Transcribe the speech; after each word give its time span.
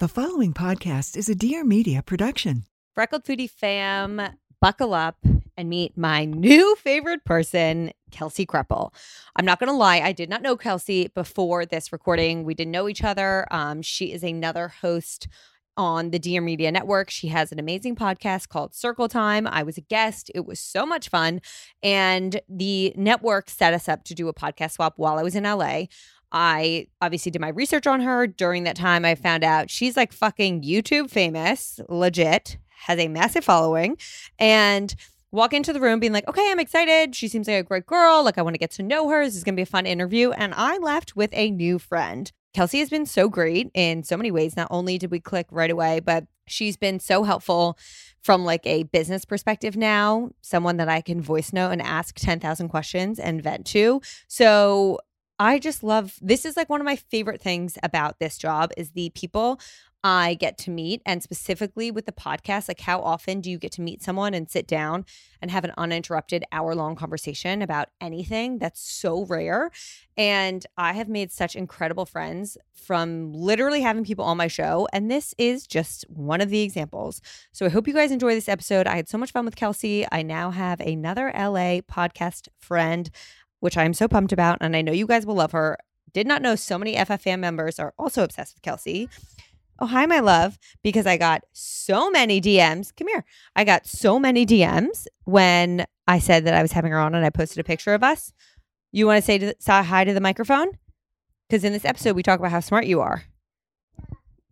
The 0.00 0.08
following 0.08 0.52
podcast 0.52 1.16
is 1.16 1.28
a 1.28 1.36
Dear 1.36 1.62
Media 1.62 2.02
production. 2.02 2.64
Freckled 2.96 3.22
Foodie 3.22 3.48
fam, 3.48 4.20
buckle 4.60 4.92
up 4.92 5.18
and 5.56 5.68
meet 5.68 5.96
my 5.96 6.24
new 6.24 6.74
favorite 6.74 7.24
person, 7.24 7.92
Kelsey 8.10 8.44
Kreppel. 8.44 8.92
I'm 9.36 9.44
not 9.44 9.60
going 9.60 9.70
to 9.70 9.76
lie, 9.76 10.00
I 10.00 10.10
did 10.10 10.28
not 10.28 10.42
know 10.42 10.56
Kelsey 10.56 11.12
before 11.14 11.64
this 11.64 11.92
recording. 11.92 12.42
We 12.42 12.54
didn't 12.54 12.72
know 12.72 12.88
each 12.88 13.04
other. 13.04 13.46
Um, 13.52 13.82
she 13.82 14.10
is 14.10 14.24
another 14.24 14.66
host 14.66 15.28
on 15.76 16.10
the 16.10 16.18
Dear 16.18 16.40
Media 16.40 16.72
Network. 16.72 17.08
She 17.08 17.28
has 17.28 17.52
an 17.52 17.60
amazing 17.60 17.94
podcast 17.94 18.48
called 18.48 18.74
Circle 18.74 19.08
Time. 19.08 19.46
I 19.46 19.62
was 19.62 19.78
a 19.78 19.82
guest. 19.82 20.28
It 20.34 20.44
was 20.44 20.58
so 20.58 20.84
much 20.84 21.08
fun. 21.08 21.40
And 21.84 22.40
the 22.48 22.92
network 22.96 23.48
set 23.48 23.72
us 23.72 23.88
up 23.88 24.02
to 24.04 24.14
do 24.14 24.26
a 24.26 24.34
podcast 24.34 24.72
swap 24.72 24.94
while 24.96 25.18
I 25.18 25.22
was 25.22 25.36
in 25.36 25.44
LA. 25.44 25.84
I 26.34 26.88
obviously 27.00 27.30
did 27.30 27.40
my 27.40 27.48
research 27.48 27.86
on 27.86 28.00
her. 28.00 28.26
During 28.26 28.64
that 28.64 28.76
time, 28.76 29.04
I 29.04 29.14
found 29.14 29.44
out 29.44 29.70
she's 29.70 29.96
like 29.96 30.12
fucking 30.12 30.62
YouTube 30.62 31.08
famous, 31.08 31.80
legit, 31.88 32.58
has 32.86 32.98
a 32.98 33.06
massive 33.06 33.44
following. 33.44 33.96
And 34.38 34.94
walk 35.30 35.52
into 35.52 35.72
the 35.72 35.80
room 35.80 36.00
being 36.00 36.12
like, 36.12 36.28
okay, 36.28 36.50
I'm 36.50 36.58
excited. 36.58 37.14
She 37.14 37.28
seems 37.28 37.46
like 37.46 37.56
a 37.56 37.62
great 37.62 37.86
girl. 37.86 38.24
Like, 38.24 38.36
I 38.36 38.42
want 38.42 38.54
to 38.54 38.58
get 38.58 38.72
to 38.72 38.82
know 38.82 39.08
her. 39.08 39.24
This 39.24 39.36
is 39.36 39.44
going 39.44 39.54
to 39.54 39.58
be 39.58 39.62
a 39.62 39.66
fun 39.66 39.86
interview. 39.86 40.32
And 40.32 40.52
I 40.56 40.76
left 40.78 41.14
with 41.14 41.30
a 41.32 41.50
new 41.50 41.78
friend. 41.78 42.30
Kelsey 42.52 42.80
has 42.80 42.90
been 42.90 43.06
so 43.06 43.28
great 43.28 43.70
in 43.72 44.02
so 44.02 44.16
many 44.16 44.30
ways. 44.30 44.56
Not 44.56 44.68
only 44.70 44.98
did 44.98 45.12
we 45.12 45.20
click 45.20 45.46
right 45.50 45.70
away, 45.70 46.00
but 46.00 46.26
she's 46.46 46.76
been 46.76 47.00
so 47.00 47.22
helpful 47.22 47.78
from 48.22 48.44
like 48.44 48.64
a 48.64 48.84
business 48.84 49.24
perspective 49.24 49.76
now, 49.76 50.30
someone 50.40 50.78
that 50.78 50.88
I 50.88 51.00
can 51.00 51.20
voice 51.20 51.52
note 51.52 51.70
and 51.70 51.82
ask 51.82 52.16
10,000 52.16 52.68
questions 52.68 53.18
and 53.18 53.42
vent 53.42 53.66
to. 53.66 54.00
So 54.28 54.98
I 55.38 55.58
just 55.58 55.82
love 55.82 56.14
this 56.20 56.44
is 56.44 56.56
like 56.56 56.68
one 56.68 56.80
of 56.80 56.84
my 56.84 56.96
favorite 56.96 57.40
things 57.40 57.76
about 57.82 58.18
this 58.20 58.38
job 58.38 58.70
is 58.76 58.90
the 58.90 59.10
people 59.10 59.60
I 60.06 60.34
get 60.34 60.58
to 60.58 60.70
meet 60.70 61.00
and 61.06 61.22
specifically 61.22 61.90
with 61.90 62.04
the 62.04 62.12
podcast 62.12 62.68
like 62.68 62.80
how 62.80 63.00
often 63.00 63.40
do 63.40 63.50
you 63.50 63.58
get 63.58 63.72
to 63.72 63.80
meet 63.80 64.02
someone 64.02 64.34
and 64.34 64.50
sit 64.50 64.66
down 64.66 65.06
and 65.40 65.50
have 65.50 65.64
an 65.64 65.72
uninterrupted 65.78 66.44
hour 66.52 66.74
long 66.74 66.94
conversation 66.94 67.62
about 67.62 67.88
anything 68.02 68.58
that's 68.58 68.80
so 68.80 69.24
rare 69.24 69.70
and 70.16 70.66
I 70.76 70.92
have 70.92 71.08
made 71.08 71.32
such 71.32 71.56
incredible 71.56 72.04
friends 72.04 72.58
from 72.74 73.32
literally 73.32 73.80
having 73.80 74.04
people 74.04 74.26
on 74.26 74.36
my 74.36 74.46
show 74.46 74.86
and 74.92 75.10
this 75.10 75.34
is 75.38 75.66
just 75.66 76.04
one 76.10 76.42
of 76.42 76.50
the 76.50 76.60
examples. 76.60 77.22
So 77.52 77.64
I 77.64 77.70
hope 77.70 77.88
you 77.88 77.94
guys 77.94 78.12
enjoy 78.12 78.34
this 78.34 78.48
episode. 78.48 78.86
I 78.86 78.96
had 78.96 79.08
so 79.08 79.16
much 79.16 79.32
fun 79.32 79.46
with 79.46 79.56
Kelsey. 79.56 80.06
I 80.12 80.22
now 80.22 80.50
have 80.50 80.80
another 80.80 81.32
LA 81.34 81.80
podcast 81.80 82.48
friend 82.60 83.10
which 83.64 83.78
I'm 83.78 83.94
so 83.94 84.06
pumped 84.06 84.30
about. 84.30 84.58
And 84.60 84.76
I 84.76 84.82
know 84.82 84.92
you 84.92 85.06
guys 85.06 85.24
will 85.24 85.36
love 85.36 85.52
her. 85.52 85.78
Did 86.12 86.26
not 86.26 86.42
know 86.42 86.54
so 86.54 86.78
many 86.78 86.96
FFM 86.96 87.38
members 87.40 87.78
are 87.78 87.94
also 87.98 88.22
obsessed 88.22 88.54
with 88.54 88.62
Kelsey. 88.62 89.08
Oh, 89.80 89.86
hi, 89.86 90.04
my 90.04 90.20
love. 90.20 90.58
Because 90.82 91.06
I 91.06 91.16
got 91.16 91.44
so 91.54 92.10
many 92.10 92.42
DMs. 92.42 92.94
Come 92.94 93.08
here. 93.08 93.24
I 93.56 93.64
got 93.64 93.86
so 93.86 94.20
many 94.20 94.44
DMs 94.44 95.06
when 95.24 95.86
I 96.06 96.18
said 96.18 96.44
that 96.44 96.52
I 96.52 96.60
was 96.60 96.72
having 96.72 96.92
her 96.92 96.98
on 97.00 97.14
and 97.14 97.24
I 97.24 97.30
posted 97.30 97.58
a 97.58 97.64
picture 97.64 97.94
of 97.94 98.02
us. 98.02 98.34
You 98.92 99.06
want 99.06 99.16
to 99.22 99.26
say, 99.26 99.38
to, 99.38 99.54
say 99.58 99.82
hi 99.82 100.04
to 100.04 100.12
the 100.12 100.20
microphone? 100.20 100.68
Because 101.48 101.64
in 101.64 101.72
this 101.72 101.86
episode, 101.86 102.14
we 102.16 102.22
talk 102.22 102.38
about 102.38 102.50
how 102.52 102.60
smart 102.60 102.84
you 102.86 103.00
are. 103.00 103.24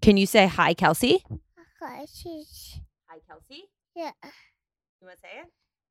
Can 0.01 0.17
you 0.17 0.27
say 0.27 0.47
hi, 0.47 0.73
Kelsey? 0.75 1.23
Hi, 1.83 2.07
Kelsey. 3.29 3.65
yeah, 3.95 4.11
You 4.23 5.07
want 5.07 5.17
to 5.17 5.21
say 5.21 5.41
it? 5.43 5.49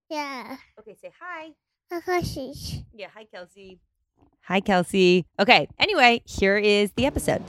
yeah. 0.10 0.58
Okay, 0.80 0.98
say 1.02 1.12
hi. 1.22 1.52
Yeah, 2.94 3.08
hi, 3.14 3.26
Kelsey. 3.26 3.80
Hi, 4.44 4.62
Kelsey. 4.62 5.26
Okay, 5.38 5.68
anyway, 5.78 6.22
here 6.26 6.58
is 6.58 6.94
the 6.94 7.06
episode. 7.06 7.44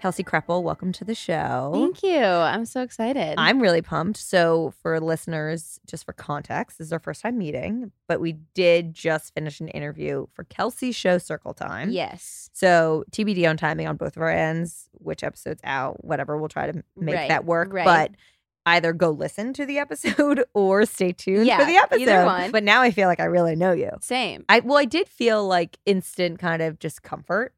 Kelsey 0.00 0.22
Kreppel, 0.22 0.62
welcome 0.62 0.92
to 0.92 1.04
the 1.04 1.14
show. 1.14 1.72
Thank 1.74 2.04
you. 2.04 2.20
I'm 2.22 2.64
so 2.66 2.82
excited. 2.82 3.34
I'm 3.36 3.60
really 3.60 3.82
pumped. 3.82 4.16
So, 4.18 4.72
for 4.80 5.00
listeners, 5.00 5.80
just 5.88 6.04
for 6.04 6.12
context, 6.12 6.78
this 6.78 6.86
is 6.86 6.92
our 6.92 7.00
first 7.00 7.20
time 7.20 7.36
meeting, 7.36 7.90
but 8.06 8.20
we 8.20 8.34
did 8.54 8.94
just 8.94 9.34
finish 9.34 9.58
an 9.60 9.66
interview 9.68 10.26
for 10.34 10.44
Kelsey's 10.44 10.94
show 10.94 11.18
Circle 11.18 11.52
Time. 11.54 11.90
yes. 11.90 12.48
So, 12.52 13.02
TBD 13.10 13.48
on 13.50 13.56
timing 13.56 13.88
on 13.88 13.96
both 13.96 14.16
of 14.16 14.22
our 14.22 14.30
ends, 14.30 14.88
which 14.92 15.24
episode's 15.24 15.60
out, 15.64 16.04
whatever. 16.04 16.36
We'll 16.38 16.48
try 16.48 16.70
to 16.70 16.84
make 16.96 17.16
Right, 17.16 17.28
that 17.28 17.44
work. 17.44 17.72
right. 17.72 17.84
But 17.84 18.12
either 18.66 18.92
go 18.92 19.10
listen 19.10 19.52
to 19.54 19.66
the 19.66 19.78
episode 19.80 20.44
or 20.54 20.86
stay 20.86 21.10
tuned 21.10 21.46
Yeah, 21.46 21.58
for 21.58 21.64
the 21.64 21.76
episode. 21.76 22.02
either 22.02 22.24
one. 22.24 22.50
But 22.52 22.62
now 22.62 22.82
I 22.82 22.92
feel 22.92 23.08
like 23.08 23.18
I 23.18 23.24
really 23.24 23.56
know 23.56 23.72
you. 23.72 23.90
Same. 24.00 24.44
I 24.48 24.60
well, 24.60 24.78
I 24.78 24.84
did 24.84 25.08
feel 25.08 25.44
like 25.46 25.76
instant 25.86 26.38
kind 26.38 26.62
of 26.62 26.78
just 26.78 27.02
comfort 27.02 27.52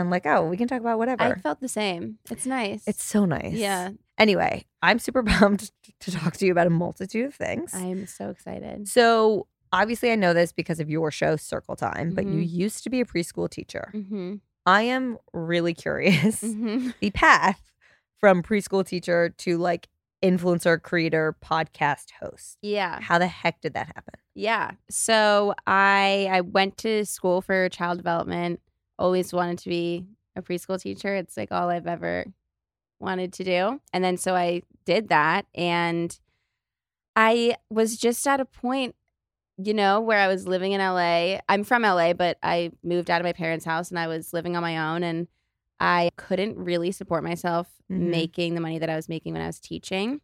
and 0.00 0.10
like, 0.10 0.26
oh, 0.26 0.46
we 0.46 0.56
can 0.56 0.68
talk 0.68 0.80
about 0.80 0.98
whatever. 0.98 1.22
I 1.22 1.34
felt 1.36 1.60
the 1.60 1.68
same. 1.68 2.18
It's 2.30 2.46
nice. 2.46 2.84
it's 2.86 3.02
so 3.04 3.24
nice. 3.24 3.52
yeah. 3.54 3.90
Anyway, 4.18 4.64
I'm 4.82 4.98
super 4.98 5.22
pumped 5.34 5.72
to 6.00 6.10
talk 6.10 6.34
to 6.38 6.46
you 6.46 6.52
about 6.52 6.66
a 6.66 6.70
multitude 6.70 7.26
of 7.26 7.34
things. 7.34 7.74
I'm 7.74 8.06
so 8.06 8.30
excited. 8.30 8.88
so 8.88 9.46
obviously, 9.72 10.10
I 10.12 10.16
know 10.16 10.32
this 10.32 10.52
because 10.52 10.80
of 10.80 10.88
your 10.88 11.10
show, 11.10 11.36
Circle 11.36 11.76
Time. 11.76 12.14
But 12.14 12.24
you 12.26 12.40
Mhm. 12.40 12.50
used 12.50 12.84
to 12.84 12.90
be 12.90 13.00
a 13.00 13.04
preschool 13.04 13.50
teacher. 13.50 13.90
Mm-hmm. 13.94 14.36
I 14.64 14.82
am 14.82 15.18
really 15.32 15.74
curious 15.74 16.40
Mm-hmm. 16.42 16.90
the 17.00 17.10
path 17.10 17.72
from 18.18 18.42
preschool 18.42 18.86
teacher 18.86 19.28
to 19.38 19.58
like 19.58 19.88
influencer, 20.24 20.80
creator, 20.80 21.36
podcast 21.44 22.06
host. 22.20 22.56
Yeah. 22.62 23.00
How 23.00 23.18
the 23.18 23.26
heck 23.26 23.60
did 23.60 23.74
that 23.74 23.86
happen? 23.88 24.14
Yeah. 24.34 24.72
So 24.90 25.54
I 25.66 26.28
I 26.30 26.40
went 26.40 26.78
to 26.78 27.04
school 27.04 27.42
for 27.42 27.68
child 27.68 27.98
development. 27.98 28.60
Always 28.98 29.32
wanted 29.32 29.58
to 29.60 29.68
be 29.68 30.06
a 30.34 30.42
preschool 30.42 30.80
teacher. 30.80 31.14
It's 31.14 31.36
like 31.36 31.52
all 31.52 31.68
I've 31.68 31.86
ever 31.86 32.26
wanted 32.98 33.32
to 33.34 33.44
do. 33.44 33.80
And 33.92 34.02
then 34.02 34.16
so 34.16 34.34
I 34.34 34.62
did 34.84 35.08
that 35.08 35.46
and 35.54 36.18
I 37.14 37.56
was 37.70 37.96
just 37.96 38.26
at 38.26 38.40
a 38.40 38.44
point 38.44 38.94
you 39.58 39.72
know 39.72 40.00
where 40.00 40.18
I 40.18 40.28
was 40.28 40.46
living 40.46 40.72
in 40.72 40.82
LA. 40.82 41.38
I'm 41.48 41.64
from 41.64 41.82
LA, 41.82 42.12
but 42.12 42.36
I 42.42 42.72
moved 42.82 43.10
out 43.10 43.22
of 43.22 43.24
my 43.24 43.32
parents' 43.32 43.64
house 43.64 43.88
and 43.88 43.98
I 43.98 44.06
was 44.06 44.34
living 44.34 44.54
on 44.54 44.60
my 44.62 44.92
own 44.94 45.02
and 45.02 45.28
I 45.80 46.10
couldn't 46.16 46.58
really 46.58 46.92
support 46.92 47.24
myself 47.24 47.66
Mhm. 47.90 47.98
making 48.10 48.54
the 48.54 48.60
money 48.60 48.78
that 48.78 48.90
I 48.90 48.96
was 48.96 49.08
making 49.08 49.32
when 49.32 49.40
I 49.40 49.46
was 49.46 49.58
teaching. 49.58 50.20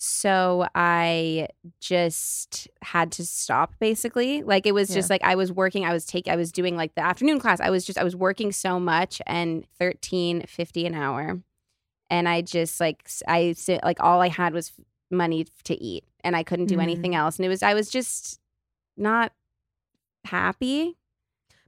So 0.00 0.66
I 0.76 1.48
just 1.80 2.68
had 2.82 3.10
to 3.12 3.26
stop 3.26 3.74
basically. 3.80 4.42
Like 4.44 4.64
it 4.64 4.72
was 4.72 4.88
just 4.88 5.10
like 5.10 5.22
I 5.24 5.34
was 5.34 5.50
working, 5.52 5.84
I 5.84 5.92
was 5.92 6.06
taking 6.06 6.32
I 6.32 6.36
was 6.36 6.52
doing 6.52 6.76
like 6.76 6.94
the 6.94 7.02
afternoon 7.04 7.40
class. 7.40 7.58
I 7.60 7.70
was 7.70 7.84
just 7.84 7.98
I 7.98 8.04
was 8.04 8.14
working 8.14 8.52
so 8.52 8.78
much 8.78 9.20
and 9.26 9.66
13.50 9.80 10.86
an 10.86 10.94
hour. 10.94 11.40
And 12.10 12.28
I 12.28 12.42
just 12.42 12.78
like 12.80 13.08
I 13.26 13.54
like 13.82 13.98
all 14.00 14.20
I 14.20 14.28
had 14.28 14.52
was 14.54 14.72
money 15.10 15.46
to 15.64 15.74
eat 15.82 16.04
and 16.22 16.36
I 16.36 16.44
couldn't 16.44 16.66
do 16.66 16.76
Mhm. 16.76 16.82
anything 16.82 17.14
else. 17.16 17.36
And 17.36 17.44
it 17.46 17.48
was 17.48 17.62
I 17.64 17.74
was 17.74 17.90
just 17.90 18.38
not 18.96 19.32
happy. 20.24 20.96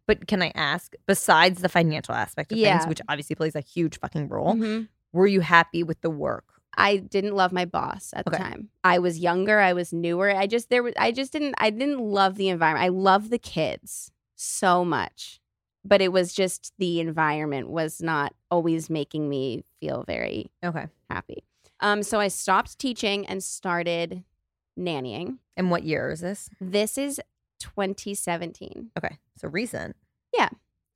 But 0.06 0.26
can 0.28 0.42
I 0.42 0.52
ask, 0.54 0.94
besides 1.06 1.62
the 1.62 1.68
financial 1.68 2.14
aspect 2.14 2.52
of 2.52 2.58
Yeah. 2.58 2.78
things, 2.78 2.88
which 2.88 3.00
obviously 3.08 3.36
plays 3.36 3.54
a 3.54 3.60
huge 3.60 3.98
fucking 3.98 4.28
role, 4.28 4.54
Mhm. 4.54 4.88
were 5.12 5.26
you 5.26 5.40
happy 5.40 5.82
with 5.82 6.00
the 6.00 6.10
work? 6.10 6.59
I 6.76 6.96
didn't 6.98 7.34
love 7.34 7.52
my 7.52 7.64
boss 7.64 8.10
at 8.14 8.24
the 8.24 8.30
time. 8.32 8.68
I 8.84 8.98
was 8.98 9.18
younger, 9.18 9.58
I 9.58 9.72
was 9.72 9.92
newer. 9.92 10.30
I 10.30 10.46
just 10.46 10.70
there 10.70 10.82
was 10.82 10.94
I 10.98 11.12
just 11.12 11.32
didn't 11.32 11.54
I 11.58 11.70
didn't 11.70 11.98
love 12.00 12.36
the 12.36 12.48
environment. 12.48 12.84
I 12.84 12.88
love 12.88 13.30
the 13.30 13.38
kids 13.38 14.12
so 14.36 14.84
much. 14.84 15.40
But 15.84 16.02
it 16.02 16.12
was 16.12 16.32
just 16.34 16.72
the 16.78 17.00
environment 17.00 17.70
was 17.70 18.02
not 18.02 18.34
always 18.50 18.90
making 18.90 19.28
me 19.28 19.64
feel 19.80 20.04
very 20.06 20.50
Okay. 20.64 20.86
happy. 21.08 21.44
Um 21.80 22.02
so 22.02 22.20
I 22.20 22.28
stopped 22.28 22.78
teaching 22.78 23.26
and 23.26 23.42
started 23.42 24.24
nannying. 24.78 25.38
And 25.56 25.70
what 25.70 25.82
year 25.84 26.10
is 26.10 26.20
this? 26.20 26.48
This 26.60 26.96
is 26.98 27.20
2017. 27.58 28.90
Okay. 28.96 29.18
So 29.36 29.48
recent. 29.48 29.96
Yeah. 30.32 30.48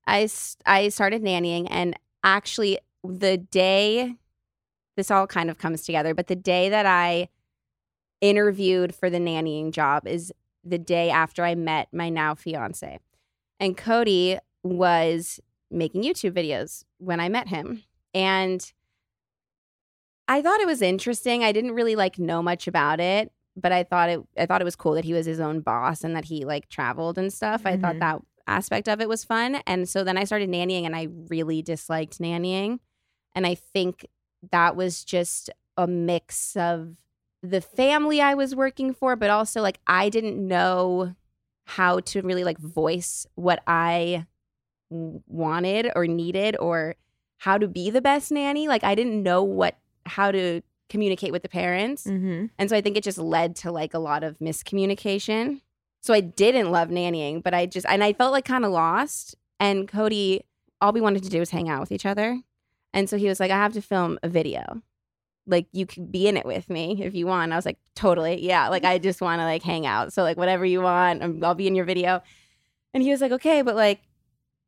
I 0.07 0.29
I 0.67 0.89
started 0.91 1.23
nannying 1.23 1.67
and 1.71 1.99
actually 2.23 2.79
the 3.03 3.37
day 3.39 4.17
this 4.97 5.11
all 5.11 5.27
kind 5.27 5.51
of 5.51 5.59
comes 5.59 5.83
together, 5.83 6.15
but 6.15 6.27
the 6.29 6.37
day 6.37 6.69
that 6.69 6.87
I 6.87 7.29
interviewed 8.21 8.95
for 8.95 9.11
the 9.11 9.19
nannying 9.19 9.71
job 9.73 10.07
is 10.07 10.33
the 10.65 10.79
day 10.79 11.11
after 11.11 11.45
I 11.45 11.55
met 11.55 11.89
my 11.93 12.09
now 12.09 12.35
fiance. 12.35 12.99
And 13.61 13.77
Cody 13.77 14.39
was 14.63 15.41
making 15.71 16.03
YouTube 16.05 16.33
videos 16.33 16.85
when 16.99 17.21
I 17.21 17.29
met 17.29 17.49
him. 17.49 17.83
And 18.15 18.73
I 20.27 20.41
thought 20.41 20.61
it 20.61 20.67
was 20.67 20.81
interesting. 20.81 21.45
I 21.45 21.53
didn't 21.53 21.73
really 21.73 21.97
like 21.97 22.19
know 22.19 22.43
much 22.43 22.67
about 22.67 22.99
it, 23.01 23.31
but 23.57 23.73
I 23.73 23.83
thought 23.85 24.09
it 24.09 24.21
I 24.39 24.47
thought 24.47 24.61
it 24.63 24.65
was 24.65 24.77
cool 24.77 24.95
that 24.95 25.05
he 25.05 25.13
was 25.13 25.27
his 25.27 25.41
own 25.41 25.61
boss 25.61 26.03
and 26.03 26.17
that 26.17 26.25
he 26.25 26.45
like 26.45 26.69
traveled 26.69 27.19
and 27.19 27.33
stuff. 27.33 27.63
I 27.67 27.77
thought 27.77 27.97
Mhm. 27.97 28.01
that 28.01 28.19
aspect 28.47 28.89
of 28.89 29.01
it 29.01 29.09
was 29.09 29.25
fun. 29.25 29.57
And 29.67 29.89
so 29.89 30.03
then 30.05 30.17
I 30.17 30.25
started 30.25 30.49
nannying 30.51 30.85
and 30.85 30.97
I 30.97 31.09
really 31.29 31.61
disliked 31.63 32.19
nannying. 32.21 32.79
And 33.35 33.47
I 33.47 33.55
think 33.55 34.07
that 34.51 34.77
was 34.77 35.05
just 35.05 35.51
a 35.77 35.87
mix 35.87 36.57
of 36.57 36.97
the 37.43 37.61
family 37.61 38.21
I 38.21 38.35
was 38.35 38.55
working 38.55 38.95
for, 38.95 39.17
but 39.17 39.31
also 39.31 39.61
like 39.61 39.81
I 39.87 40.09
didn't 40.09 40.47
know 40.47 41.15
how 41.67 42.01
to 42.01 42.23
really 42.23 42.45
like 42.45 42.59
voice 42.59 43.27
what 43.35 43.63
I 43.67 44.27
wanted 44.91 45.91
or 45.95 46.07
needed 46.07 46.57
or 46.59 46.95
how 47.39 47.59
to 47.59 47.69
be 47.69 47.91
the 47.91 48.01
best 48.01 48.31
nanny. 48.31 48.69
Like 48.69 48.85
I 48.85 48.95
didn't 48.95 49.23
know 49.23 49.43
what 49.43 49.77
how 50.07 50.31
to 50.31 50.63
communicate 50.89 51.33
with 51.33 51.43
the 51.43 51.49
parents. 51.49 52.07
Mm-hmm. 52.07 52.47
And 52.59 52.71
so 52.71 52.77
I 52.77 52.81
think 52.81 52.97
it 52.97 53.05
just 53.05 53.19
led 53.19 53.57
to 53.57 53.73
like 53.73 53.95
a 53.95 53.99
lot 53.99 54.23
of 54.23 54.39
miscommunication. 54.39 55.61
So 56.03 56.13
I 56.13 56.21
didn't 56.21 56.71
love 56.71 56.89
nannying, 56.89 57.43
but 57.43 57.55
I 57.55 57.67
just, 57.67 57.87
and 57.89 58.05
I 58.05 58.13
felt 58.13 58.33
like 58.33 58.45
kind 58.45 58.65
of 58.65 58.73
lost. 58.73 59.37
And 59.59 59.89
Cody, 59.89 60.45
all 60.81 60.93
we 60.93 61.01
wanted 61.01 61.23
to 61.25 61.31
do 61.31 61.41
was 61.41 61.51
hang 61.51 61.69
out 61.69 61.81
with 61.81 61.93
each 61.93 62.07
other. 62.07 62.41
And 62.95 63.11
so 63.11 63.19
he 63.19 63.29
was 63.29 63.41
like, 63.41 63.51
I 63.51 63.57
have 63.57 63.75
to 63.75 63.83
film 63.83 64.19
a 64.23 64.29
video. 64.29 64.81
Like, 65.47 65.67
you 65.73 65.85
could 65.85 66.11
be 66.11 66.27
in 66.27 66.39
it 66.39 66.47
with 66.47 66.71
me 66.71 67.03
if 67.03 67.15
you 67.15 67.27
want. 67.27 67.53
I 67.53 67.57
was 67.57 67.67
like, 67.67 67.79
totally. 67.95 68.43
Yeah. 68.47 68.69
Like, 68.69 68.85
I 68.85 68.97
just 68.97 69.21
want 69.21 69.41
to 69.41 69.45
like 69.45 69.63
hang 69.63 69.85
out. 69.85 70.15
So, 70.15 70.23
like, 70.23 70.39
whatever 70.39 70.65
you 70.65 70.81
want, 70.81 71.23
um, 71.23 71.45
I'll 71.45 71.55
be 71.55 71.67
in 71.67 71.75
your 71.75 71.85
video. 71.85 72.23
And 72.95 73.03
he 73.03 73.11
was 73.11 73.21
like, 73.21 73.33
okay, 73.33 73.61
but 73.61 73.75
like, 73.75 74.01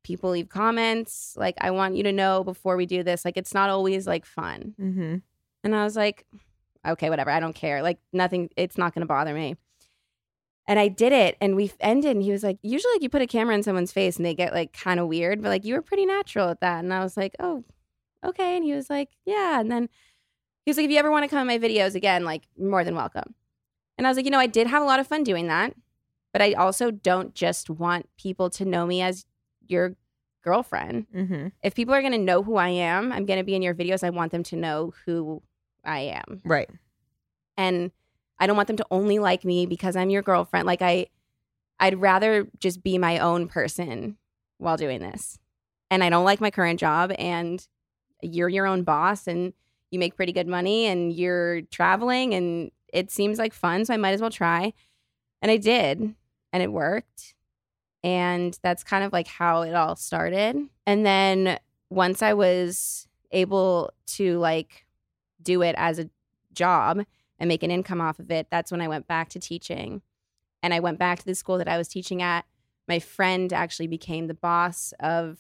people 0.03 0.31
leave 0.31 0.51
comments. 0.51 1.35
Like, 1.37 1.57
I 1.61 1.71
want 1.71 1.97
you 1.97 2.03
to 2.03 2.13
know 2.13 2.45
before 2.45 2.77
we 2.77 2.85
do 2.85 3.03
this, 3.03 3.25
like, 3.25 3.39
it's 3.39 3.55
not 3.55 3.71
always 3.71 4.07
like 4.07 4.27
fun. 4.27 4.75
Mm-hmm. 4.79 5.17
And 5.65 5.75
I 5.75 5.85
was 5.85 5.97
like, 5.97 6.27
okay, 6.87 7.09
whatever. 7.09 7.31
I 7.31 7.41
don't 7.41 7.55
care. 7.55 7.83
Like 7.83 7.99
nothing, 8.13 8.51
it's 8.57 8.77
not 8.77 8.95
going 8.95 9.01
to 9.01 9.07
bother 9.07 9.35
me. 9.35 9.57
And 10.69 10.81
I 10.81 10.89
did 10.89 11.13
it 11.13 11.37
and 11.41 11.55
we 11.55 11.71
ended 11.79 12.11
and 12.11 12.23
he 12.23 12.33
was 12.33 12.43
like, 12.43 12.59
usually 12.63 12.93
like 12.95 13.03
you 13.03 13.09
put 13.09 13.23
a 13.23 13.27
camera 13.27 13.55
in 13.55 13.63
someone's 13.63 13.93
face 13.93 14.17
and 14.17 14.27
they 14.27 14.35
get 14.35 14.53
like 14.53 14.73
kind 14.73 14.99
of 14.99 15.07
weird, 15.07 15.41
but 15.41 15.49
like 15.49 15.65
you 15.65 15.75
were 15.75 15.83
pretty 15.83 16.07
natural 16.07 16.49
at 16.49 16.61
that. 16.61 16.83
And 16.83 16.93
I 16.93 17.05
was 17.05 17.17
like, 17.17 17.37
oh, 17.39 17.65
okay. 18.25 18.57
And 18.57 18.65
he 18.65 18.73
was 18.73 18.89
like, 18.91 19.11
yeah. 19.25 19.61
And 19.61 19.71
then 19.71 19.89
he 20.65 20.71
was 20.71 20.77
like, 20.77 20.85
if 20.85 20.91
you 20.91 20.99
ever 20.99 21.11
want 21.11 21.25
to 21.25 21.29
come 21.29 21.41
in 21.41 21.47
my 21.47 21.59
videos 21.59 21.95
again, 21.95 22.25
like 22.25 22.45
more 22.59 22.85
than 22.85 22.95
welcome. 22.95 23.35
And 23.99 24.07
I 24.07 24.11
was 24.11 24.17
like, 24.17 24.25
you 24.25 24.31
know, 24.31 24.39
I 24.39 24.47
did 24.47 24.67
have 24.67 24.83
a 24.83 24.87
lot 24.87 25.01
of 25.01 25.07
fun 25.07 25.23
doing 25.25 25.47
that, 25.47 25.75
but 26.33 26.43
I 26.43 26.53
also 26.53 26.91
don't 26.91 27.35
just 27.35 27.71
want 27.71 28.09
people 28.19 28.51
to 28.51 28.65
know 28.65 28.87
me 28.87 29.01
as 29.03 29.25
your 29.67 29.97
girlfriend 30.45 31.07
Mm-hmm. 31.15 31.49
if 31.63 31.75
people 31.75 31.93
are 31.93 32.01
going 32.01 32.13
to 32.13 32.19
know 32.19 32.43
who 32.43 32.57
I 32.57 32.69
am, 32.69 33.13
I'm 33.13 33.27
going 33.27 33.39
to 33.39 33.45
be 33.45 33.55
in 33.57 33.63
your 33.63 33.75
videos. 33.75 34.05
I 34.05 34.11
want 34.11 34.31
them 34.33 34.45
to 34.45 34.57
know 34.57 34.93
who 35.05 35.43
I 35.85 36.01
am. 36.01 36.41
Right. 36.45 36.71
And 37.57 37.91
I 38.39 38.47
don't 38.47 38.57
want 38.57 38.69
them 38.69 38.77
to 38.77 38.87
only 38.91 39.19
like 39.19 39.45
me 39.45 39.67
because 39.67 39.97
I'm 39.97 40.11
your 40.11 40.23
girlfriend. 40.23 40.67
Like 40.67 40.83
I 40.83 41.07
I'd 41.81 42.01
rather 42.01 42.47
just 42.59 42.83
be 42.83 42.97
my 42.99 43.19
own 43.19 43.49
person 43.49 44.17
while 44.59 44.77
doing 44.77 45.01
this. 45.01 45.39
And 45.91 46.03
I 46.05 46.11
don't 46.11 46.25
like 46.25 46.41
my 46.41 46.51
current 46.51 46.79
job 46.81 47.13
and 47.19 47.67
you're 48.27 48.49
your 48.49 48.67
own 48.67 48.83
boss 48.83 49.27
and 49.27 49.53
you 49.91 49.99
make 49.99 50.17
pretty 50.17 50.33
good 50.33 50.49
money 50.49 50.87
and 50.87 51.13
you're 51.13 51.63
traveling 51.63 52.35
and 52.35 52.71
it 52.93 53.11
seems 53.11 53.39
like 53.39 53.53
fun, 53.53 53.85
so 53.85 53.95
I 53.95 53.99
might 53.99 54.13
as 54.13 54.21
well 54.21 54.31
try. 54.31 54.73
And 55.43 55.51
I 55.51 55.59
did, 55.59 56.15
and 56.53 56.63
it 56.63 56.73
worked. 56.73 57.35
And 58.03 58.59
that's 58.63 58.85
kind 58.85 59.05
of 59.05 59.13
like 59.13 59.27
how 59.27 59.63
it 59.63 59.75
all 59.75 59.97
started. 59.97 60.57
And 60.87 61.05
then 61.05 61.59
once 61.91 62.23
I 62.23 62.33
was 62.33 63.07
able 63.33 63.93
to 64.07 64.39
like 64.39 64.87
do 65.43 65.63
it 65.63 65.75
as 65.77 65.99
a 65.99 66.09
job 66.53 67.05
and 67.39 67.49
make 67.49 67.63
an 67.63 67.71
income 67.71 68.01
off 68.01 68.19
of 68.19 68.31
it, 68.31 68.47
that's 68.51 68.71
when 68.71 68.81
I 68.81 68.89
went 68.89 69.07
back 69.07 69.29
to 69.31 69.41
teaching. 69.41 70.03
And 70.63 70.73
I 70.73 70.81
went 70.81 70.99
back 70.99 71.19
to 71.19 71.27
the 71.27 71.35
school 71.35 71.59
that 71.59 71.69
I 71.69 71.77
was 71.77 71.89
teaching 71.89 72.23
at. 72.23 72.45
My 72.89 72.99
friend 72.99 73.53
actually 73.53 73.89
became 73.89 74.27
the 74.27 74.35
boss 74.35 74.95
of 75.01 75.39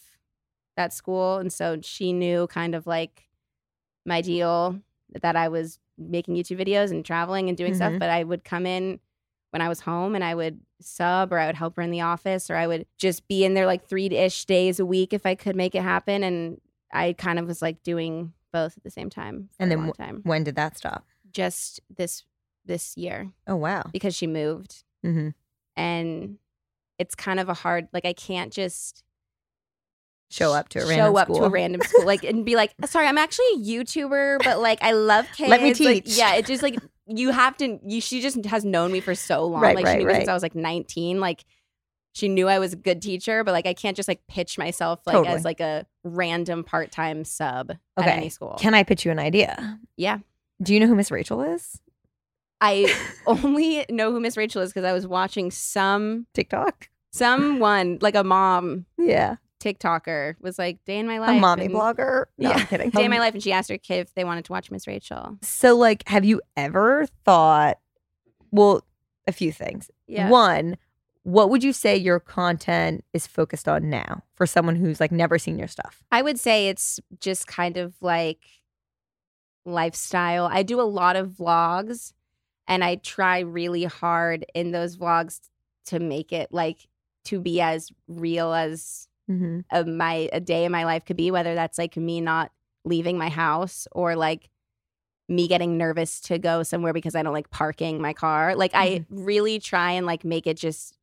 that 0.76 0.92
school. 0.92 1.36
And 1.38 1.52
so 1.52 1.78
she 1.82 2.12
knew 2.12 2.46
kind 2.48 2.74
of 2.74 2.86
like 2.86 3.28
my 4.04 4.20
deal 4.20 4.80
that 5.22 5.36
I 5.36 5.48
was 5.48 5.78
making 5.98 6.34
YouTube 6.36 6.60
videos 6.60 6.90
and 6.90 7.04
traveling 7.04 7.48
and 7.48 7.56
doing 7.56 7.74
stuff. 7.74 7.92
Mhm. 7.94 7.98
But 7.98 8.10
I 8.10 8.22
would 8.24 8.44
come 8.44 8.66
in 8.66 9.00
when 9.50 9.62
I 9.62 9.68
was 9.68 9.80
home 9.80 10.14
and 10.14 10.22
I 10.22 10.34
would 10.34 10.60
sub 10.80 11.32
or 11.32 11.38
I 11.38 11.46
would 11.46 11.54
help 11.56 11.76
her 11.76 11.82
in 11.82 11.90
the 11.90 12.02
office 12.02 12.50
or 12.50 12.56
I 12.56 12.66
would 12.66 12.86
just 12.98 13.26
be 13.28 13.44
in 13.44 13.54
there 13.54 13.66
like 13.66 13.88
three 13.88 14.06
ish 14.06 14.44
days 14.44 14.78
a 14.78 14.84
week 14.86 15.12
if 15.14 15.24
I 15.24 15.34
could 15.34 15.56
make 15.56 15.74
it 15.74 15.82
happen. 15.82 16.22
And 16.22 16.60
I 16.92 17.14
kind 17.14 17.38
of 17.38 17.46
was 17.46 17.62
like 17.62 17.82
doing 17.82 18.32
both 18.52 18.76
at 18.76 18.82
the 18.84 18.90
same 18.90 19.08
time. 19.10 19.48
And 19.58 19.70
then 19.70 19.90
time. 19.92 20.20
When 20.24 20.44
did 20.44 20.56
that 20.56 20.76
stop? 20.76 21.04
just 21.32 21.80
this 21.94 22.24
this 22.64 22.96
year 22.96 23.30
Oh 23.46 23.56
wow. 23.56 23.84
because 23.92 24.14
she 24.14 24.26
moved 24.26 24.84
Mm-hmm. 25.04 25.28
and 25.76 26.38
it's 26.98 27.14
kind 27.14 27.38
of 27.38 27.48
a 27.48 27.54
hard 27.54 27.88
like 27.92 28.04
I 28.06 28.12
can't 28.14 28.52
just 28.52 29.04
Show 30.30 30.52
up 30.52 30.68
to 30.70 30.80
a 30.80 30.86
random 30.86 31.06
show 31.06 31.16
up 31.18 31.26
to 31.28 31.32
a 31.32 31.36
school. 31.36 31.50
random 31.50 31.80
school 31.82 32.04
like 32.04 32.24
and 32.24 32.44
be 32.44 32.56
like 32.56 32.72
sorry 32.86 33.06
I'm 33.06 33.18
actually 33.18 33.46
a 33.54 33.58
YouTuber 33.58 34.38
but 34.44 34.58
like 34.60 34.82
I 34.82 34.92
love 34.92 35.26
kids 35.36 35.50
Let 35.50 35.62
me 35.62 35.68
Like, 35.68 36.04
teach. 36.04 36.18
yeah 36.18 36.34
it's 36.34 36.48
just 36.48 36.62
like 36.64 36.76
you 37.06 37.30
have 37.30 37.56
to 37.58 37.78
you 37.86 38.00
she 38.00 38.20
just 38.20 38.44
has 38.46 38.64
known 38.64 38.90
me 38.90 39.00
for 39.00 39.14
so 39.14 39.44
long 39.46 39.62
Right, 39.62 39.76
like 39.76 39.84
right, 39.84 39.92
she 39.92 39.98
knew 39.98 40.06
me 40.08 40.14
since. 40.14 40.28
I 40.28 40.34
was 40.34 40.42
like 40.42 40.56
19 40.56 41.20
like 41.20 41.44
she 42.12 42.28
knew 42.28 42.48
I 42.48 42.58
was 42.58 42.72
a 42.72 42.76
good 42.76 43.00
teacher 43.02 43.44
but 43.44 43.52
like 43.52 43.66
I 43.66 43.74
can't 43.74 43.96
just 43.96 44.08
like 44.08 44.20
pitch 44.26 44.58
myself 44.58 45.00
like 45.06 45.14
Totally. 45.14 45.36
as 45.36 45.44
like 45.44 45.60
a 45.60 45.86
random 46.02 46.64
part-time 46.64 47.24
sub 47.24 47.70
Okay. 47.98 48.10
at 48.10 48.16
any 48.16 48.28
school 48.28 48.56
Can 48.58 48.74
I 48.74 48.82
pitch 48.82 49.04
you 49.04 49.12
an 49.12 49.18
idea? 49.20 49.78
yeah 49.96 50.18
Do 50.60 50.74
you 50.74 50.80
know 50.80 50.86
who 50.88 50.96
Miss 50.96 51.10
Rachel 51.12 51.40
is? 51.42 51.80
I 52.60 52.92
only 53.28 53.84
know 53.90 54.10
who 54.10 54.18
Miss 54.18 54.36
Rachel 54.36 54.62
is 54.62 54.70
because 54.72 54.84
I 54.86 54.92
was 54.92 55.06
watching 55.06 55.50
some 55.52 56.26
TikTok. 56.34 56.88
someone 57.12 57.98
like 58.00 58.14
a 58.16 58.24
mom 58.24 58.86
Yeah. 58.98 59.36
TikToker 59.74 60.36
was 60.40 60.58
like 60.58 60.84
day 60.84 60.98
in 60.98 61.06
my 61.06 61.18
life. 61.18 61.36
A 61.36 61.40
mommy 61.40 61.66
and- 61.66 61.74
blogger. 61.74 62.26
No, 62.38 62.50
yeah, 62.50 62.56
I'm 62.58 62.66
kidding. 62.66 62.90
day 62.94 63.04
in 63.04 63.10
my 63.10 63.16
Um, 63.16 63.22
life, 63.22 63.34
and 63.34 63.42
she 63.42 63.52
asked 63.52 63.68
her 63.70 63.78
kid 63.78 64.00
if 64.00 64.14
they 64.14 64.24
wanted 64.24 64.44
to 64.46 64.52
watch 64.52 64.70
Miss 64.70 64.86
Rachel. 64.86 65.38
So, 65.42 65.76
like, 65.76 66.06
have 66.08 66.24
you 66.24 66.40
ever 66.56 67.06
thought? 67.24 67.78
Well, 68.52 68.82
a 69.26 69.32
few 69.32 69.50
things. 69.52 69.90
Yeah, 70.06 70.30
One, 70.30 70.76
what 71.24 71.50
would 71.50 71.64
you 71.64 71.72
say 71.72 71.96
your 71.96 72.20
content 72.20 73.04
is 73.12 73.26
focused 73.26 73.66
on 73.68 73.90
now 73.90 74.22
for 74.36 74.46
someone 74.46 74.76
who's 74.76 75.00
like 75.00 75.10
never 75.10 75.38
seen 75.38 75.58
your 75.58 75.66
stuff? 75.66 76.04
I 76.12 76.22
would 76.22 76.38
say 76.38 76.68
it's 76.68 77.00
just 77.20 77.48
kind 77.48 77.76
of 77.76 77.94
like 78.00 78.38
lifestyle. 79.64 80.46
I 80.50 80.62
do 80.62 80.80
a 80.80 80.82
lot 80.82 81.16
of 81.16 81.30
vlogs, 81.30 82.12
and 82.68 82.84
I 82.84 82.96
try 82.96 83.40
really 83.40 83.84
hard 83.84 84.46
in 84.54 84.70
those 84.70 84.96
vlogs 84.96 85.40
to 85.86 85.98
make 85.98 86.32
it 86.32 86.52
like 86.52 86.86
to 87.24 87.40
be 87.40 87.60
as 87.60 87.90
real 88.06 88.52
as 88.52 89.08
Mm-hmm. 89.30 89.60
a, 89.70 89.84
my 89.84 90.28
a 90.32 90.38
day 90.38 90.64
in 90.64 90.70
my 90.70 90.84
life 90.84 91.04
could 91.04 91.16
be 91.16 91.32
whether 91.32 91.56
that's 91.56 91.78
like 91.78 91.96
me 91.96 92.20
not 92.20 92.52
leaving 92.84 93.18
my 93.18 93.28
house 93.28 93.88
or 93.90 94.14
like 94.14 94.48
me 95.28 95.48
getting 95.48 95.76
nervous 95.76 96.20
to 96.20 96.38
go 96.38 96.62
somewhere 96.62 96.92
because 96.92 97.14
I 97.16 97.22
don't 97.22 97.32
like 97.32 97.50
parking 97.50 98.00
my 98.00 98.12
car. 98.12 98.54
Like 98.54 98.70
I 98.74 99.04
really 99.10 99.58
try 99.58 99.92
and 99.92 100.06
like 100.06 100.24
make 100.24 100.46
it 100.46 100.56
just 100.56 100.96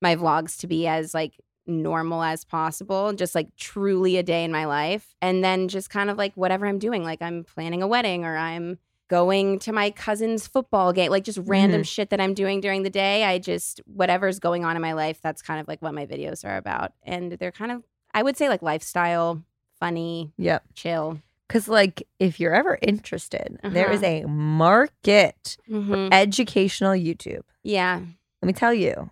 my 0.00 0.16
vlogs 0.16 0.58
to 0.60 0.66
be 0.66 0.86
as 0.86 1.12
like 1.12 1.34
normal 1.66 2.22
as 2.22 2.44
possible, 2.44 3.12
just 3.12 3.34
like 3.34 3.54
truly 3.56 4.16
a 4.16 4.22
day 4.22 4.44
in 4.44 4.52
my 4.52 4.64
life. 4.64 5.14
And 5.20 5.44
then 5.44 5.68
just 5.68 5.90
kind 5.90 6.10
of 6.10 6.16
like 6.16 6.32
whatever 6.34 6.66
I'm 6.66 6.78
doing, 6.78 7.04
like 7.04 7.20
I'm 7.20 7.44
planning 7.44 7.82
a 7.82 7.86
wedding 7.86 8.24
or 8.24 8.36
I'm 8.36 8.78
going 9.08 9.58
to 9.60 9.72
my 9.72 9.90
cousin's 9.90 10.46
football 10.46 10.92
game, 10.92 11.10
like 11.10 11.24
just 11.24 11.38
random 11.44 11.82
shit 11.82 12.10
that 12.10 12.20
I'm 12.20 12.34
doing 12.34 12.60
during 12.60 12.82
the 12.82 12.90
day. 12.90 13.24
I 13.24 13.38
just 13.38 13.80
whatever's 13.86 14.38
going 14.38 14.64
on 14.64 14.76
in 14.76 14.82
my 14.82 14.92
life, 14.92 15.20
that's 15.22 15.42
kind 15.42 15.60
of 15.60 15.68
like 15.68 15.80
what 15.82 15.94
my 15.94 16.06
videos 16.06 16.44
are 16.44 16.56
about. 16.56 16.92
And 17.04 17.32
they're 17.32 17.52
kind 17.52 17.70
of 17.72 17.82
I 18.14 18.22
would 18.22 18.36
say 18.36 18.48
like 18.48 18.62
lifestyle, 18.62 19.42
funny, 19.78 20.32
Yep. 20.38 20.64
chill. 20.74 21.20
Because, 21.48 21.68
like, 21.68 22.02
if 22.18 22.40
you're 22.40 22.54
ever 22.54 22.76
interested, 22.82 23.60
there 23.62 23.92
is 23.92 24.02
Uh-huh. 24.02 24.24
a 24.24 24.26
market 24.26 25.56
Mhm. 25.70 26.08
for 26.08 26.14
educational 26.14 26.92
YouTube. 26.92 27.42
Yeah. 27.62 28.00
Let 28.42 28.46
me 28.46 28.52
tell 28.52 28.74
you, 28.74 29.10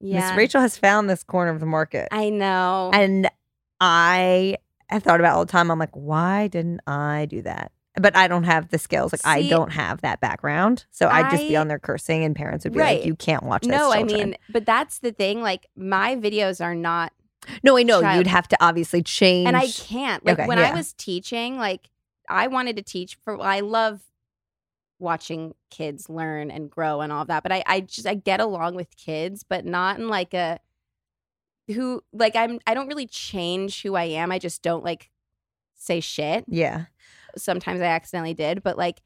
Miss 0.00 0.12
Yeah. 0.22 0.34
Rachel 0.36 0.60
has 0.62 0.78
found 0.78 1.10
this 1.10 1.22
corner 1.22 1.50
of 1.50 1.60
the 1.60 1.66
market. 1.66 2.08
I 2.10 2.30
know. 2.30 2.90
and 2.94 3.28
I 3.80 4.56
have 4.88 5.02
thought 5.02 5.20
about 5.20 5.32
it 5.32 5.36
all 5.36 5.44
the 5.44 5.52
time. 5.52 5.70
I'm 5.70 5.78
like, 5.78 5.94
why 5.94 6.46
didn't 6.48 6.80
I 6.86 7.26
do 7.28 7.42
that? 7.42 7.72
But 8.00 8.16
I 8.16 8.26
don't 8.26 8.42
have 8.44 8.70
the 8.70 8.78
skills. 8.78 9.12
Like, 9.12 9.20
I 9.24 9.48
don't 9.48 9.70
have 9.70 10.00
that 10.00 10.20
background. 10.20 10.84
So 10.90 11.08
I'd 11.08 11.30
just 11.30 11.44
be 11.46 11.56
on 11.56 11.68
there 11.68 11.78
cursing, 11.78 12.24
and 12.24 12.34
parents 12.34 12.64
would 12.64 12.72
be 12.72 12.80
Right. 12.80 12.98
like, 12.98 13.06
you 13.06 13.14
can't 13.14 13.44
watch 13.44 13.62
this. 13.62 13.70
no, 13.70 13.92
I 13.92 14.02
mean, 14.02 14.36
but 14.50 14.66
that's 14.66 14.98
the 14.98 15.12
thing. 15.12 15.42
Like 15.42 15.66
my 15.76 16.16
videos 16.16 16.64
are 16.64 16.74
not 16.74 17.12
no, 17.62 17.76
I 17.76 17.82
know 17.82 18.00
child- 18.00 18.16
you'd 18.18 18.26
have 18.26 18.48
to 18.48 18.56
obviously 18.60 19.02
change. 19.02 19.46
and 19.46 19.56
I 19.56 19.68
can't. 19.68 20.24
Like 20.24 20.38
Okay, 20.40 20.48
when 20.48 20.58
yeah. 20.58 20.70
I 20.70 20.74
was 20.74 20.92
teaching, 20.94 21.56
like 21.58 21.88
I 22.28 22.46
wanted 22.48 22.76
to 22.76 22.82
teach 22.82 23.16
for. 23.22 23.40
I 23.40 23.60
love 23.60 24.00
watching 24.98 25.54
kids 25.70 26.08
learn 26.08 26.50
and 26.50 26.70
grow 26.70 27.00
and 27.00 27.12
all 27.12 27.22
of 27.22 27.28
that, 27.28 27.42
but 27.42 27.52
I, 27.52 27.62
I 27.66 27.80
just 27.80 28.06
I 28.06 28.14
get 28.14 28.40
along 28.40 28.74
with 28.76 28.96
kids, 28.96 29.44
but 29.46 29.64
not 29.66 29.98
in 29.98 30.08
like 30.08 30.34
a 30.34 30.58
who 31.68 32.02
like 32.12 32.34
I'm. 32.34 32.58
I 32.66 32.74
don't 32.74 32.88
really 32.88 33.06
change 33.06 33.82
who 33.82 33.94
I 33.94 34.04
am. 34.04 34.32
I 34.32 34.38
just 34.38 34.62
don't 34.62 34.82
like 34.84 35.10
say 35.76 36.00
shit. 36.00 36.44
Yeah. 36.48 36.86
Sometimes 37.36 37.80
I 37.80 37.86
accidentally 37.86 38.34
did, 38.34 38.62
but 38.62 38.76
like. 38.78 39.02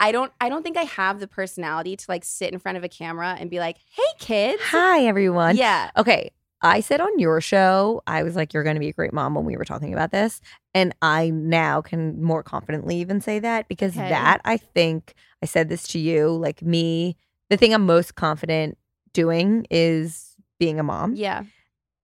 I 0.00 0.10
don't 0.10 0.32
I 0.40 0.48
don't 0.48 0.64
think 0.64 0.76
I 0.76 0.82
have 0.82 1.20
the 1.20 1.28
personality 1.28 1.94
to 1.96 2.04
like 2.08 2.24
sit 2.24 2.52
in 2.52 2.58
front 2.58 2.76
of 2.76 2.82
a 2.82 2.88
camera 2.88 3.36
and 3.38 3.48
be 3.48 3.60
like, 3.60 3.76
"Hey 3.88 4.02
kids." 4.18 4.60
Hi, 4.64 5.06
everyone. 5.06 5.56
Yeah. 5.56 5.92
Okay. 5.96 6.32
I 6.62 6.80
said 6.80 7.00
on 7.00 7.16
your 7.18 7.40
show, 7.40 8.02
I 8.06 8.24
was 8.24 8.34
like, 8.34 8.52
you're 8.52 8.64
going 8.64 8.74
to 8.74 8.80
be 8.80 8.88
a 8.88 8.92
great 8.92 9.12
mom 9.12 9.34
when 9.36 9.44
we 9.44 9.56
were 9.56 9.64
talking 9.64 9.92
about 9.92 10.10
this. 10.10 10.40
And 10.74 10.94
I 11.00 11.30
now 11.30 11.80
can 11.80 12.20
more 12.20 12.42
confidently 12.42 12.96
even 12.96 13.20
say 13.20 13.38
that 13.38 13.68
because 13.68 13.96
Okay. 13.96 14.08
that, 14.08 14.40
I 14.44 14.56
think, 14.56 15.14
I 15.42 15.46
said 15.46 15.68
this 15.68 15.86
to 15.88 15.98
you, 16.00 16.30
like 16.30 16.60
me, 16.60 17.16
the 17.48 17.56
thing 17.56 17.72
I'm 17.72 17.86
most 17.86 18.16
confident 18.16 18.76
doing 19.12 19.66
is 19.70 20.34
being 20.58 20.80
a 20.80 20.82
mom. 20.82 21.14
Yeah. 21.14 21.44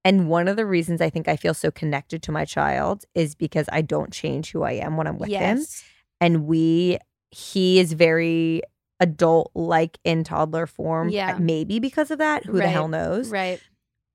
And 0.04 0.28
one 0.28 0.48
of 0.48 0.56
the 0.56 0.64
reasons 0.66 1.00
I 1.00 1.10
think 1.10 1.28
I 1.28 1.36
feel 1.36 1.52
so 1.54 1.70
connected 1.70 2.22
to 2.24 2.32
my 2.32 2.44
child 2.44 3.04
is 3.14 3.34
because 3.34 3.66
I 3.70 3.82
don't 3.82 4.12
change 4.12 4.50
who 4.52 4.62
I 4.62 4.72
am 4.72 4.96
when 4.96 5.06
I'm 5.06 5.18
with 5.18 5.28
him. 5.28 5.58
yes. 5.58 5.84
And 6.20 6.46
we, 6.46 6.98
he 7.30 7.78
is 7.78 7.92
very 7.92 8.62
adult 8.98 9.50
like 9.54 9.98
in 10.04 10.24
toddler 10.24 10.66
form. 10.66 11.08
Uh, 11.08 11.12
yeah. 11.12 11.36
Maybe 11.38 11.78
because 11.78 12.10
of 12.10 12.18
that. 12.18 12.44
Who 12.46 12.58
the 12.58 12.68
hell 12.68 12.88
knows? 12.88 13.30
Right. 13.30 13.60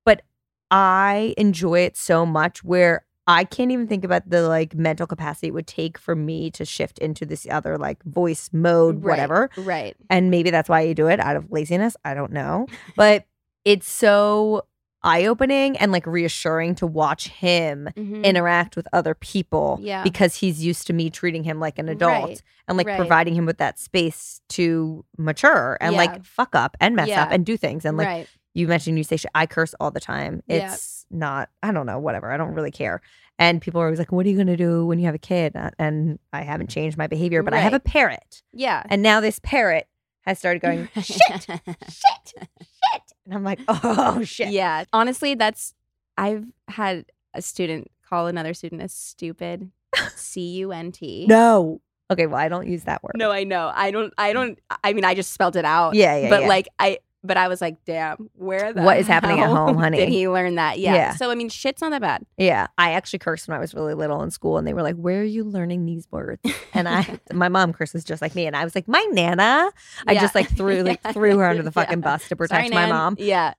But 0.06 0.24
I 0.72 1.34
enjoy 1.38 1.80
it 1.82 1.98
so 1.98 2.26
much 2.26 2.64
where 2.64 3.06
I 3.28 3.44
can't 3.44 3.72
even 3.72 3.88
think 3.88 4.04
about 4.04 4.30
the 4.30 4.48
like 4.48 4.76
mental 4.76 5.08
capacity 5.08 5.48
it 5.48 5.54
would 5.54 5.66
take 5.68 5.98
for 5.98 6.16
me 6.16 6.52
to 6.52 6.66
shift 6.66 7.00
into 7.00 7.26
this 7.26 7.48
other 7.50 7.78
like 7.78 8.04
voice 8.04 8.50
mode, 8.54 9.04
Right. 9.04 9.12
whatever. 9.14 9.50
Right. 9.58 9.96
And 10.10 10.30
maybe 10.30 10.52
that's 10.52 10.70
why 10.70 10.82
you 10.82 10.94
do 10.94 11.08
it 11.08 11.20
out 11.20 11.36
of 11.36 11.52
laziness. 11.52 11.96
I 12.06 12.14
don't 12.14 12.32
know. 12.32 12.68
But 12.96 13.26
it's 13.64 13.90
so 13.90 14.64
eye 15.06 15.26
opening 15.26 15.78
and 15.78 15.92
like 15.92 16.06
reassuring 16.06 16.76
to 16.76 16.88
watch 16.88 17.28
him 17.30 17.88
Mhm. 17.96 18.24
interact 18.24 18.76
with 18.76 18.88
other 18.92 19.14
people 19.14 19.78
Yeah. 19.82 20.04
because 20.04 20.36
he's 20.36 20.66
used 20.66 20.88
to 20.88 20.94
me 20.94 21.10
treating 21.10 21.44
him 21.44 21.60
like 21.60 21.78
an 21.80 21.88
adult 21.88 22.30
Right. 22.30 22.42
and 22.68 22.78
like 22.78 22.88
Right. 22.88 22.98
providing 22.98 23.36
him 23.36 23.46
with 23.46 23.60
that 23.60 23.78
space 23.80 24.42
to 24.50 25.06
mature 25.18 25.78
and 25.80 25.94
Yeah. 25.94 25.98
like 25.98 26.26
fuck 26.26 26.56
up 26.56 26.76
and 26.82 26.96
mess 26.96 27.08
Yeah. 27.08 27.24
up 27.24 27.30
and 27.32 27.46
do 27.46 27.56
things 27.56 27.86
and 27.86 27.96
like 27.98 28.08
right. 28.08 28.28
you 28.54 28.68
mentioned 28.68 28.98
you 28.98 29.04
say 29.04 29.18
shit. 29.18 29.32
I 29.36 29.46
curse 29.46 29.74
all 29.80 29.92
the 29.92 30.00
time. 30.00 30.42
It's 30.48 31.06
not, 31.12 31.50
I 31.62 31.72
don't 31.72 31.86
know, 31.86 32.00
whatever. 32.00 32.32
I 32.32 32.38
don't 32.38 32.54
really 32.56 32.72
care. 32.72 33.00
And 33.38 33.62
people 33.62 33.80
are 33.82 33.86
always 33.86 34.00
like, 34.00 34.12
what 34.12 34.26
are 34.26 34.30
you 34.30 34.36
going 34.36 34.48
to 34.48 34.58
do 34.58 34.86
when 34.86 34.98
you 34.98 35.06
have 35.06 35.14
a 35.16 35.20
kid? 35.20 35.56
Uh, 35.56 35.70
And 35.78 36.18
I 36.34 36.42
haven't 36.42 36.70
changed 36.70 36.98
my 36.98 37.06
behavior, 37.08 37.44
but 37.44 37.54
I 37.54 37.60
have 37.60 37.74
a 37.74 37.80
parrot. 37.80 38.42
Yeah. 38.54 38.82
And 38.90 39.04
now 39.04 39.20
this 39.20 39.40
parrot 39.44 39.88
has 40.22 40.40
started 40.40 40.62
going, 40.62 40.88
shit, 40.96 41.22
shit, 41.44 41.62
shit. 41.90 43.05
And 43.26 43.34
I'm 43.34 43.44
like, 43.44 43.60
oh, 43.68 44.24
shit. 44.24 44.50
Yeah. 44.50 44.86
Honestly, 44.94 45.36
that's 45.36 45.74
I've 46.18 46.46
had 46.68 47.06
a 47.34 47.42
student 47.42 47.92
call 48.08 48.28
another 48.28 48.54
student 48.54 48.82
a 48.82 48.88
stupid 48.88 49.72
C 50.16 50.42
U 50.58 50.72
N 50.72 50.92
T. 50.92 51.26
No. 51.28 51.82
Okay, 52.12 52.28
well, 52.28 52.40
I 52.40 52.50
don't 52.50 52.68
use 52.68 52.84
that 52.84 53.02
word. 53.02 53.14
No, 53.16 53.32
I 53.32 53.44
know. 53.44 53.72
I 53.74 53.90
don't 53.92 54.14
I 54.18 54.32
don't 54.34 54.60
I 54.84 54.94
mean 54.94 55.04
I 55.06 55.16
just 55.16 55.34
spelled 55.34 55.56
it 55.56 55.66
out. 55.66 55.96
Yeah, 55.96 56.16
yeah, 56.18 56.30
But 56.30 56.42
yeah. 56.42 56.48
like 56.48 56.68
I 56.78 57.00
but 57.26 57.38
I 57.38 57.48
was 57.48 57.62
like, 57.62 57.78
damn, 57.86 58.30
where 58.36 58.72
the 58.74 58.82
What 58.82 58.98
is 58.98 59.08
happening 59.08 59.40
at 59.40 59.50
home, 59.50 59.78
honey? 59.78 59.98
Did 59.98 60.10
he 60.10 60.28
learn 60.30 60.56
that? 60.56 60.80
Yeah. 60.80 60.94
Yeah. 60.94 61.16
So 61.16 61.32
I 61.32 61.36
mean 61.36 61.50
shit's 61.50 61.82
not 61.82 61.92
that 61.92 62.02
bad. 62.02 62.26
Yeah, 62.38 62.68
I 62.78 62.92
actually 62.94 63.20
cursed 63.20 63.48
when 63.48 63.58
I 63.58 63.60
was 63.60 63.74
really 63.74 63.94
little 63.94 64.22
in 64.24 64.32
school, 64.32 64.58
and 64.58 64.68
they 64.68 64.74
were 64.74 64.84
like, 64.84 64.96
"Where 64.96 65.22
are 65.22 65.24
you 65.24 65.44
learning 65.44 65.86
these 65.86 66.08
words?" 66.12 66.42
And 66.74 66.88
I, 66.88 67.20
my 67.34 67.50
mom 67.50 67.74
curses 67.74 68.04
just 68.04 68.22
like 68.22 68.36
me, 68.36 68.46
and 68.48 68.56
I 68.56 68.64
was 68.64 68.76
like, 68.76 68.88
"My 68.88 69.06
nana." 69.12 69.72
I 70.08 70.14
Yeah. 70.14 70.22
just 70.22 70.36
like 70.36 70.50
threw 70.50 70.84
like 70.84 71.00
Yeah. 71.04 71.12
threw 71.12 71.38
her 71.38 71.46
under 71.46 71.64
the 71.64 71.72
fucking 71.80 72.02
bus 72.02 72.28
to 72.30 72.36
protect 72.36 72.68
Sorry, 72.68 72.70
my 72.76 72.82
Nan. 72.86 72.90
mom. 72.90 73.16
Yeah. 73.20 73.54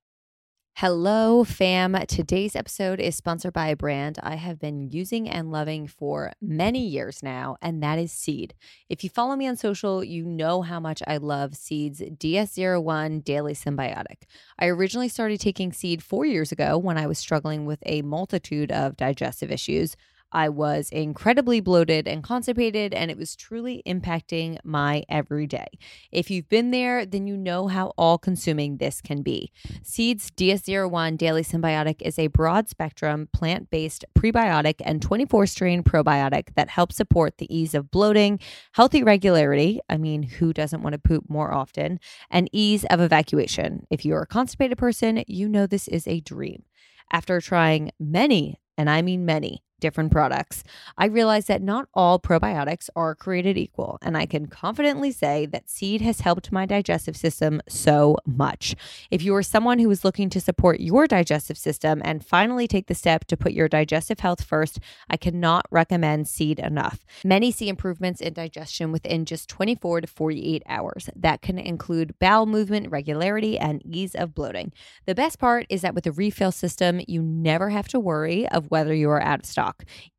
Hello, 0.81 1.43
fam. 1.43 1.97
Today's 2.07 2.55
episode 2.55 3.01
is 3.01 3.17
sponsored 3.17 3.55
by 3.55 3.69
a 3.69 3.77
brand 3.77 4.19
I 4.23 4.35
have 4.35 4.59
been 4.59 4.91
using 4.91 5.27
and 5.27 5.51
loving 5.51 5.87
for 5.87 6.35
many 6.39 6.87
years 6.87 7.23
now, 7.23 7.57
and 7.63 7.83
that 7.83 7.99
is 7.99 8.13
Seed. 8.13 8.53
If 8.91 9.03
you 9.03 9.09
follow 9.09 9.37
me 9.37 9.49
on 9.49 9.57
social, 9.57 10.05
you 10.05 10.27
know 10.27 10.61
how 10.61 10.79
much 10.79 11.03
I 11.07 11.17
love 11.17 11.55
Seed's 11.55 12.01
DS01 12.03 13.25
Daily 13.25 13.55
Synbiotic. 13.55 14.25
I 14.59 14.67
originally 14.67 15.09
started 15.09 15.41
taking 15.41 15.73
Seed 15.73 16.03
four 16.03 16.27
years 16.27 16.53
ago 16.53 16.77
when 16.77 16.99
I 16.99 17.07
was 17.07 17.19
struggling 17.19 17.65
with 17.65 17.83
a 17.87 18.03
multitude 18.03 18.71
of 18.71 18.99
digestive 18.99 19.51
issues. 19.51 19.97
I 20.33 20.49
was 20.49 20.91
incredibly 20.91 21.61
bloated 21.61 22.07
and 22.09 22.23
constipated, 22.23 22.93
and 22.93 23.11
it 23.11 23.17
was 23.17 23.37
truly 23.37 23.83
impacting 23.87 24.59
my 24.65 25.05
everyday. 25.09 25.67
If 26.11 26.31
you've 26.31 26.49
been 26.49 26.71
there, 26.71 27.07
then 27.07 27.27
you 27.27 27.37
know 27.37 27.69
how 27.69 27.93
all 27.97 28.19
consuming 28.19 28.77
this 28.77 29.01
can 29.01 29.23
be. 29.23 29.53
Seeds 29.83 30.31
DS01 30.33 31.17
Daily 31.17 31.43
Synbiotic 31.43 32.03
is 32.03 32.19
a 32.19 32.27
broad 32.27 32.69
spectrum, 32.69 33.29
plant 33.33 33.71
based 33.71 34.05
prebiotic 34.19 34.77
and 34.85 35.01
24 35.01 35.47
strain 35.47 35.83
probiotic 35.83 36.55
that 36.55 36.69
helps 36.69 36.97
support 36.97 37.39
the 37.39 37.57
ease 37.57 37.75
of 37.75 37.91
bloating, 37.91 38.39
healthy 38.73 39.03
regularity. 39.03 39.81
I 39.89 39.97
mean, 39.97 40.23
who 40.23 40.53
doesn't 40.53 40.83
want 40.83 40.95
to 40.95 40.99
poop 40.99 41.25
more 41.29 41.53
often? 41.53 42.01
And 42.31 42.51
ease 42.53 42.85
of 42.87 43.01
evacuation. 43.01 43.87
If 43.91 44.05
you're 44.05 44.23
a 44.23 44.27
constipated 44.27 44.79
person, 44.79 45.25
you 45.27 45.49
know 45.49 45.67
this 45.67 45.89
is 45.89 46.07
a 46.07 46.21
dream. 46.21 46.65
After 47.13 47.41
trying 47.41 47.93
many, 48.01 48.61
and 48.77 48.91
I 48.91 49.01
mean 49.03 49.25
many, 49.25 49.63
different 49.81 50.13
products, 50.13 50.65
I 50.97 51.07
realized 51.07 51.49
that 51.49 51.63
not 51.63 51.89
all 51.95 52.19
probiotics 52.19 52.89
are 52.97 53.15
created 53.15 53.57
equal, 53.57 53.99
and 54.03 54.17
I 54.17 54.27
can 54.27 54.47
confidently 54.47 55.11
say 55.11 55.47
that 55.47 55.69
Seed 55.69 56.01
has 56.01 56.21
helped 56.21 56.53
my 56.53 56.67
digestive 56.67 57.17
system 57.17 57.61
so 57.69 58.17
much. 58.27 58.75
If 59.11 59.23
you 59.23 59.35
are 59.35 59.43
someone 59.43 59.79
who 59.79 59.91
is 59.91 60.05
looking 60.05 60.31
to 60.31 60.41
support 60.41 60.81
your 60.81 61.07
digestive 61.07 61.59
system 61.59 62.01
and 62.05 62.25
finally 62.25 62.67
take 62.67 62.87
the 62.87 62.95
step 62.95 63.25
to 63.27 63.37
put 63.37 63.53
your 63.53 63.69
digestive 63.69 64.21
health 64.21 64.45
first, 64.45 64.79
I 65.11 65.17
cannot 65.17 65.67
recommend 65.71 66.29
Seed 66.29 66.59
enough. 66.59 67.05
Many 67.25 67.51
see 67.51 67.69
improvements 67.69 68.21
in 68.21 68.33
digestion 68.33 68.93
within 68.93 69.25
just 69.25 69.49
24 69.49 70.03
to 70.03 70.07
48 70.07 70.63
hours. 70.67 71.11
That 71.15 71.43
can 71.43 71.59
include 71.59 72.19
bowel 72.19 72.47
movement 72.47 72.91
regularity 72.91 73.59
and 73.59 73.85
ease 73.85 74.15
of 74.15 74.35
bloating. 74.35 74.73
The 75.07 75.15
best 75.15 75.39
part 75.39 75.67
is 75.69 75.83
that 75.83 75.95
with 75.95 76.05
the 76.05 76.13
refill 76.13 76.53
system, 76.53 77.01
you 77.07 77.23
never 77.23 77.71
have 77.71 77.89
to 77.89 78.01
worry 78.01 78.49
of 78.49 78.71
whether 78.71 78.95
you 78.95 79.11
are 79.11 79.23
out 79.23 79.41
of 79.41 79.47
stock. 79.47 79.66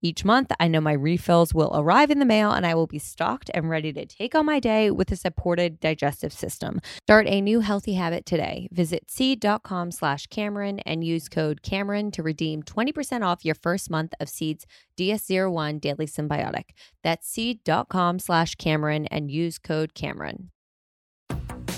Each 0.02 0.26
month, 0.26 0.52
I 0.60 0.68
know 0.68 0.82
my 0.82 0.94
refills 0.94 1.54
will 1.54 1.72
arrive 1.74 2.12
in 2.12 2.20
the 2.20 2.26
mail 2.26 2.52
and 2.52 2.66
I 2.66 2.76
will 2.76 2.88
be 2.88 3.00
stocked 3.00 3.50
and 3.54 3.70
ready 3.70 3.94
to 3.94 4.06
take 4.06 4.36
on 4.36 4.46
my 4.46 4.60
day 4.60 4.92
with 4.92 5.12
a 5.12 5.16
supported 5.16 5.80
digestive 5.80 6.34
system. 6.34 6.80
Start 7.04 7.28
a 7.28 7.42
new 7.42 7.60
healthy 7.62 7.94
habit 7.94 8.26
today. 8.26 8.68
Visit 8.72 9.10
seed.com 9.10 9.92
slash 9.92 10.28
Cameron 10.28 10.80
and 10.80 11.04
use 11.04 11.30
code 11.30 11.62
Cameron 11.62 12.12
to 12.12 12.24
redeem 12.24 12.64
20% 12.64 13.26
off 13.26 13.46
your 13.46 13.56
first 13.56 13.90
month 13.90 14.14
of 14.20 14.30
Seed's 14.30 14.66
DS01 14.98 15.80
Daily 15.80 16.08
Synbiotic. 16.08 16.72
That's 17.04 17.28
seed.com 17.28 18.20
slash 18.20 18.56
Cameron 18.56 19.08
and 19.08 19.32
use 19.32 19.58
code 19.58 19.94
Cameron. 19.94 20.52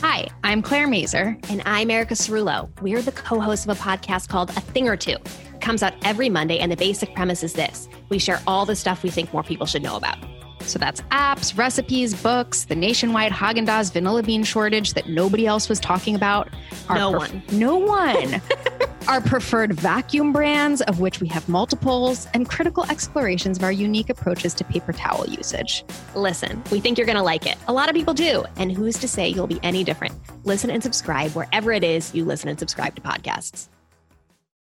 Hi, 0.02 0.28
I'm 0.46 0.62
Claire 0.62 0.88
Mazur. 0.88 1.38
And 1.50 1.62
I'm 1.66 1.92
Erica 1.92 2.14
Cerulo. 2.14 2.70
We're 2.82 3.02
the 3.02 3.12
co 3.12 3.40
hosts 3.42 3.66
of 3.66 3.78
a 3.78 3.82
podcast 3.82 4.30
called 4.30 4.50
A 4.52 4.62
Thing 4.62 4.88
or 4.88 4.96
Two. 4.96 5.18
It 5.60 5.62
comes 5.62 5.84
out 5.84 5.94
every 6.06 6.30
Monday, 6.30 6.58
and 6.60 6.72
the 6.72 6.78
basic 6.78 7.14
premise 7.14 7.44
is 7.44 7.52
this 7.52 7.90
we 8.08 8.18
share 8.18 8.42
all 8.48 8.66
the 8.66 8.78
stuff 8.78 9.04
we 9.04 9.10
think 9.10 9.34
more 9.34 9.44
people 9.44 9.66
should 9.66 9.84
know 9.84 9.98
about. 9.98 10.18
So 10.62 10.80
that's 10.80 11.02
apps, 11.12 11.58
recipes, 11.58 12.14
books, 12.14 12.64
the 12.64 12.76
nationwide 12.76 13.34
Haagen 13.34 13.68
Dazs 13.68 13.92
vanilla 13.92 14.24
bean 14.24 14.46
shortage 14.46 14.94
that 14.94 15.10
nobody 15.10 15.46
else 15.46 15.68
was 15.68 15.78
talking 15.82 16.16
about. 16.16 16.48
No 16.88 17.12
perf- 17.12 17.18
one. 17.18 17.44
No 17.52 17.76
one. 17.76 18.42
our 19.10 19.20
preferred 19.20 19.74
vacuum 19.74 20.32
brands, 20.32 20.80
of 20.84 21.02
which 21.02 21.20
we 21.20 21.28
have 21.28 21.50
multiples, 21.50 22.26
and 22.34 22.48
critical 22.48 22.86
explorations 22.86 23.58
of 23.58 23.66
our 23.66 23.72
unique 23.72 24.10
approaches 24.10 24.54
to 24.54 24.64
paper 24.64 24.94
towel 24.94 25.28
usage. 25.28 25.84
Listen, 26.16 26.64
we 26.72 26.80
think 26.80 26.98
you're 26.98 27.06
going 27.06 27.18
to 27.18 27.22
like 27.22 27.46
it. 27.46 27.58
A 27.68 27.74
lot 27.74 27.90
of 27.90 27.96
people 27.96 28.14
do. 28.14 28.46
And 28.56 28.72
who's 28.72 28.98
to 29.00 29.10
say 29.10 29.28
you'll 29.28 29.46
be 29.46 29.60
any 29.62 29.84
different? 29.84 30.16
Listen 30.46 30.70
and 30.70 30.82
subscribe 30.82 31.32
wherever 31.32 31.74
it 31.74 31.84
is 31.84 32.16
you 32.16 32.24
listen 32.24 32.48
and 32.48 32.58
subscribe 32.58 32.96
to 32.96 33.02
podcasts. 33.02 33.68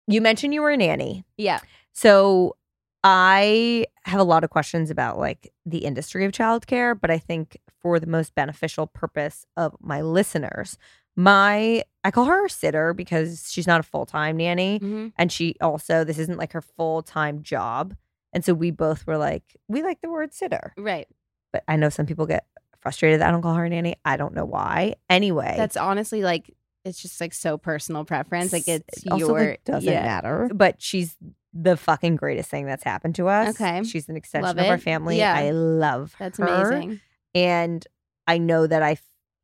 You 0.08 0.22
mentioned 0.22 0.54
you 0.54 0.62
were 0.62 0.70
a 0.72 0.78
nanny. 0.78 1.26
Yeah. 1.38 1.60
So 1.94 2.56
I 3.04 3.86
have 4.04 4.20
a 4.20 4.24
lot 4.24 4.44
of 4.44 4.50
questions 4.50 4.90
about 4.90 5.18
like 5.20 5.52
the 5.66 5.80
industry 5.80 6.26
of 6.26 6.32
childcare, 6.32 7.00
but 7.00 7.12
I 7.12 7.18
think 7.18 7.58
for 7.82 8.00
the 8.00 8.08
most 8.08 8.34
beneficial 8.36 8.88
purpose 8.88 9.46
of 9.56 9.76
my 9.80 10.02
listeners, 10.02 10.78
my 11.16 11.84
I 12.04 12.12
call 12.12 12.26
her 12.26 12.46
a 12.46 12.50
sitter 12.50 12.94
because 12.94 13.50
she's 13.52 13.68
not 13.68 13.80
a 13.80 13.84
full-time 13.84 14.38
nanny 14.38 14.80
Mhm. 14.80 15.14
and 15.18 15.32
she 15.32 15.56
also 15.62 16.04
this 16.04 16.18
isn't 16.20 16.38
like 16.38 16.54
her 16.54 16.62
full-time 16.62 17.42
job. 17.44 17.96
And 18.34 18.44
so 18.44 18.54
we 18.54 18.70
both 18.72 19.08
were 19.08 19.18
like 19.18 19.56
we 19.68 19.82
like 19.84 20.02
the 20.02 20.10
word 20.10 20.34
sitter. 20.34 20.74
Right. 20.78 21.08
But 21.54 21.64
I 21.68 21.78
know 21.78 21.90
some 21.90 22.06
people 22.06 22.26
get 22.26 22.46
frustrated 22.80 23.22
that 23.22 23.30
I 23.30 23.32
don't 23.32 23.42
call 23.42 23.54
her 23.56 23.66
a 23.66 23.70
nanny. 23.70 23.96
I 24.04 24.18
don't 24.18 24.34
know 24.34 24.46
why. 24.46 24.96
Anyway, 25.10 25.54
That's 25.58 25.78
honestly 25.78 26.22
like 26.22 26.52
it's 26.86 27.02
just 27.02 27.20
like 27.20 27.34
so 27.34 27.58
personal 27.58 28.06
preference. 28.06 28.54
Like 28.54 28.68
it's 28.68 29.04
it 29.04 29.12
also, 29.12 29.28
your 29.36 29.50
like, 29.50 29.64
doesn't 29.66 29.92
yeah. 29.92 30.04
matter. 30.04 30.50
But 30.54 30.82
she's 30.82 31.18
the 31.54 31.76
fucking 31.78 32.16
greatest 32.18 32.50
thing 32.50 32.66
that's 32.66 32.84
happened 32.84 33.16
to 33.16 33.28
us. 33.28 33.60
Okay. 33.60 33.84
She's 33.84 34.08
an 34.10 34.16
extension 34.16 34.44
Love 34.46 34.58
of 34.58 34.66
our 34.66 34.78
family. 34.78 35.18
Yeah. 35.18 35.34
I 35.36 35.50
love 35.52 36.16
That's 36.20 36.38
her. 36.38 36.46
amazing. 36.72 37.00
And 37.34 37.86
I 38.28 38.38
know 38.38 38.68
that 38.68 38.84
I 38.84 38.98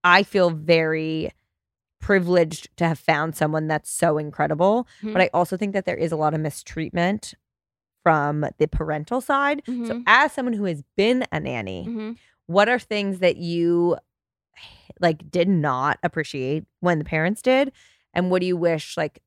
I 0.04 0.24
feel 0.24 0.50
very 0.50 1.32
privileged 2.00 2.70
to 2.78 2.88
have 2.88 2.98
found 3.00 3.36
someone 3.36 3.68
that's 3.68 3.92
so 3.92 4.18
incredible. 4.18 4.88
Mhm. 5.04 5.14
But 5.14 5.22
I 5.22 5.30
also 5.34 5.56
think 5.58 5.74
that 5.74 5.86
there 5.86 5.96
is 5.96 6.12
a 6.12 6.16
lot 6.16 6.34
of 6.34 6.40
mistreatment 6.40 7.34
from 8.04 8.46
the 8.58 8.68
parental 8.68 9.22
side. 9.22 9.62
So 9.68 9.72
Mhm. 9.72 10.04
as 10.08 10.32
someone 10.32 10.54
who 10.54 10.66
has 10.66 10.84
been 10.98 11.24
a 11.32 11.40
nanny, 11.40 11.86
Mhm. 11.88 12.18
what 12.48 12.68
are 12.68 12.80
things 12.80 13.20
that 13.20 13.38
you 13.38 13.98
like 15.00 15.30
did 15.32 15.48
not 15.48 15.98
appreciate 16.04 16.66
when 16.80 17.00
the 17.00 17.06
parents 17.06 17.42
did 17.42 17.72
and 18.14 18.30
what 18.30 18.40
do 18.42 18.46
you 18.46 18.58
wish 18.58 18.98
like 18.98 19.22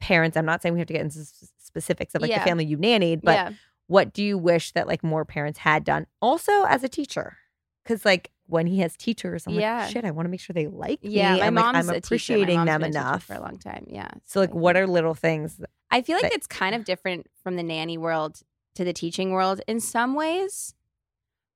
parents 0.00 0.36
i'm 0.36 0.44
not 0.46 0.62
saying 0.62 0.72
we 0.74 0.78
have 0.80 0.86
to 0.86 0.92
get 0.94 1.02
into 1.02 1.18
specifics 1.58 2.14
of 2.14 2.22
like 2.22 2.30
Yeah. 2.30 2.38
the 2.40 2.44
family 2.44 2.64
you 2.64 2.76
nannied 2.78 3.20
but 3.22 3.32
yeah. 3.32 3.50
what 3.86 4.12
do 4.12 4.22
you 4.22 4.38
wish 4.38 4.72
that 4.72 4.86
like 4.86 5.02
more 5.02 5.24
parents 5.24 5.58
had 5.58 5.84
done 5.84 6.06
also 6.22 6.64
as 6.64 6.84
a 6.84 6.88
teacher 6.88 7.36
because 7.84 8.04
like 8.04 8.30
when 8.46 8.66
he 8.66 8.78
has 8.80 8.96
teachers 8.96 9.46
i'm 9.46 9.54
Yeah. 9.54 9.80
like 9.82 9.90
shit 9.90 10.04
i 10.04 10.10
want 10.10 10.26
to 10.26 10.30
make 10.30 10.40
sure 10.40 10.54
they 10.54 10.66
like 10.68 11.00
Yeah, 11.02 11.34
me 11.34 11.40
my 11.40 11.46
I'm, 11.46 11.54
like, 11.54 11.64
mom's 11.64 11.88
i'm 11.88 11.94
a 11.94 11.94
teacher. 11.94 11.94
My 11.94 11.96
appreciating 11.98 12.56
mom's 12.58 12.66
them 12.68 12.80
been 12.82 12.90
a 12.90 12.92
teacher 12.92 13.00
enough 13.08 13.24
for 13.24 13.34
a 13.34 13.40
long 13.40 13.58
time. 13.58 13.86
Yeah. 13.88 14.08
so 14.24 14.40
like 14.40 14.54
what 14.54 14.76
are 14.76 14.86
little 14.86 15.14
things 15.14 15.60
I 15.90 16.02
feel 16.02 16.16
like 16.16 16.22
that- 16.24 16.34
it's 16.34 16.46
kind 16.46 16.74
of 16.74 16.84
different 16.84 17.26
from 17.42 17.56
the 17.56 17.62
nanny 17.62 17.96
world 17.98 18.40
to 18.74 18.84
the 18.84 18.92
teaching 18.92 19.32
world 19.32 19.60
in 19.66 19.80
some 19.80 20.14
ways. 20.14 20.74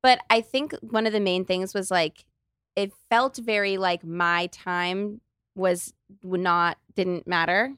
But 0.02 0.20
I 0.30 0.40
think 0.40 0.72
one 0.80 1.06
of 1.06 1.12
the 1.12 1.20
main 1.20 1.44
things 1.44 1.74
was 1.74 1.90
like 1.90 2.24
it 2.76 2.92
felt 3.10 3.36
very 3.36 3.76
like 3.76 4.04
my 4.04 4.46
time 4.48 5.20
was 5.54 5.92
would 6.22 6.40
not 6.40 6.78
didn't 6.94 7.26
matter. 7.26 7.74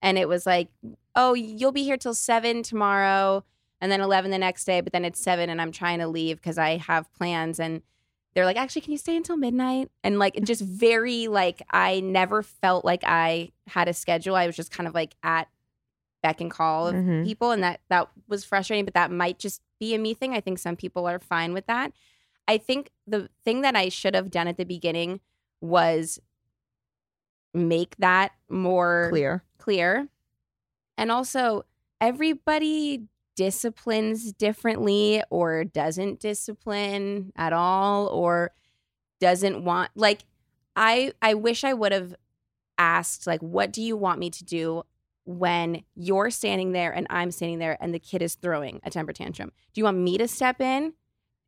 And 0.00 0.16
it 0.18 0.28
was 0.28 0.46
like, 0.46 0.68
oh, 1.16 1.34
you'll 1.34 1.72
be 1.72 1.82
here 1.82 1.96
till 1.96 2.14
seven 2.14 2.62
tomorrow 2.62 3.44
and 3.80 3.90
then 3.90 4.00
11 4.00 4.30
the 4.30 4.38
next 4.38 4.64
day, 4.64 4.80
but 4.80 4.92
then 4.92 5.04
it's 5.04 5.20
seven 5.20 5.50
and 5.50 5.60
I'm 5.60 5.72
trying 5.72 5.98
to 5.98 6.06
leave 6.08 6.36
because 6.36 6.58
I 6.58 6.76
have 6.76 7.12
plans. 7.14 7.58
And 7.58 7.82
they're 8.34 8.44
like, 8.44 8.56
actually, 8.56 8.82
can 8.82 8.92
you 8.92 8.98
stay 8.98 9.16
until 9.16 9.36
midnight? 9.36 9.90
And 10.04 10.18
like, 10.20 10.34
just 10.44 10.62
very 10.62 11.26
like, 11.26 11.62
I 11.70 11.98
never 12.00 12.42
felt 12.44 12.84
like 12.84 13.02
I 13.04 13.50
had 13.66 13.88
a 13.88 13.92
schedule. 13.92 14.36
I 14.36 14.46
was 14.46 14.54
just 14.56 14.70
kind 14.70 14.86
of 14.86 14.94
like 14.94 15.14
at 15.24 15.48
beck 16.22 16.40
and 16.40 16.50
call 16.50 16.88
of 16.88 16.94
Mhm. 16.94 17.24
people. 17.24 17.50
And 17.50 17.62
that, 17.64 17.80
that 17.88 18.08
was 18.28 18.44
frustrating, 18.44 18.84
but 18.84 18.94
that 18.94 19.10
might 19.10 19.38
just 19.40 19.62
be 19.80 19.94
a 19.94 19.98
me 19.98 20.14
thing. 20.14 20.34
I 20.34 20.40
think 20.40 20.58
some 20.58 20.76
people 20.76 21.06
are 21.08 21.18
fine 21.18 21.52
with 21.52 21.66
that. 21.66 21.92
I 22.48 22.58
think 22.58 22.90
the 23.06 23.28
thing 23.44 23.60
that 23.60 23.76
I 23.76 23.90
should 23.90 24.14
have 24.14 24.30
done 24.30 24.48
at 24.48 24.56
the 24.56 24.64
beginning 24.64 25.20
was 25.60 26.18
make 27.54 27.94
that 27.98 28.32
more 28.48 29.08
clear 29.10 29.44
clear. 29.58 30.08
And 30.96 31.12
also, 31.12 31.64
everybody 32.00 33.04
disciplines 33.36 34.32
differently 34.32 35.22
or 35.30 35.62
doesn't 35.62 36.18
discipline 36.18 37.32
at 37.36 37.52
all 37.52 38.08
or 38.08 38.50
doesn't 39.20 39.64
want 39.64 39.90
like 39.94 40.24
I 40.74 41.12
I 41.22 41.34
wish 41.34 41.62
I 41.62 41.72
would 41.72 41.92
have 41.92 42.16
asked 42.78 43.28
like 43.28 43.40
what 43.40 43.72
do 43.72 43.80
you 43.82 43.96
want 43.96 44.18
me 44.18 44.30
to 44.30 44.44
do 44.44 44.82
when 45.24 45.84
you're 45.94 46.30
standing 46.30 46.72
there 46.72 46.92
and 46.92 47.06
I'm 47.10 47.30
standing 47.30 47.60
there 47.60 47.76
and 47.80 47.94
the 47.94 48.00
kid 48.00 48.22
is 48.22 48.34
throwing 48.34 48.80
a 48.82 48.90
temper 48.90 49.12
tantrum? 49.12 49.52
Do 49.72 49.80
you 49.80 49.84
want 49.84 49.98
me 49.98 50.18
to 50.18 50.26
step 50.26 50.60
in? 50.60 50.94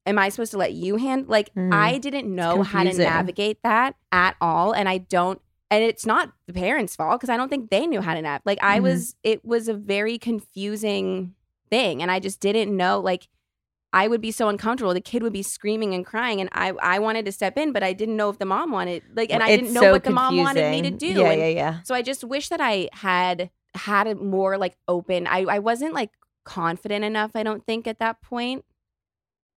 Am 0.07 0.19
I 0.19 0.29
supposed 0.31 0.53
to 0.53 0.59
let 0.59 0.73
you 0.73 0.97
hand 0.97 1.29
like 1.29 1.53
Mm. 1.55 1.73
I 1.75 1.99
didn't 1.99 2.35
know 2.35 2.63
how 2.63 2.83
to 2.85 2.93
navigate 2.95 3.59
that 3.63 3.97
at 4.13 4.35
all 4.41 4.73
and 4.73 4.89
I 4.89 4.99
don't 4.99 5.41
and 5.71 5.85
it's 5.85 6.05
not 6.05 6.33
the 6.47 6.53
parents' 6.53 6.97
fault 6.97 7.21
because 7.21 7.31
I 7.33 7.37
don't 7.37 7.49
think 7.49 7.71
they 7.71 7.87
knew 7.87 8.01
how 8.01 8.15
to 8.15 8.23
navigate. 8.23 8.47
Like 8.47 8.59
I 8.61 8.81
Mhm. 8.81 8.83
was, 8.83 9.15
it 9.23 9.45
was 9.45 9.69
a 9.69 9.75
very 9.75 10.19
confusing 10.19 11.35
thing, 11.71 12.03
and 12.03 12.11
I 12.11 12.19
just 12.19 12.41
didn't 12.41 12.77
know. 12.77 12.99
Like 12.99 13.29
I 13.93 14.09
would 14.09 14.21
be 14.21 14.33
so 14.33 14.49
uncomfortable. 14.49 14.93
The 14.95 15.01
kid 15.01 15.23
would 15.23 15.33
be 15.33 15.45
screaming 15.45 15.95
and 15.95 16.05
crying, 16.05 16.41
and 16.41 16.51
I, 16.53 16.73
I 16.83 16.99
wanted 16.99 17.25
to 17.27 17.31
step 17.33 17.57
in, 17.57 17.73
but 17.73 17.85
I 17.85 17.93
didn't 17.93 18.17
know 18.17 18.29
if 18.31 18.39
the 18.39 18.47
mom 18.47 18.73
wanted, 18.73 19.05
like, 19.15 19.33
and 19.33 19.45
I 19.45 19.51
It's 19.51 19.63
didn't 19.63 19.75
know 19.75 19.81
so 19.83 19.93
what 19.93 20.03
the 20.03 20.11
mom 20.11 20.37
wanted 20.37 20.71
me 20.73 20.83
to 20.83 20.91
do. 20.91 21.07
yeah 21.07 21.31
and 21.31 21.41
yeah 21.41 21.47
yeah 21.49 21.83
so 21.85 21.95
I 21.95 22.03
just 22.03 22.25
wish 22.25 22.49
that 22.49 22.61
I 22.61 22.89
had 22.93 23.51
had 23.75 24.09
it 24.09 24.21
more 24.21 24.59
like 24.59 24.77
open. 24.89 25.29
I, 25.29 25.43
I 25.43 25.59
wasn't 25.61 25.95
like 25.95 26.11
confident 26.45 27.05
enough, 27.05 27.31
I 27.37 27.45
don't 27.45 27.65
think, 27.65 27.87
at 27.87 28.01
that 28.01 28.21
point 28.23 28.65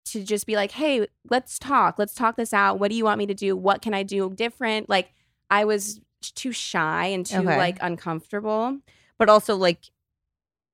to 0.05 0.23
just 0.23 0.45
be 0.45 0.55
like, 0.55 0.71
hey, 0.71 1.07
let's 1.29 1.57
talk. 1.59 1.97
Let's 1.97 2.13
talk 2.13 2.35
this 2.35 2.53
out. 2.53 2.79
What 2.79 2.89
do 2.91 2.95
you 2.97 3.05
want 3.05 3.17
me 3.19 3.25
to 3.27 3.33
do? 3.33 3.55
What 3.55 3.81
can 3.81 3.93
I 3.93 4.03
do 4.03 4.29
different? 4.33 4.89
Like, 4.89 5.11
I 5.49 5.65
was 5.65 5.99
too 6.21 6.51
shy 6.51 7.07
and 7.07 7.25
too 7.25 7.37
Okay. 7.39 7.57
like 7.57 7.77
uncomfortable. 7.81 8.79
but 9.17 9.29
also 9.29 9.55
like 9.55 9.79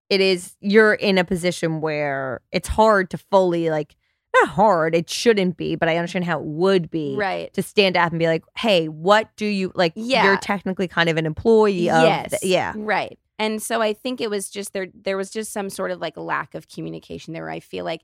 it 0.09 0.21
is 0.21 0.55
you're 0.61 0.93
in 0.93 1.17
a 1.17 1.23
position 1.23 1.81
where 1.81 2.41
it's 2.51 2.67
hard 2.67 3.09
to 3.11 3.17
fully 3.17 3.69
like 3.69 3.95
not 4.35 4.49
hard 4.49 4.93
it 4.95 5.09
shouldn't 5.09 5.57
be 5.57 5.75
but 5.75 5.89
i 5.89 5.97
understand 5.97 6.23
how 6.25 6.39
it 6.39 6.45
would 6.45 6.89
be 6.91 7.15
Right. 7.15 7.51
to 7.53 7.61
stand 7.63 7.97
up 7.97 8.11
and 8.11 8.19
be 8.19 8.27
like 8.27 8.43
hey 8.57 8.87
what 8.87 9.29
do 9.37 9.45
you 9.45 9.71
like 9.75 9.93
Yeah. 9.95 10.23
you're 10.25 10.37
technically 10.37 10.87
kind 10.87 11.09
of 11.09 11.17
an 11.17 11.25
employee 11.25 11.89
of 11.89 12.03
yes. 12.03 12.39
the- 12.39 12.47
yeah 12.47 12.73
Right. 12.75 13.17
And 13.39 13.61
so 13.61 13.81
I 13.81 13.93
think 13.93 14.19
it 14.21 14.29
was 14.29 14.49
just 14.49 14.73
there 14.73 14.87
there 14.93 15.15
was 15.17 15.31
just 15.31 15.51
some 15.53 15.69
sort 15.69 15.91
of 15.91 15.99
like 15.99 16.17
lack 16.17 16.53
of 16.55 16.67
communication 16.67 17.33
there 17.33 17.43
where 17.43 17.51
I 17.51 17.59
feel 17.59 17.85
like 17.85 18.01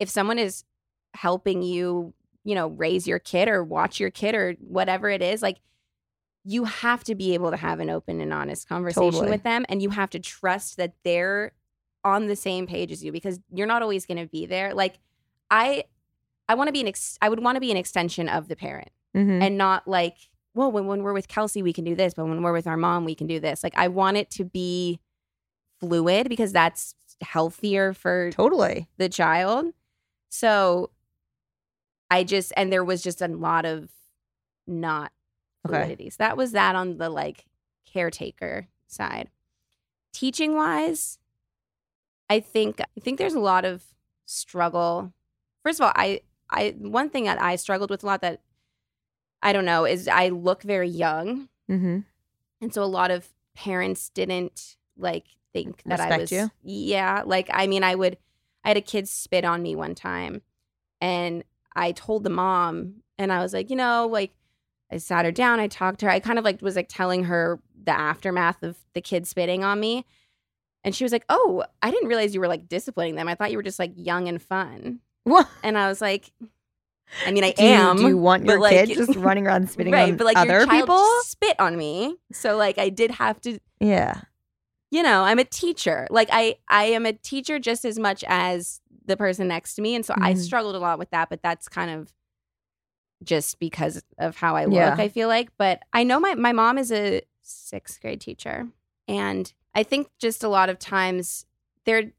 if 0.00 0.08
someone 0.10 0.38
is 0.38 0.64
helping 1.14 1.62
you, 1.62 2.12
you 2.42 2.54
know, 2.56 2.68
raise 2.68 3.06
your 3.06 3.18
kid 3.20 3.48
or 3.48 3.62
watch 3.62 4.00
your 4.00 4.10
kid 4.10 4.34
or 4.34 4.54
whatever 4.60 5.08
it 5.08 5.22
is, 5.22 5.42
like 5.42 5.58
you 6.44 6.64
have 6.64 7.04
to 7.04 7.14
be 7.14 7.34
able 7.34 7.50
to 7.50 7.56
have 7.56 7.78
an 7.80 7.90
open 7.90 8.20
and 8.20 8.32
honest 8.32 8.68
conversation 8.68 9.12
Totally. 9.12 9.30
with 9.30 9.42
them 9.44 9.64
and 9.68 9.82
you 9.82 9.90
have 9.90 10.10
to 10.10 10.18
trust 10.18 10.78
that 10.78 10.94
they're 11.04 11.52
on 12.02 12.26
the 12.28 12.34
same 12.36 12.66
page 12.66 12.90
as 12.90 13.04
you 13.04 13.12
because 13.12 13.38
you're 13.52 13.66
not 13.66 13.82
always 13.82 14.06
going 14.06 14.18
to 14.18 14.26
be 14.26 14.46
there. 14.46 14.72
Like 14.74 14.98
I 15.50 15.84
I 16.48 16.54
want 16.54 16.68
to 16.68 16.72
be 16.72 16.80
an 16.80 16.88
ex- 16.88 17.18
I 17.20 17.28
would 17.28 17.42
want 17.44 17.56
to 17.56 17.60
be 17.60 17.70
an 17.70 17.76
extension 17.76 18.28
of 18.28 18.48
the 18.48 18.56
parent 18.56 18.88
Mhm. 19.14 19.42
and 19.42 19.58
not 19.58 19.86
like, 19.86 20.16
well, 20.54 20.72
when, 20.72 20.86
when 20.86 21.02
we're 21.02 21.12
with 21.12 21.28
Kelsey, 21.28 21.62
we 21.62 21.72
can 21.72 21.84
do 21.84 21.94
this, 21.94 22.14
but 22.14 22.24
when 22.26 22.42
we're 22.42 22.52
with 22.52 22.66
our 22.66 22.76
mom, 22.76 23.04
we 23.04 23.14
can 23.14 23.26
do 23.26 23.38
this. 23.38 23.62
Like, 23.62 23.76
I 23.76 23.88
want 23.88 24.16
it 24.16 24.30
to 24.32 24.44
be 24.44 24.98
fluid 25.80 26.28
because 26.28 26.52
that's 26.52 26.94
healthier 27.20 27.92
for 27.92 28.30
totally 28.32 28.88
the 28.96 29.08
child. 29.08 29.66
So 30.30 30.90
I 32.10 32.24
just, 32.24 32.52
and 32.56 32.72
there 32.72 32.84
was 32.84 33.02
just 33.02 33.20
a 33.20 33.28
lot 33.28 33.66
of 33.66 33.90
not 34.66 35.12
Okay. 35.68 36.08
So 36.10 36.16
that 36.18 36.36
was 36.36 36.52
that 36.52 36.74
on 36.74 36.98
the 36.98 37.10
like 37.10 37.44
caretaker 37.92 38.68
side. 38.86 39.30
Teaching 40.12 40.56
wise, 40.56 41.18
I 42.28 42.40
think 42.40 42.80
I 42.80 43.00
think 43.00 43.18
there's 43.18 43.34
a 43.34 43.40
lot 43.40 43.64
of 43.64 43.84
struggle. 44.26 45.12
First 45.62 45.80
of 45.80 45.86
all, 45.86 45.92
I 45.94 46.20
I 46.50 46.74
one 46.78 47.10
thing 47.10 47.24
that 47.24 47.40
I 47.40 47.56
struggled 47.56 47.90
with 47.90 48.02
a 48.02 48.06
lot 48.06 48.22
that 48.22 48.40
I 49.42 49.52
don't 49.52 49.64
know 49.64 49.84
is 49.84 50.08
I 50.08 50.28
look 50.28 50.62
very 50.62 50.88
young, 50.88 51.48
mm-hmm. 51.70 52.00
and 52.60 52.74
so 52.74 52.82
a 52.82 52.84
lot 52.84 53.10
of 53.10 53.28
parents 53.54 54.08
didn't 54.08 54.76
like 54.96 55.26
think 55.52 55.82
that 55.86 56.00
I 56.00 56.18
was 56.18 56.32
you? 56.32 56.50
yeah, 56.62 57.22
like 57.24 57.48
I 57.52 57.66
mean 57.66 57.84
I 57.84 57.94
would 57.94 58.16
I 58.64 58.68
had 58.68 58.76
a 58.76 58.82
kid 58.82 59.08
spit 59.08 59.44
on 59.44 59.62
me 59.62 59.74
one 59.74 59.94
time 59.94 60.42
and 61.00 61.44
I 61.74 61.92
told 61.92 62.24
the 62.24 62.30
mom 62.30 63.02
and 63.18 63.32
I 63.32 63.40
was 63.40 63.52
like, 63.52 63.70
you 63.70 63.76
know, 63.76 64.06
like 64.10 64.32
I 64.92 64.98
sat 64.98 65.24
her 65.24 65.32
down, 65.32 65.60
I 65.60 65.66
talked 65.68 66.00
to 66.00 66.06
her. 66.06 66.12
I 66.12 66.20
kind 66.20 66.38
of 66.38 66.44
like 66.44 66.60
was 66.62 66.76
like 66.76 66.88
telling 66.88 67.24
her 67.24 67.60
the 67.82 67.92
aftermath 67.92 68.62
of 68.62 68.76
the 68.94 69.00
kid 69.00 69.26
spitting 69.26 69.64
on 69.64 69.78
me. 69.80 70.04
And 70.82 70.94
she 70.94 71.04
was 71.04 71.12
like, 71.12 71.26
"Oh, 71.28 71.62
I 71.82 71.90
didn't 71.90 72.08
realize 72.08 72.32
you 72.34 72.40
were 72.40 72.48
like 72.48 72.66
disciplining 72.66 73.14
them. 73.14 73.28
I 73.28 73.34
thought 73.34 73.50
you 73.50 73.58
were 73.58 73.62
just 73.62 73.78
like 73.78 73.92
young 73.96 74.28
and 74.28 74.40
fun." 74.40 75.00
What? 75.24 75.46
And 75.62 75.76
I 75.76 75.88
was 75.88 76.00
like, 76.00 76.32
I 77.26 77.32
mean, 77.32 77.44
I 77.44 77.50
do 77.52 77.62
you, 77.62 77.68
am. 77.68 77.96
do 77.98 78.08
you 78.08 78.16
want 78.16 78.46
your 78.46 78.58
like- 78.58 78.86
kid 78.86 78.96
just 78.96 79.14
running 79.16 79.46
around 79.46 79.68
spitting 79.70 79.92
right, 79.94 80.10
on 80.12 80.16
but 80.16 80.24
like 80.24 80.38
other 80.38 80.66
people 80.66 81.04
spit 81.22 81.54
on 81.60 81.76
me, 81.76 82.16
so 82.32 82.56
like 82.56 82.78
I 82.78 82.88
did 82.88 83.10
have 83.10 83.40
to. 83.42 83.58
yeah 83.78 84.22
you 84.90 85.02
know, 85.02 85.22
I'm 85.22 85.38
a 85.38 85.44
teacher. 85.44 86.06
Like 86.10 86.28
I 86.32 86.56
I 86.68 86.84
am 86.84 87.06
a 87.06 87.12
teacher 87.12 87.58
just 87.58 87.84
as 87.84 87.98
much 87.98 88.24
as 88.26 88.80
the 89.06 89.16
person 89.16 89.48
next 89.48 89.74
to 89.76 89.82
me. 89.82 89.94
And 89.94 90.04
so 90.04 90.14
I 90.18 90.34
Mhm. 90.34 90.38
struggled 90.38 90.74
a 90.76 90.78
lot 90.78 90.98
with 90.98 91.10
that, 91.10 91.28
but 91.30 91.42
that's 91.42 91.68
kind 91.68 91.90
of 91.90 92.12
just 93.22 93.58
because 93.58 94.02
of 94.18 94.36
how 94.36 94.56
I 94.56 94.64
look, 94.64 94.74
Yeah. 94.74 94.94
I 94.98 95.08
feel 95.08 95.28
like. 95.28 95.50
But 95.58 95.82
I 95.92 96.04
know 96.04 96.18
my 96.20 96.34
my 96.34 96.52
mom 96.52 96.78
is 96.78 96.90
a 96.92 97.22
sixth 97.42 98.00
grade 98.00 98.20
teacher. 98.20 98.68
And 99.08 99.52
I 99.74 99.82
think 99.82 100.08
just 100.18 100.42
a 100.44 100.48
lot 100.48 100.68
of 100.70 100.78
times 100.78 101.46
there 101.84 102.12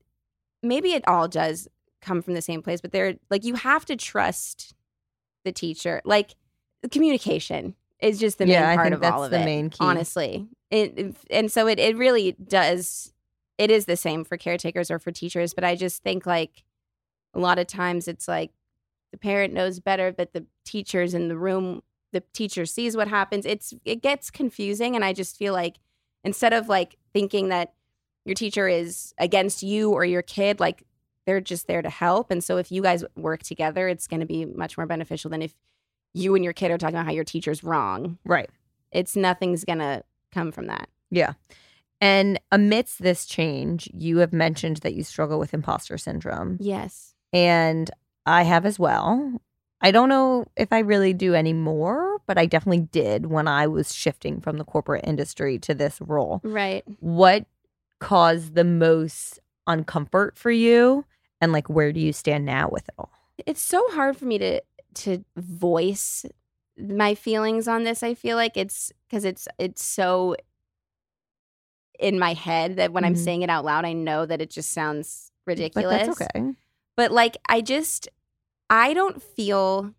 maybe 0.63 0.93
it 0.93 1.07
all 1.07 1.27
does 1.27 1.67
come 2.01 2.21
from 2.21 2.34
the 2.34 2.41
same 2.41 2.62
place, 2.62 2.81
but 2.81 2.91
they're 2.91 3.15
like 3.29 3.43
you 3.45 3.55
have 3.55 3.86
to 3.86 3.95
trust 3.95 4.73
the 5.43 5.51
teacher. 5.51 6.01
Like 6.05 6.36
communication 6.91 7.75
is 7.99 8.19
just 8.19 8.38
the 8.38 8.45
main 8.45 8.53
Yeah, 8.53 8.69
I 8.71 8.75
part 8.75 8.88
think 8.91 9.03
of 9.03 9.03
all 9.13 9.23
of 9.23 9.31
the 9.31 9.41
it. 9.41 9.45
main 9.45 9.69
key. 9.69 9.77
Honestly. 9.79 10.47
It, 10.71 11.17
and 11.29 11.51
so 11.51 11.67
it 11.67 11.79
it 11.79 11.97
really 11.97 12.31
does 12.31 13.13
it 13.57 13.69
is 13.69 13.86
the 13.86 13.97
same 13.97 14.23
for 14.23 14.38
caretakers 14.38 14.89
or 14.89 14.97
for 14.97 15.12
teachers, 15.12 15.53
but 15.53 15.63
I 15.63 15.75
just 15.75 16.01
think 16.01 16.25
like 16.25 16.63
a 17.34 17.39
lot 17.39 17.60
of 17.60 17.67
times 17.67 18.07
it's 18.07 18.27
like 18.27 18.51
the 19.12 19.17
parent 19.17 19.53
knows 19.53 19.79
better, 19.79 20.12
but 20.12 20.34
the 20.34 20.45
teachers 20.65 21.13
in 21.13 21.27
the 21.27 21.38
room, 21.38 21.84
the 22.12 22.23
teacher 22.34 22.65
sees 22.65 22.95
what 22.95 23.07
happens. 23.07 23.45
It's 23.45 23.73
it 23.86 24.01
gets 24.01 24.31
confusing, 24.31 24.95
and 24.95 25.05
I 25.05 25.13
just 25.13 25.38
feel 25.38 25.53
like 25.53 25.77
instead 26.23 26.53
of 26.53 26.69
like 26.69 26.97
thinking 27.13 27.49
that 27.49 27.73
your 28.25 28.36
teacher 28.36 28.67
is 28.67 29.13
against 29.17 29.63
you 29.63 29.91
or 29.91 30.05
your 30.05 30.21
kid, 30.21 30.60
like 30.60 30.84
they're 31.25 31.41
just 31.41 31.67
there 31.67 31.81
to 31.81 31.89
help. 31.89 32.31
And 32.31 32.43
so 32.43 32.57
if 32.57 32.71
you 32.71 32.81
guys 32.81 33.03
work 33.15 33.43
together, 33.43 33.88
it's 33.88 34.07
going 34.07 34.19
to 34.21 34.25
be 34.25 34.45
much 34.45 34.77
more 34.77 34.88
beneficial 34.88 35.29
than 35.29 35.41
if 35.41 35.53
you 36.13 36.36
and 36.36 36.43
your 36.43 36.53
kid 36.53 36.71
are 36.71 36.77
talking 36.77 36.95
about 36.95 37.05
how 37.05 37.12
your 37.12 37.23
teacher's 37.23 37.63
wrong. 37.63 38.17
Right. 38.25 38.49
It's 38.91 39.15
nothing's 39.15 39.63
going 39.63 39.79
to 39.79 40.03
come 40.31 40.51
from 40.51 40.67
that. 40.67 40.89
Yeah. 41.09 41.33
And 41.99 42.39
amidst 42.51 43.01
this 43.01 43.25
change, 43.25 43.89
you 43.93 44.17
have 44.17 44.33
mentioned 44.33 44.77
that 44.77 44.95
you 44.95 45.03
struggle 45.03 45.37
with 45.37 45.53
imposter 45.53 45.97
syndrome. 45.97 46.57
Yes. 46.59 47.13
And 47.31 47.91
I 48.25 48.43
have 48.43 48.65
as 48.65 48.79
well. 48.79 49.39
I 49.81 49.91
don't 49.91 50.09
know 50.09 50.45
if 50.55 50.71
I 50.71 50.79
really 50.79 51.13
do 51.13 51.35
anymore, 51.35 52.19
but 52.27 52.37
I 52.37 52.45
definitely 52.45 52.87
did 52.91 53.27
when 53.27 53.47
I 53.47 53.67
was 53.67 53.93
shifting 53.93 54.41
from 54.41 54.57
the 54.57 54.63
corporate 54.63 55.05
industry 55.05 55.59
to 55.59 55.73
this 55.73 55.99
role. 56.01 56.39
Right. 56.43 56.83
What 56.99 57.45
caused 57.99 58.55
the 58.55 58.63
most 58.63 59.39
uncomfort 59.67 60.37
for 60.37 60.51
you? 60.51 61.05
And 61.39 61.51
like, 61.51 61.69
where 61.69 61.91
do 61.91 61.99
you 61.99 62.13
stand 62.13 62.45
now 62.45 62.69
with 62.69 62.87
it 62.87 62.95
all? 62.97 63.11
it's 63.45 63.61
so 63.61 63.87
hard 63.91 64.17
for 64.17 64.25
me 64.25 64.37
to 64.37 64.61
to 64.93 65.23
voice 65.37 66.25
my 66.81 67.15
feelings 67.15 67.67
on 67.67 67.83
this 67.83 68.03
i 68.03 68.13
feel 68.13 68.35
like 68.35 68.57
it's 68.57 68.91
because 69.07 69.23
it's 69.25 69.47
it's 69.59 69.83
so 69.83 70.35
in 71.99 72.17
my 72.17 72.33
head 72.33 72.77
that 72.77 72.91
when 72.91 73.03
i'm 73.05 73.13
Mhm. 73.15 73.23
saying 73.23 73.41
it 73.43 73.49
out 73.49 73.63
loud 73.65 73.85
i 73.85 73.93
know 73.93 74.25
that 74.25 74.41
it 74.41 74.49
just 74.49 74.71
sounds 74.71 75.31
ridiculous 75.45 76.07
But 76.07 76.17
that's 76.17 76.21
okay. 76.35 76.53
but 76.95 77.11
like 77.11 77.37
i 77.47 77.61
just 77.61 78.07
i 78.69 78.93
don't 78.93 79.21
feel 79.21 79.93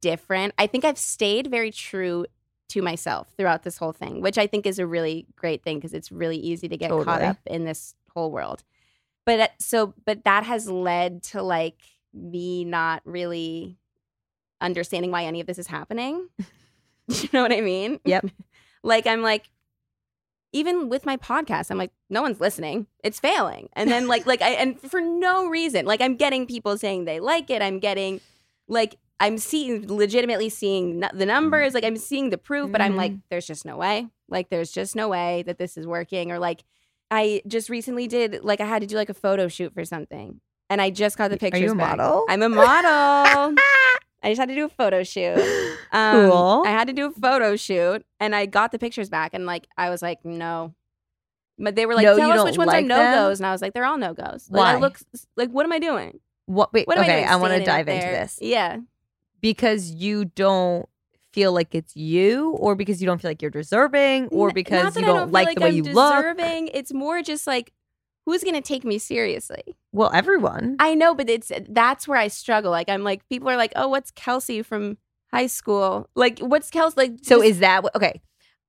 different 0.00 0.52
i 0.58 0.66
think 0.66 0.84
i've 0.84 0.98
stayed 0.98 1.46
very 1.48 1.70
true 1.70 2.26
to 2.68 2.82
myself 2.82 3.28
throughout 3.36 3.62
this 3.62 3.78
whole 3.78 3.92
thing 3.92 4.20
which 4.20 4.36
i 4.36 4.46
think 4.46 4.66
is 4.66 4.78
a 4.78 4.86
really 4.86 5.26
great 5.36 5.62
thing 5.62 5.78
because 5.78 5.94
it's 5.94 6.12
really 6.12 6.36
easy 6.36 6.68
to 6.68 6.76
get 6.76 6.90
caught 6.90 7.22
up 7.22 7.38
in 7.46 7.64
this 7.64 7.94
whole 8.14 8.30
world 8.30 8.62
but 9.24 9.40
uh, 9.40 9.48
so 9.58 9.94
but 10.04 10.24
that 10.24 10.44
has 10.44 10.68
led 10.70 11.22
to 11.22 11.42
like 11.42 11.80
me 12.12 12.64
not 12.64 13.00
really 13.04 13.78
understanding 14.60 15.10
why 15.10 15.24
any 15.24 15.40
of 15.40 15.46
this 15.46 15.58
is 15.58 15.66
happening. 15.66 16.28
You 17.08 17.28
know 17.32 17.42
what 17.42 17.52
i 17.52 17.62
mean? 17.62 18.00
Yep. 18.04 18.26
like 18.82 19.06
i'm 19.06 19.22
like 19.22 19.48
even 20.52 20.88
with 20.88 21.06
my 21.06 21.16
podcast 21.16 21.70
i'm 21.70 21.78
like 21.78 21.90
no 22.10 22.22
one's 22.22 22.40
listening. 22.40 22.86
It's 23.02 23.20
failing. 23.20 23.68
And 23.74 23.90
then 23.90 24.08
like 24.08 24.26
like 24.26 24.42
i 24.42 24.50
and 24.50 24.78
for 24.78 25.00
no 25.00 25.48
reason. 25.48 25.86
Like 25.86 26.00
i'm 26.00 26.16
getting 26.16 26.46
people 26.46 26.76
saying 26.76 27.06
they 27.06 27.20
like 27.20 27.50
it. 27.50 27.62
I'm 27.62 27.78
getting 27.78 28.20
like 28.68 28.96
i'm 29.20 29.38
seeing 29.38 29.88
legitimately 29.88 30.50
seeing 30.50 31.00
the 31.00 31.06
mm-hmm. 31.06 31.24
numbers. 31.24 31.74
Like 31.74 31.84
i'm 31.84 31.96
seeing 31.96 32.30
the 32.30 32.38
proof 32.38 32.70
but 32.70 32.80
i'm 32.80 32.96
like 32.96 33.12
mm-hmm. 33.12 33.20
there's 33.30 33.46
just 33.46 33.64
no 33.64 33.76
way. 33.78 34.08
Like 34.28 34.50
there's 34.50 34.70
just 34.70 34.94
no 34.94 35.08
way 35.08 35.44
that 35.46 35.58
this 35.58 35.78
is 35.78 35.86
working. 35.86 36.30
Or 36.30 36.38
like 36.38 36.64
i 37.10 37.40
just 37.46 37.70
recently 37.70 38.06
did 38.06 38.44
like 38.44 38.60
i 38.60 38.66
had 38.66 38.82
to 38.82 38.86
do 38.86 38.96
like 38.96 39.08
a 39.08 39.14
photo 39.14 39.48
shoot 39.48 39.72
for 39.72 39.86
something. 39.86 40.42
And 40.68 40.82
i 40.82 40.90
just 40.90 41.16
got 41.16 41.30
the 41.30 41.38
pictures. 41.38 41.62
Are 41.62 41.64
you 41.64 41.72
a 41.72 41.74
back. 41.74 41.96
model? 41.96 42.26
i'm 42.28 42.42
a 42.42 42.50
model 42.50 43.54
I 44.22 44.30
just 44.30 44.40
had 44.40 44.48
to 44.48 44.54
do 44.54 44.64
a 44.64 44.68
photo 44.68 45.02
shoot. 45.02 45.74
Um, 45.90 46.28
Cool. 46.30 46.64
I 46.66 46.70
had 46.70 46.88
to 46.88 46.92
do 46.92 47.06
a 47.06 47.10
photo 47.10 47.56
shoot, 47.56 48.04
and 48.20 48.34
I 48.34 48.44
got 48.44 48.72
the 48.72 48.78
pictures 48.78 49.08
back, 49.08 49.32
and 49.32 49.46
like 49.46 49.66
I 49.78 49.88
was 49.88 50.02
like, 50.02 50.22
no. 50.22 50.74
But 51.58 51.76
they 51.76 51.86
were 51.86 51.94
like, 51.94 52.04
No, 52.04 52.14
tell 52.14 52.30
us 52.30 52.36
don't 52.36 52.44
which 52.44 52.58
ones 52.58 52.68
like 52.68 52.84
are 52.84 52.88
no 52.88 52.96
goes, 53.14 53.40
and 53.40 53.46
I 53.46 53.52
was 53.52 53.62
like, 53.62 53.72
they're 53.72 53.86
all 53.86 53.96
no 53.96 54.12
goes. 54.12 54.50
Like, 54.50 54.66
I 54.66 54.74
Why? 54.74 54.80
look 54.80 54.98
like, 55.38 55.48
what 55.48 55.64
am 55.64 55.72
I 55.72 55.78
doing? 55.78 56.20
What? 56.44 56.74
Wait. 56.74 56.86
What 56.86 56.98
am 56.98 57.04
okay, 57.04 57.24
I? 57.24 57.32
I, 57.32 57.36
want 57.36 57.54
to 57.54 57.64
dive 57.64 57.88
into 57.88 58.06
this 58.06 58.38
Yeah, 58.42 58.80
because 59.40 59.90
you 59.90 60.26
don't 60.26 60.86
feel 61.32 61.54
like 61.54 61.74
it's 61.74 61.96
you, 61.96 62.50
or 62.50 62.74
because 62.74 63.00
you 63.00 63.06
don't 63.06 63.18
feel 63.18 63.30
like 63.30 63.40
you're 63.40 63.50
deserving, 63.50 64.28
or 64.28 64.50
because 64.50 64.94
you 64.94 65.02
I 65.02 65.06
don't, 65.06 65.28
feel 65.28 65.32
like, 65.32 65.54
the 65.54 65.62
way 65.62 65.68
I'm 65.68 65.74
you 65.74 65.84
look. 65.84 66.16
deserving. 66.16 66.68
It's 66.74 66.92
more 66.92 67.22
just 67.22 67.46
like, 67.46 67.72
who's 68.26 68.44
gonna 68.44 68.60
take 68.60 68.84
me 68.84 68.98
seriously? 68.98 69.77
Well, 69.92 70.10
everyone. 70.12 70.76
I 70.78 70.94
know, 70.94 71.14
but 71.14 71.30
it's 71.30 71.50
that's 71.68 72.06
where 72.06 72.18
I 72.18 72.28
struggle. 72.28 72.70
Like 72.70 72.88
I'm 72.88 73.04
like, 73.04 73.26
people 73.28 73.48
are 73.48 73.56
like, 73.56 73.72
oh, 73.76 73.88
what's 73.88 74.10
Kelsey 74.10 74.62
from 74.62 74.98
high 75.32 75.46
school? 75.46 76.08
Like, 76.14 76.38
what's 76.40 76.70
Kelsey? 76.70 76.94
Like, 76.96 77.12
so 77.22 77.36
just- 77.38 77.48
is 77.48 77.58
that? 77.60 77.84
Okay. 77.94 78.20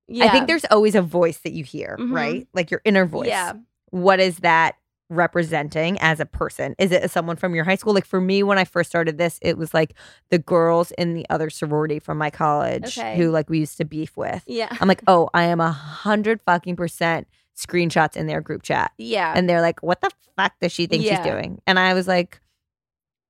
yeah. 0.08 0.24
I 0.24 0.28
think 0.30 0.46
there's 0.46 0.64
always 0.70 0.94
a 0.94 1.02
voice 1.02 1.38
that 1.38 1.52
you 1.52 1.62
hear, 1.64 1.96
Mhm. 2.00 2.12
right? 2.12 2.48
Like 2.54 2.70
your 2.70 2.80
inner 2.84 3.04
voice. 3.06 3.28
yeah. 3.28 3.52
What 3.90 4.18
is 4.20 4.38
that 4.38 4.76
representing 5.08 5.98
as 6.00 6.20
a 6.20 6.26
person? 6.26 6.74
Is 6.78 6.92
it 6.92 7.10
someone 7.10 7.36
from 7.36 7.54
your 7.54 7.64
high 7.64 7.74
school? 7.74 7.92
Like 7.92 8.04
for 8.06 8.20
me, 8.20 8.42
when 8.42 8.58
I 8.58 8.64
first 8.64 8.88
started 8.90 9.18
this, 9.18 9.38
it 9.42 9.58
was 9.58 9.74
like 9.74 9.94
the 10.30 10.38
girls 10.38 10.92
in 10.92 11.14
the 11.14 11.26
other 11.28 11.50
sorority 11.50 11.98
from 11.98 12.16
my 12.16 12.30
college 12.30 12.96
Okay. 12.96 13.16
who 13.16 13.30
like 13.30 13.50
we 13.50 13.58
used 13.58 13.76
to 13.78 13.84
beef 13.84 14.16
with. 14.16 14.42
Yeah. 14.46 14.68
I'm 14.80 14.86
like, 14.88 15.02
oh, 15.06 15.28
I 15.34 15.44
am 15.44 15.60
a 15.60 15.72
hundred 15.72 16.40
fucking 16.42 16.76
percent 16.76 17.26
screenshots 17.66 18.16
in 18.16 18.26
their 18.26 18.40
group 18.40 18.62
chat. 18.62 18.92
Yeah. 18.98 19.32
And 19.36 19.48
they're 19.48 19.60
like, 19.60 19.82
what 19.82 20.00
the 20.00 20.10
fuck 20.36 20.52
does 20.60 20.72
she 20.72 20.86
think 20.86 21.04
Yeah. 21.04 21.16
she's 21.22 21.32
doing? 21.32 21.60
And 21.66 21.78
I 21.78 21.94
was 21.94 22.06
like, 22.08 22.40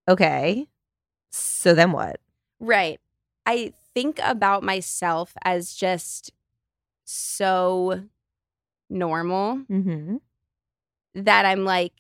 okay. 0.09 0.67
So 1.33 1.75
then 1.75 1.93
what? 1.93 2.21
Right. 2.61 3.01
I 3.47 3.73
think 3.95 4.21
about 4.23 4.63
myself 4.63 5.33
as 5.45 5.75
just 5.75 6.33
so 7.05 8.03
normal 8.89 9.59
Mm-hmm. 9.71 10.17
that 11.15 11.47
I'm 11.47 11.65
like, 11.65 11.93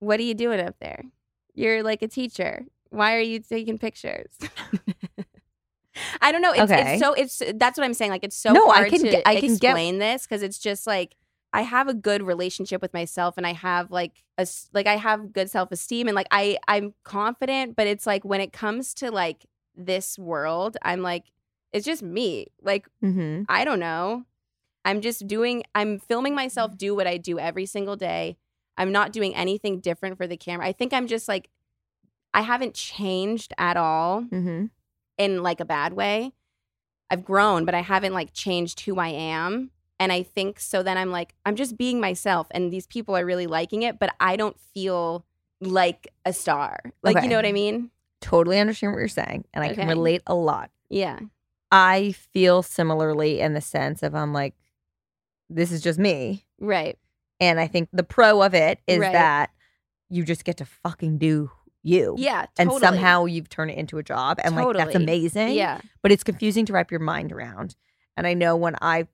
what 0.00 0.18
are 0.20 0.24
you 0.24 0.34
doing 0.34 0.60
up 0.60 0.76
there? 0.80 1.04
You're 1.54 1.82
like 1.82 2.02
a 2.02 2.08
teacher. 2.08 2.64
Why 2.90 3.14
are 3.16 3.20
you 3.20 3.40
taking 3.40 3.78
pictures? 3.78 4.30
I 6.22 6.32
don't 6.32 6.40
know. 6.42 6.52
It's, 6.52 6.60
Okay. 6.72 6.94
it's 6.94 7.02
so 7.02 7.12
it's 7.12 7.42
that's 7.56 7.76
what 7.78 7.84
I'm 7.84 7.92
saying. 7.94 8.10
Like 8.10 8.24
it's 8.24 8.36
so 8.36 8.52
No, 8.52 8.70
I 8.70 8.88
can 8.88 9.00
to 9.02 9.28
I 9.28 9.34
can 9.40 9.42
get- 9.42 9.52
explain 9.52 9.98
this 9.98 10.22
because 10.26 10.42
it's 10.42 10.58
just 10.58 10.86
like 10.86 11.14
I 11.52 11.62
have 11.62 11.86
a 11.88 11.94
good 11.94 12.22
relationship 12.22 12.80
with 12.80 12.94
myself 12.94 13.34
and 13.36 13.46
I 13.46 13.52
have 13.52 13.90
like 13.90 14.24
a 14.38 14.46
like 14.72 14.86
I 14.86 14.96
have 14.96 15.32
good 15.32 15.50
self 15.50 15.70
esteem 15.72 16.08
and 16.08 16.14
like 16.14 16.28
I 16.30 16.58
I'm 16.68 16.94
confident, 17.04 17.76
but 17.76 17.86
it's 17.86 18.06
like 18.06 18.24
when 18.24 18.40
it 18.40 18.52
comes 18.52 18.94
to 18.94 19.10
like 19.10 19.46
this 19.76 20.18
world, 20.18 20.76
I'm 20.82 21.02
like 21.02 21.24
it's 21.72 21.86
just 21.86 22.02
me. 22.02 22.46
Like 22.62 22.86
Mm-hmm. 23.02 23.42
I 23.48 23.64
don't 23.64 23.80
know. 23.80 24.24
I'm 24.84 25.00
just 25.00 25.26
doing, 25.28 25.62
I'm 25.76 26.00
filming 26.00 26.34
myself 26.34 26.76
do 26.76 26.94
what 26.94 27.06
I 27.06 27.16
do 27.16 27.38
every 27.38 27.66
single 27.66 27.94
day. 27.96 28.36
I'm 28.76 28.90
not 28.90 29.12
doing 29.12 29.32
anything 29.34 29.78
different 29.78 30.16
for 30.16 30.26
the 30.26 30.36
camera. 30.36 30.66
I 30.66 30.72
think 30.72 30.92
I'm 30.92 31.06
just 31.06 31.28
like, 31.28 31.48
I 32.34 32.40
haven't 32.42 32.74
changed 32.74 33.52
at 33.58 33.76
all 33.76 34.22
Mm-hmm. 34.22 34.66
in 35.18 35.42
like 35.42 35.60
a 35.60 35.64
bad 35.64 35.92
way. 35.92 36.32
I've 37.10 37.24
grown, 37.24 37.64
but 37.64 37.74
I 37.74 37.80
haven't 37.82 38.12
like 38.14 38.32
changed 38.32 38.80
who 38.80 38.98
I 38.98 39.08
am. 39.08 39.70
And 40.02 40.10
I 40.12 40.24
think 40.24 40.58
so 40.58 40.82
then 40.82 40.98
I'm 40.98 41.12
like, 41.12 41.32
I'm 41.46 41.54
just 41.54 41.76
being 41.78 42.00
myself. 42.00 42.48
And 42.50 42.72
these 42.72 42.88
people 42.88 43.16
are 43.16 43.24
really 43.24 43.46
liking 43.46 43.82
it, 43.82 44.00
but 44.00 44.12
I 44.18 44.34
don't 44.34 44.58
feel 44.58 45.24
like 45.60 46.08
a 46.24 46.32
star. 46.32 46.80
Like, 47.04 47.16
Okay. 47.16 47.24
you 47.24 47.30
know 47.30 47.36
what 47.36 47.46
I 47.46 47.52
mean? 47.52 47.90
Totally 48.20 48.58
understand 48.58 48.92
what 48.94 48.98
you're 48.98 49.06
saying. 49.06 49.44
And 49.54 49.62
I 49.62 49.74
can 49.74 49.86
relate 49.86 50.22
a 50.26 50.34
lot. 50.34 50.72
Yeah. 50.90 51.20
I 51.70 52.12
feel 52.32 52.64
similarly 52.64 53.38
in 53.40 53.54
the 53.54 53.60
sense 53.60 54.02
of 54.02 54.12
I'm 54.16 54.32
like, 54.32 54.54
this 55.48 55.70
is 55.70 55.82
just 55.82 56.00
me. 56.00 56.46
Right. 56.58 56.98
And 57.38 57.60
I 57.60 57.68
think 57.68 57.88
the 57.92 58.02
pro 58.02 58.42
of 58.42 58.54
it 58.54 58.80
is 58.88 58.98
Right. 58.98 59.12
that 59.12 59.50
you 60.10 60.24
just 60.24 60.44
get 60.44 60.56
to 60.56 60.64
fucking 60.64 61.18
do 61.18 61.50
you. 61.84 62.16
Yeah. 62.18 62.46
And 62.58 62.72
somehow 62.72 63.26
you've 63.26 63.48
turned 63.48 63.70
it 63.70 63.78
into 63.78 63.98
a 63.98 64.02
job. 64.02 64.40
And 64.42 64.56
like 64.56 64.76
that's 64.76 64.96
amazing. 64.96 65.50
Yeah. 65.54 65.80
But 66.02 66.10
it's 66.10 66.24
confusing 66.24 66.66
to 66.66 66.72
wrap 66.72 66.90
your 66.90 67.00
mind 67.00 67.30
around. 67.30 67.76
And 68.16 68.26
I 68.26 68.34
know 68.34 68.56
when 68.56 68.74
I 68.82 69.06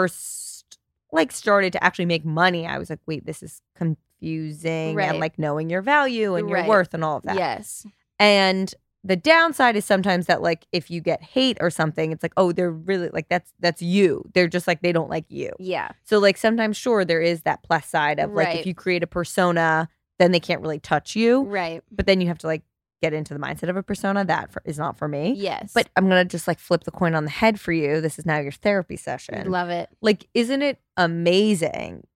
first 0.00 0.78
like 1.12 1.32
started 1.32 1.72
to 1.72 1.82
actually 1.82 2.06
make 2.06 2.24
money, 2.24 2.66
I 2.66 2.78
was 2.78 2.90
like, 2.90 2.98
wait, 3.06 3.24
this 3.26 3.42
is 3.42 3.62
confusing 3.74 4.94
Right. 4.96 5.08
and 5.08 5.18
like 5.20 5.38
knowing 5.38 5.70
your 5.70 5.82
value 5.82 6.34
and 6.34 6.48
your 6.48 6.58
Right. 6.58 6.68
worth 6.68 6.94
and 6.94 7.04
all 7.04 7.18
of 7.18 7.22
that. 7.24 7.36
Yes. 7.36 7.86
And 8.18 8.74
the 9.04 9.16
downside 9.16 9.76
is 9.76 9.84
sometimes 9.84 10.26
that 10.26 10.42
like 10.42 10.66
if 10.72 10.90
you 10.90 11.00
get 11.00 11.22
hate 11.22 11.58
or 11.60 11.70
something, 11.70 12.10
it's 12.10 12.22
like, 12.24 12.32
oh, 12.36 12.50
they're 12.52 12.72
really 12.72 13.08
like 13.12 13.28
that's 13.28 13.52
that's 13.60 13.80
you. 13.80 14.24
They're 14.34 14.48
just 14.48 14.66
like 14.66 14.82
they 14.82 14.92
don't 14.92 15.08
like 15.10 15.26
you. 15.28 15.52
Yeah. 15.60 15.90
So 16.04 16.18
like 16.18 16.36
sometimes 16.36 16.76
sure 16.76 17.04
there 17.04 17.22
is 17.22 17.42
that 17.42 17.62
plus 17.62 17.86
side 17.86 18.18
of 18.18 18.32
like 18.32 18.48
Right. 18.48 18.58
if 18.60 18.66
you 18.66 18.74
create 18.74 19.02
a 19.04 19.06
persona, 19.06 19.88
then 20.18 20.32
they 20.32 20.40
can't 20.40 20.60
really 20.60 20.80
touch 20.80 21.14
you. 21.14 21.42
Right. 21.44 21.82
But 21.92 22.06
then 22.06 22.20
you 22.20 22.26
have 22.26 22.38
to 22.38 22.46
like 22.48 22.62
get 23.02 23.12
into 23.12 23.34
the 23.34 23.40
mindset 23.40 23.68
of 23.68 23.76
a 23.76 23.82
persona. 23.82 24.24
That 24.24 24.52
for, 24.52 24.62
is 24.64 24.78
not 24.78 24.96
for 24.96 25.08
me. 25.08 25.34
Yes. 25.36 25.72
But 25.74 25.88
I'm 25.96 26.08
gonna 26.08 26.24
just 26.24 26.48
like 26.48 26.58
flip 26.58 26.84
the 26.84 26.90
coin 26.90 27.14
on 27.14 27.24
the 27.24 27.30
head 27.30 27.60
for 27.60 27.72
you. 27.72 28.00
This 28.00 28.18
is 28.18 28.26
now 28.26 28.38
your 28.38 28.52
therapy 28.52 28.96
session. 28.96 29.50
love 29.50 29.68
it. 29.68 29.88
like, 30.00 30.28
isn't 30.34 30.62
it 30.62 30.80
amazing 30.96 32.06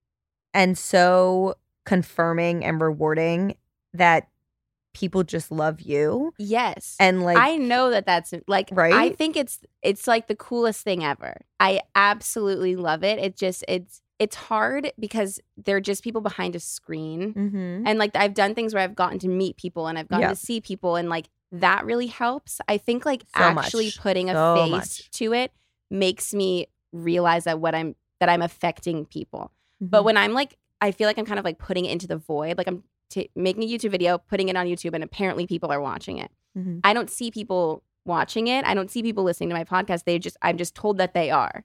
and 0.54 0.76
so 0.76 1.54
confirming 1.84 2.64
and 2.64 2.80
rewarding 2.80 3.56
that 3.94 4.28
people 4.92 5.22
just 5.22 5.52
love 5.52 5.80
you 5.80 6.32
Yes. 6.36 6.96
and 6.98 7.22
like 7.22 7.36
I 7.38 7.56
know 7.56 7.90
that 7.90 8.06
that's 8.06 8.34
like 8.48 8.70
right? 8.72 8.92
I 8.92 9.10
think 9.10 9.36
it's 9.36 9.60
it's 9.82 10.06
like 10.08 10.26
the 10.26 10.34
coolest 10.34 10.82
thing 10.82 11.04
ever. 11.04 11.42
I 11.60 11.80
absolutely 11.94 12.74
love 12.76 13.04
it. 13.04 13.18
It 13.18 13.36
just 13.36 13.64
it's 13.68 14.02
it's 14.20 14.36
hard 14.36 14.92
because 15.00 15.40
they're 15.56 15.80
just 15.80 16.04
people 16.04 16.20
behind 16.20 16.54
a 16.54 16.60
screen. 16.60 17.32
Mhm. 17.34 17.82
And 17.86 17.98
like 17.98 18.14
I've 18.14 18.34
done 18.34 18.54
things 18.54 18.72
where 18.74 18.82
I've 18.84 18.94
gotten 18.94 19.18
to 19.20 19.28
meet 19.28 19.56
people 19.56 19.88
and 19.88 19.98
I've 19.98 20.06
gotten 20.08 20.22
Yeah. 20.22 20.28
to 20.28 20.36
see 20.36 20.60
people 20.60 20.94
and 20.96 21.08
like 21.08 21.28
that 21.52 21.84
really 21.84 22.06
helps. 22.06 22.60
I 22.68 22.76
think 22.78 23.04
like 23.04 23.24
So 23.36 23.52
much. 23.54 23.64
actually 23.64 23.90
putting 23.98 24.30
a 24.30 24.34
So 24.34 24.54
face 24.56 24.70
much. 24.70 25.10
to 25.12 25.32
it 25.32 25.52
makes 25.90 26.32
me 26.34 26.66
realize 26.92 27.44
that 27.44 27.58
what 27.60 27.74
I'm 27.74 27.96
that 28.20 28.28
I'm 28.28 28.42
affecting 28.42 29.06
people. 29.06 29.50
But 29.80 30.02
Mhm. 30.02 30.04
when 30.04 30.16
I'm 30.18 30.32
like, 30.34 30.58
I 30.82 30.92
feel 30.92 31.08
like 31.08 31.18
I'm 31.18 31.24
kind 31.26 31.38
of 31.38 31.44
like 31.44 31.58
putting 31.58 31.86
it 31.86 31.90
into 31.90 32.06
the 32.06 32.18
void. 32.18 32.58
Like 32.58 32.68
I'm 32.68 32.84
t- 33.08 33.30
making 33.34 33.62
a 33.62 33.66
YouTube 33.66 33.90
video, 33.90 34.18
putting 34.18 34.48
it 34.50 34.56
on 34.56 34.66
YouTube, 34.66 34.92
and 34.94 35.02
apparently 35.02 35.46
people 35.46 35.72
are 35.72 35.80
watching 35.80 36.18
it. 36.18 36.30
Mhm. 36.56 36.80
I 36.84 36.92
don't 36.92 37.08
see 37.10 37.30
people 37.30 37.82
watching 38.04 38.46
it. 38.48 38.64
I 38.66 38.74
don't 38.74 38.90
see 38.90 39.02
people 39.02 39.24
listening 39.24 39.48
to 39.48 39.54
my 39.54 39.64
podcast. 39.64 40.04
They 40.04 40.18
just, 40.18 40.36
I'm 40.42 40.58
just 40.58 40.74
told 40.74 40.98
that 40.98 41.14
they 41.14 41.30
are. 41.30 41.64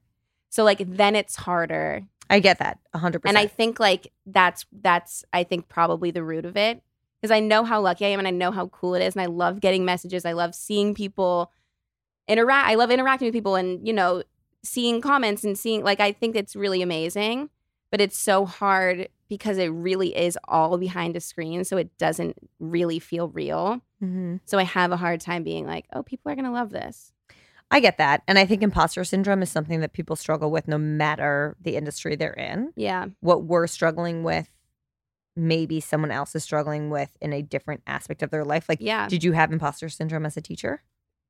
So 0.49 0.63
like 0.63 0.79
then 0.87 1.15
it's 1.15 1.35
harder. 1.35 2.03
I 2.29 2.39
get 2.39 2.59
that 2.59 2.79
100%. 2.93 3.21
And 3.25 3.37
I 3.37 3.47
think 3.47 3.79
like 3.79 4.11
that's 4.25 4.65
that's 4.71 5.23
I 5.33 5.43
think 5.43 5.67
probably 5.67 6.11
the 6.11 6.23
root 6.23 6.45
of 6.45 6.57
it 6.57 6.81
because 7.21 7.31
I 7.31 7.39
know 7.39 7.63
how 7.63 7.81
lucky 7.81 8.05
I 8.05 8.09
am 8.09 8.19
and 8.19 8.27
I 8.27 8.31
know 8.31 8.51
how 8.51 8.67
cool 8.67 8.95
it 8.95 9.01
is 9.01 9.15
and 9.15 9.21
I 9.21 9.27
love 9.27 9.59
getting 9.61 9.85
messages. 9.85 10.25
I 10.25 10.33
love 10.33 10.55
seeing 10.55 10.93
people 10.93 11.51
interact. 12.27 12.69
I 12.69 12.75
love 12.75 12.91
interacting 12.91 13.27
with 13.27 13.33
people 13.33 13.55
and 13.55 13.85
you 13.87 13.93
know 13.93 14.23
seeing 14.63 15.01
comments 15.01 15.43
and 15.43 15.57
seeing 15.57 15.83
like 15.83 15.99
I 15.99 16.11
think 16.11 16.35
it's 16.35 16.55
really 16.55 16.81
amazing. 16.81 17.49
But 17.91 18.01
it's 18.01 18.17
so 18.17 18.45
hard 18.45 19.09
because 19.29 19.57
it 19.57 19.67
really 19.67 20.15
is 20.15 20.37
all 20.47 20.77
behind 20.77 21.15
a 21.15 21.19
screen, 21.19 21.63
so 21.63 21.77
it 21.77 21.97
doesn't 21.97 22.37
really 22.59 22.99
feel 22.99 23.29
real. 23.29 23.81
Mhm. 24.03 24.41
So 24.45 24.57
I 24.57 24.63
have 24.63 24.91
a 24.91 24.97
hard 24.97 25.21
time 25.21 25.43
being 25.43 25.65
like, 25.65 25.85
oh, 25.93 26.03
people 26.03 26.31
are 26.31 26.35
gonna 26.35 26.51
love 26.51 26.71
this. 26.71 27.11
I 27.75 27.79
get 27.81 27.97
that. 27.97 28.23
And 28.27 28.39
I 28.39 28.45
think 28.45 28.63
imposter 28.63 29.03
syndrome 29.03 29.41
is 29.41 29.49
something 29.51 29.81
that 29.81 29.91
people 29.91 30.15
struggle 30.15 30.49
with 30.49 30.67
no 30.67 30.77
matter 30.77 31.57
the 31.61 31.75
industry 31.75 32.15
they're 32.15 32.31
in. 32.31 32.71
Yeah, 32.75 33.07
What 33.19 33.43
we're 33.43 33.67
struggling 33.67 34.23
with, 34.23 34.49
maybe 35.35 35.81
someone 35.81 36.11
else 36.11 36.33
is 36.35 36.43
struggling 36.43 36.89
with 36.89 37.17
in 37.21 37.33
a 37.33 37.41
different 37.41 37.81
aspect 37.85 38.23
of 38.23 38.29
their 38.31 38.45
life. 38.45 38.69
Like, 38.69 38.79
yeah, 38.81 39.07
did 39.09 39.23
you 39.23 39.33
have 39.33 39.51
imposter 39.51 39.89
syndrome 39.89 40.25
as 40.25 40.37
a 40.37 40.41
teacher? 40.41 40.83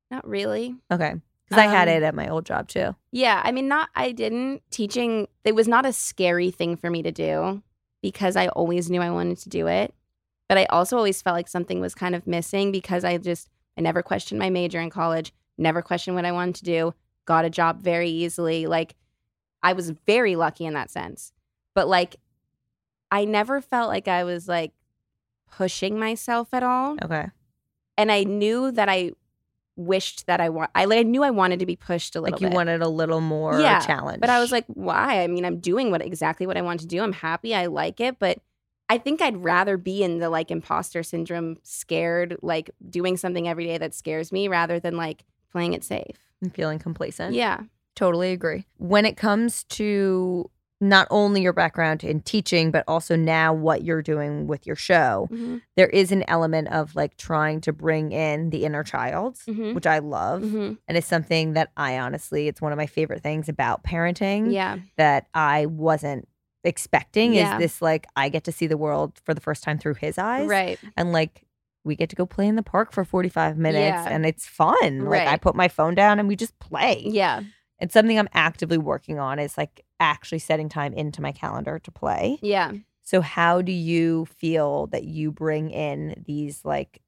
not 0.08 0.26
really. 0.28 0.76
Okay. 0.88 1.14
Because 1.48 1.60
I 1.62 1.66
had 1.66 1.88
Um, 1.88 1.94
it 1.96 2.02
at 2.04 2.14
my 2.14 2.28
old 2.28 2.46
job 2.46 2.68
too. 2.68 2.94
Yeah, 3.10 3.40
I 3.44 3.50
mean, 3.50 3.66
not 3.66 3.88
I 3.96 4.12
didn't 4.12 4.62
teaching. 4.70 5.26
It 5.44 5.54
was 5.56 5.66
not 5.66 5.84
a 5.84 5.92
scary 5.92 6.52
thing 6.52 6.76
for 6.76 6.90
me 6.90 7.02
to 7.02 7.10
do 7.10 7.62
because 8.02 8.36
I 8.36 8.46
always 8.48 8.88
knew 8.88 9.00
I 9.00 9.10
wanted 9.10 9.38
to 9.38 9.48
do 9.48 9.66
it. 9.66 9.92
But 10.48 10.58
I 10.58 10.66
also 10.66 10.96
always 10.96 11.20
felt 11.22 11.34
like 11.34 11.48
something 11.48 11.80
was 11.80 11.94
kind 11.96 12.14
of 12.14 12.24
missing 12.26 12.70
because 12.70 13.02
I 13.04 13.18
just 13.18 13.48
I 13.76 13.80
never 13.80 14.00
questioned 14.02 14.38
my 14.38 14.48
major 14.50 14.80
in 14.80 14.90
college, 14.90 15.32
never 15.58 15.82
questioned 15.82 16.16
what 16.16 16.24
I 16.24 16.32
wanted 16.32 16.56
to 16.56 16.64
do, 16.64 16.94
got 17.24 17.44
a 17.44 17.50
job 17.50 17.82
very 17.82 18.08
easily. 18.10 18.66
Like 18.66 18.94
I 19.62 19.72
was 19.72 19.90
very 19.90 20.36
lucky 20.36 20.64
in 20.66 20.74
that 20.74 20.90
sense. 20.90 21.32
But 21.74 21.88
like 21.88 22.16
I 23.10 23.24
never 23.24 23.60
felt 23.60 23.88
like 23.88 24.08
I 24.08 24.24
was 24.24 24.48
like 24.48 24.72
pushing 25.50 25.98
myself 25.98 26.48
at 26.52 26.62
all 26.62 26.96
Okay. 27.02 27.26
and 27.96 28.10
I 28.10 28.24
knew 28.24 28.72
that 28.72 28.88
I 28.88 29.12
wished 29.76 30.26
that 30.26 30.40
I 30.40 30.48
want. 30.48 30.70
I 30.74 30.86
like 30.86 30.98
I 31.00 31.02
knew 31.02 31.22
I 31.22 31.30
wanted 31.30 31.58
to 31.60 31.66
be 31.66 31.76
pushed 31.76 32.16
a 32.16 32.20
little 32.20 32.34
Like 32.34 32.40
you 32.40 32.48
bit. 32.48 32.54
wanted 32.54 32.82
a 32.82 32.88
little 32.88 33.20
more 33.20 33.60
Yeah, 33.60 33.78
challenge. 33.80 34.20
But 34.20 34.30
I 34.30 34.40
was 34.40 34.50
like, 34.50 34.64
why? 34.68 35.22
I 35.22 35.26
mean, 35.26 35.44
I'm 35.44 35.58
doing 35.60 35.90
what 35.90 36.02
exactly 36.02 36.46
what 36.46 36.56
I 36.56 36.62
want 36.62 36.80
to 36.80 36.86
do. 36.86 37.02
I'm 37.02 37.12
happy. 37.12 37.54
I 37.54 37.66
like 37.66 38.00
it, 38.00 38.18
but 38.18 38.38
I 38.88 38.98
think 38.98 39.20
I'd 39.20 39.36
rather 39.36 39.76
be 39.76 40.02
in 40.02 40.18
the 40.18 40.30
like 40.30 40.50
imposter 40.50 41.02
syndrome, 41.02 41.58
scared, 41.62 42.36
like 42.42 42.70
doing 42.88 43.16
something 43.16 43.46
every 43.48 43.66
day 43.66 43.78
that 43.78 43.94
scares 43.94 44.32
me 44.32 44.48
rather 44.48 44.80
than 44.80 44.96
like 44.96 45.24
playing 45.56 45.72
it 45.72 45.82
safe. 45.82 46.18
I'm 46.42 46.50
feeling 46.50 46.78
complacent. 46.78 47.34
Yeah. 47.34 47.60
Totally 47.94 48.32
agree. 48.32 48.66
When 48.76 49.06
it 49.06 49.16
comes 49.16 49.64
to 49.70 50.50
not 50.82 51.08
only 51.10 51.40
your 51.40 51.54
background 51.54 52.04
in 52.04 52.20
teaching, 52.20 52.70
but 52.70 52.84
also 52.86 53.16
now 53.16 53.54
what 53.54 53.82
you're 53.82 54.02
doing 54.02 54.46
with 54.46 54.66
your 54.66 54.76
show, 54.76 55.26
Mhm. 55.32 55.62
there 55.78 55.86
is 55.88 56.12
an 56.12 56.22
element 56.28 56.68
of 56.68 56.94
like 56.94 57.16
trying 57.16 57.62
to 57.62 57.72
bring 57.72 58.12
in 58.12 58.50
the 58.50 58.66
inner 58.66 58.84
child, 58.84 59.36
Mhm. 59.46 59.74
which 59.74 59.86
I 59.86 60.00
love. 60.00 60.42
Mhm. 60.42 60.76
And 60.86 60.98
it's 60.98 61.06
something 61.06 61.54
that 61.54 61.70
I 61.78 61.98
honestly, 61.98 62.48
it's 62.48 62.60
one 62.60 62.72
of 62.72 62.76
my 62.76 62.84
favorite 62.84 63.22
things 63.22 63.48
about 63.48 63.82
parenting 63.84 64.52
Yeah. 64.52 64.76
that 64.98 65.28
I 65.32 65.64
wasn't 65.64 66.28
expecting 66.64 67.32
Yeah. 67.32 67.54
is 67.54 67.60
this 67.62 67.80
like, 67.80 68.06
I 68.14 68.28
get 68.28 68.44
to 68.44 68.52
see 68.52 68.66
the 68.66 68.76
world 68.76 69.18
for 69.24 69.32
the 69.32 69.40
first 69.40 69.62
time 69.64 69.78
through 69.78 69.94
his 69.94 70.18
eyes. 70.18 70.46
Right. 70.46 70.78
And 70.98 71.12
like, 71.12 71.45
we 71.86 71.96
get 71.96 72.10
to 72.10 72.16
go 72.16 72.26
play 72.26 72.46
in 72.46 72.56
the 72.56 72.62
park 72.62 72.92
for 72.92 73.04
45 73.04 73.56
minutes 73.56 73.78
Yeah. 73.84 74.08
and 74.10 74.26
it's 74.26 74.46
fun. 74.46 75.06
Like, 75.06 75.26
I 75.28 75.36
put 75.36 75.54
my 75.54 75.68
phone 75.68 75.94
down 75.94 76.18
and 76.18 76.28
we 76.28 76.36
just 76.36 76.58
play 76.58 77.02
Yeah. 77.06 77.42
it's 77.78 77.94
something 77.94 78.18
I'm 78.18 78.28
actively 78.34 78.78
working 78.78 79.18
on 79.18 79.38
is 79.38 79.56
like 79.56 79.84
actually 80.00 80.40
setting 80.40 80.68
time 80.68 80.92
into 80.92 81.22
my 81.22 81.32
calendar 81.32 81.78
to 81.78 81.90
play. 81.90 82.38
Yeah. 82.42 82.72
So 83.02 83.20
how 83.20 83.62
do 83.62 83.70
you 83.72 84.26
feel 84.26 84.88
that 84.88 85.04
you 85.04 85.30
bring 85.30 85.70
in 85.70 86.22
these 86.26 86.64
like 86.64 87.00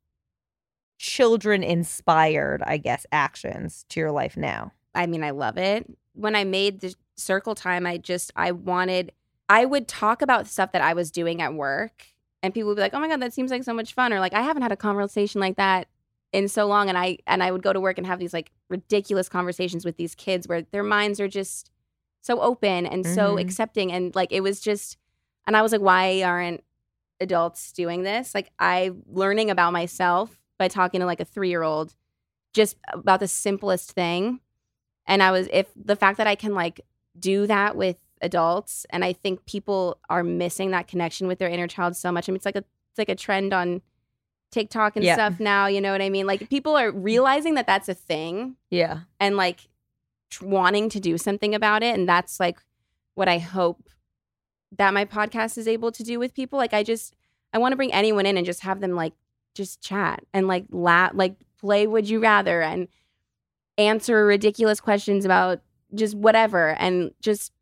children 0.98 1.62
inspired, 1.62 2.62
I 2.64 2.76
guess, 2.76 3.06
actions 3.12 3.84
to 3.90 4.00
your 4.00 4.10
life 4.10 4.36
now? 4.36 4.72
I 4.94 5.06
mean, 5.06 5.22
I 5.22 5.30
love 5.30 5.58
it. 5.58 5.86
When 6.14 6.34
I 6.34 6.44
made 6.44 6.80
the 6.80 6.94
circle 7.16 7.54
time, 7.54 7.86
I 7.86 7.98
just 7.98 8.32
I 8.36 8.52
wanted 8.52 9.12
I 9.48 9.64
would 9.64 9.88
talk 9.88 10.20
about 10.22 10.46
stuff 10.46 10.72
that 10.72 10.82
I 10.82 10.92
was 10.92 11.10
doing 11.10 11.40
at 11.40 11.54
work 11.54 12.04
and 12.42 12.54
people 12.54 12.68
would 12.68 12.76
be 12.76 12.82
like, 12.82 12.94
"Oh 12.94 13.00
my 13.00 13.08
god, 13.08 13.20
that 13.22 13.32
seems 13.32 13.50
like 13.50 13.64
so 13.64 13.74
much 13.74 13.94
fun." 13.94 14.12
Or 14.12 14.20
like, 14.20 14.34
"I 14.34 14.42
haven't 14.42 14.62
had 14.62 14.72
a 14.72 14.76
conversation 14.76 15.40
like 15.40 15.56
that 15.56 15.88
in 16.32 16.48
so 16.48 16.66
long." 16.66 16.88
And 16.88 16.98
I 16.98 17.18
and 17.26 17.42
I 17.42 17.50
would 17.52 17.62
go 17.62 17.72
to 17.72 17.80
work 17.80 17.98
and 17.98 18.06
have 18.06 18.18
these 18.18 18.32
like 18.32 18.52
ridiculous 18.68 19.28
conversations 19.28 19.84
with 19.84 19.96
these 19.96 20.14
kids 20.14 20.48
where 20.48 20.62
their 20.62 20.82
minds 20.84 21.20
are 21.20 21.28
just 21.28 21.70
so 22.22 22.40
open 22.40 22.86
and 22.86 23.06
so 23.06 23.36
Mhm. 23.36 23.40
accepting 23.40 23.92
and 23.92 24.14
like 24.14 24.32
it 24.32 24.40
was 24.42 24.60
just 24.60 24.96
and 25.46 25.56
I 25.56 25.62
was 25.62 25.72
like, 25.72 25.80
"Why 25.80 26.22
aren't 26.22 26.62
adults 27.20 27.72
doing 27.72 28.02
this?" 28.02 28.34
Like 28.34 28.50
I 28.58 28.92
learning 29.06 29.50
about 29.50 29.72
myself 29.72 30.40
by 30.58 30.68
talking 30.68 31.00
to 31.00 31.06
like 31.06 31.20
a 31.20 31.24
3-year-old 31.24 31.94
just 32.54 32.76
about 32.92 33.20
the 33.20 33.28
simplest 33.28 33.92
thing 33.92 34.40
and 35.06 35.22
i 35.22 35.30
was 35.30 35.48
if 35.52 35.68
the 35.76 35.96
fact 35.96 36.18
that 36.18 36.26
i 36.26 36.34
can 36.34 36.54
like 36.54 36.80
do 37.18 37.46
that 37.46 37.76
with 37.76 37.96
adults 38.22 38.84
and 38.90 39.04
i 39.04 39.12
think 39.12 39.44
people 39.46 39.98
are 40.08 40.22
missing 40.22 40.70
that 40.70 40.86
connection 40.88 41.26
with 41.26 41.38
their 41.38 41.48
inner 41.48 41.66
child 41.66 41.96
so 41.96 42.10
much 42.12 42.28
i 42.28 42.32
mean 42.32 42.36
it's 42.36 42.44
like 42.46 42.56
a 42.56 42.58
it's 42.90 42.98
like 42.98 43.08
a 43.08 43.14
trend 43.14 43.52
on 43.52 43.80
tiktok 44.50 44.96
and 44.96 45.04
Yeah. 45.04 45.14
stuff 45.14 45.40
now 45.40 45.66
you 45.66 45.80
know 45.80 45.92
what 45.92 46.02
i 46.02 46.08
mean 46.08 46.26
like 46.26 46.48
people 46.48 46.76
are 46.76 46.90
realizing 46.90 47.54
that 47.54 47.66
that's 47.66 47.88
a 47.88 47.94
thing 47.94 48.56
Yeah. 48.70 49.00
and 49.20 49.36
like 49.36 49.68
tr- 50.30 50.46
wanting 50.46 50.88
to 50.90 51.00
do 51.00 51.18
something 51.18 51.54
about 51.54 51.82
it 51.82 51.94
and 51.98 52.08
that's 52.08 52.40
like 52.40 52.58
what 53.14 53.28
i 53.28 53.38
hope 53.38 53.88
that 54.76 54.92
my 54.94 55.04
podcast 55.04 55.58
is 55.58 55.68
able 55.68 55.92
to 55.92 56.02
do 56.02 56.18
with 56.18 56.34
people 56.34 56.58
like 56.58 56.72
i 56.74 56.82
just 56.82 57.14
i 57.52 57.58
want 57.58 57.72
to 57.72 57.76
bring 57.76 57.92
anyone 57.92 58.26
in 58.26 58.36
and 58.36 58.46
just 58.46 58.60
have 58.62 58.80
them 58.80 58.92
like 58.92 59.12
just 59.54 59.80
chat 59.82 60.24
and 60.32 60.46
like 60.46 60.64
laugh 60.70 61.10
like 61.14 61.34
play 61.60 61.86
would 61.86 62.08
you 62.08 62.20
rather 62.20 62.62
and 62.62 62.88
answer 63.76 64.24
ridiculous 64.26 64.80
questions 64.80 65.24
about 65.24 65.60
just 65.94 66.14
whatever 66.14 66.70
and 66.78 67.12
just 67.20 67.52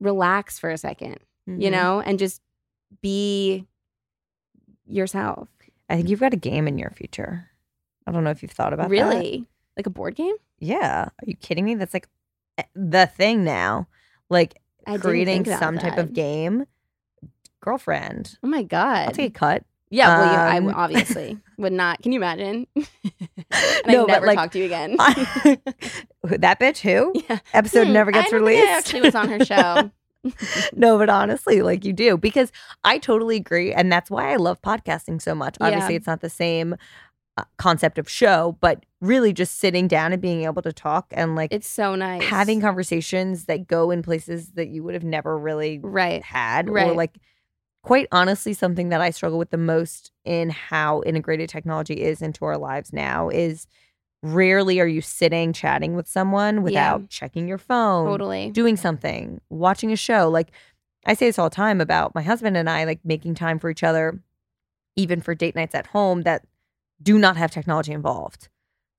relax 0.00 0.58
for 0.58 0.70
a 0.70 0.74
2nd 0.78 1.16
you 1.46 1.68
Mhm. 1.68 1.72
know 1.72 2.00
and 2.00 2.18
just 2.18 2.40
be 3.02 3.66
yourself 4.86 5.48
I 5.88 5.96
think 5.96 6.08
you've 6.08 6.20
got 6.20 6.32
a 6.32 6.36
game 6.36 6.68
in 6.68 6.78
your 6.78 6.90
future. 6.90 7.48
I 8.06 8.12
don't 8.12 8.22
know 8.24 8.30
if 8.30 8.42
you've 8.42 8.52
thought 8.52 8.72
about 8.72 8.84
that. 8.84 8.90
really 8.90 9.46
like 9.76 9.86
a 9.86 9.90
board 9.90 10.14
game 10.14 10.34
Yeah. 10.58 11.04
Are 11.06 11.24
you 11.26 11.34
kidding 11.34 11.64
me? 11.64 11.74
That's 11.74 11.94
like 11.94 12.08
eh, 12.58 12.62
the 12.74 13.06
thing 13.06 13.42
now. 13.44 13.88
Like 14.28 14.54
I 14.86 14.98
creating 14.98 15.44
some 15.44 15.78
type 15.78 15.98
of 15.98 16.12
game. 16.12 16.66
Girlfriend. 17.60 18.38
oh 18.42 18.48
my 18.48 18.62
god 18.62 19.08
I'll 19.08 19.12
take 19.12 19.36
a 19.36 19.38
cut. 19.38 19.64
Yeah, 19.92 20.18
well, 20.18 20.32
you, 20.32 20.38
I 20.38 20.56
Um, 20.58 20.68
obviously 20.74 21.38
would 21.58 21.72
not. 21.72 22.00
Can 22.02 22.12
you 22.12 22.18
imagine? 22.20 22.66
and 22.76 22.86
No, 23.86 24.04
I 24.04 24.06
but, 24.06 24.06
never 24.06 24.26
like, 24.26 24.36
talk 24.38 24.52
to 24.52 24.58
you 24.60 24.66
again. 24.66 24.96
that 26.22 26.60
bitch 26.60 26.80
who? 26.80 27.12
yeah. 27.28 27.38
Episode 27.52 27.86
Hmm, 27.86 27.92
never 27.92 28.12
gets 28.12 28.32
released. 28.32 28.66
actually 28.68 29.02
was 29.02 29.14
on 29.14 29.28
her 29.28 29.44
show. 29.44 29.90
no, 30.74 30.98
but 30.98 31.08
honestly, 31.08 31.62
like 31.62 31.84
you 31.84 31.94
do, 31.94 32.18
because 32.18 32.52
I 32.84 32.98
totally 32.98 33.36
agree. 33.36 33.72
And 33.72 33.90
that's 33.90 34.10
why 34.10 34.32
I 34.32 34.36
love 34.36 34.60
podcasting 34.60 35.22
so 35.22 35.34
much. 35.34 35.56
Obviously, 35.62 35.94
it's 35.94 36.06
not 36.06 36.20
the 36.20 36.28
same 36.28 36.76
uh, 37.38 37.44
concept 37.56 37.98
of 37.98 38.06
show, 38.06 38.58
but 38.60 38.84
really 39.00 39.32
just 39.32 39.58
sitting 39.58 39.88
down 39.88 40.12
and 40.12 40.20
being 40.20 40.44
able 40.44 40.60
to 40.60 40.74
talk 40.74 41.06
and 41.12 41.36
like 41.36 41.54
It's 41.54 41.66
so 41.66 41.94
nice. 41.94 42.22
having 42.24 42.60
conversations 42.60 43.46
that 43.46 43.66
go 43.66 43.90
in 43.90 44.02
places 44.02 44.50
that 44.56 44.68
you 44.68 44.82
would 44.84 44.92
have 44.92 45.04
never 45.04 45.38
really 45.38 45.80
right. 45.82 46.22
had 46.22 46.68
or 46.68 46.92
like 46.92 47.16
quite 47.82 48.06
honestly 48.12 48.52
something 48.52 48.90
that 48.90 49.00
I 49.00 49.08
struggle 49.08 49.38
with 49.38 49.48
the 49.48 49.56
most 49.56 50.12
in 50.26 50.50
how 50.50 51.02
integrated 51.06 51.48
technology 51.48 52.02
is 52.02 52.20
into 52.20 52.44
our 52.44 52.58
lives 52.58 52.92
now 52.92 53.30
is 53.30 53.66
rarely 54.22 54.80
are 54.80 54.86
you 54.86 55.00
sitting 55.00 55.52
chatting 55.52 55.96
with 55.96 56.06
someone 56.06 56.62
without 56.62 57.08
checking 57.08 57.48
your 57.48 57.58
phone, 57.58 58.06
Totally. 58.06 58.50
doing 58.50 58.76
something, 58.76 59.40
watching 59.48 59.92
a 59.92 59.96
show. 59.96 60.28
Like 60.28 60.50
I 61.06 61.14
say 61.14 61.26
this 61.26 61.38
all 61.38 61.48
the 61.48 61.56
time 61.56 61.80
about 61.80 62.14
my 62.14 62.22
husband 62.22 62.56
and 62.56 62.68
I 62.68 62.84
like 62.84 63.00
making 63.04 63.34
time 63.34 63.58
for 63.58 63.70
each 63.70 63.82
other 63.82 64.20
even 64.96 65.20
for 65.22 65.34
date 65.34 65.54
nights 65.54 65.74
at 65.74 65.86
home 65.88 66.22
that 66.22 66.44
do 67.02 67.18
not 67.18 67.36
have 67.38 67.50
technology 67.50 67.92
involved. 67.92 68.48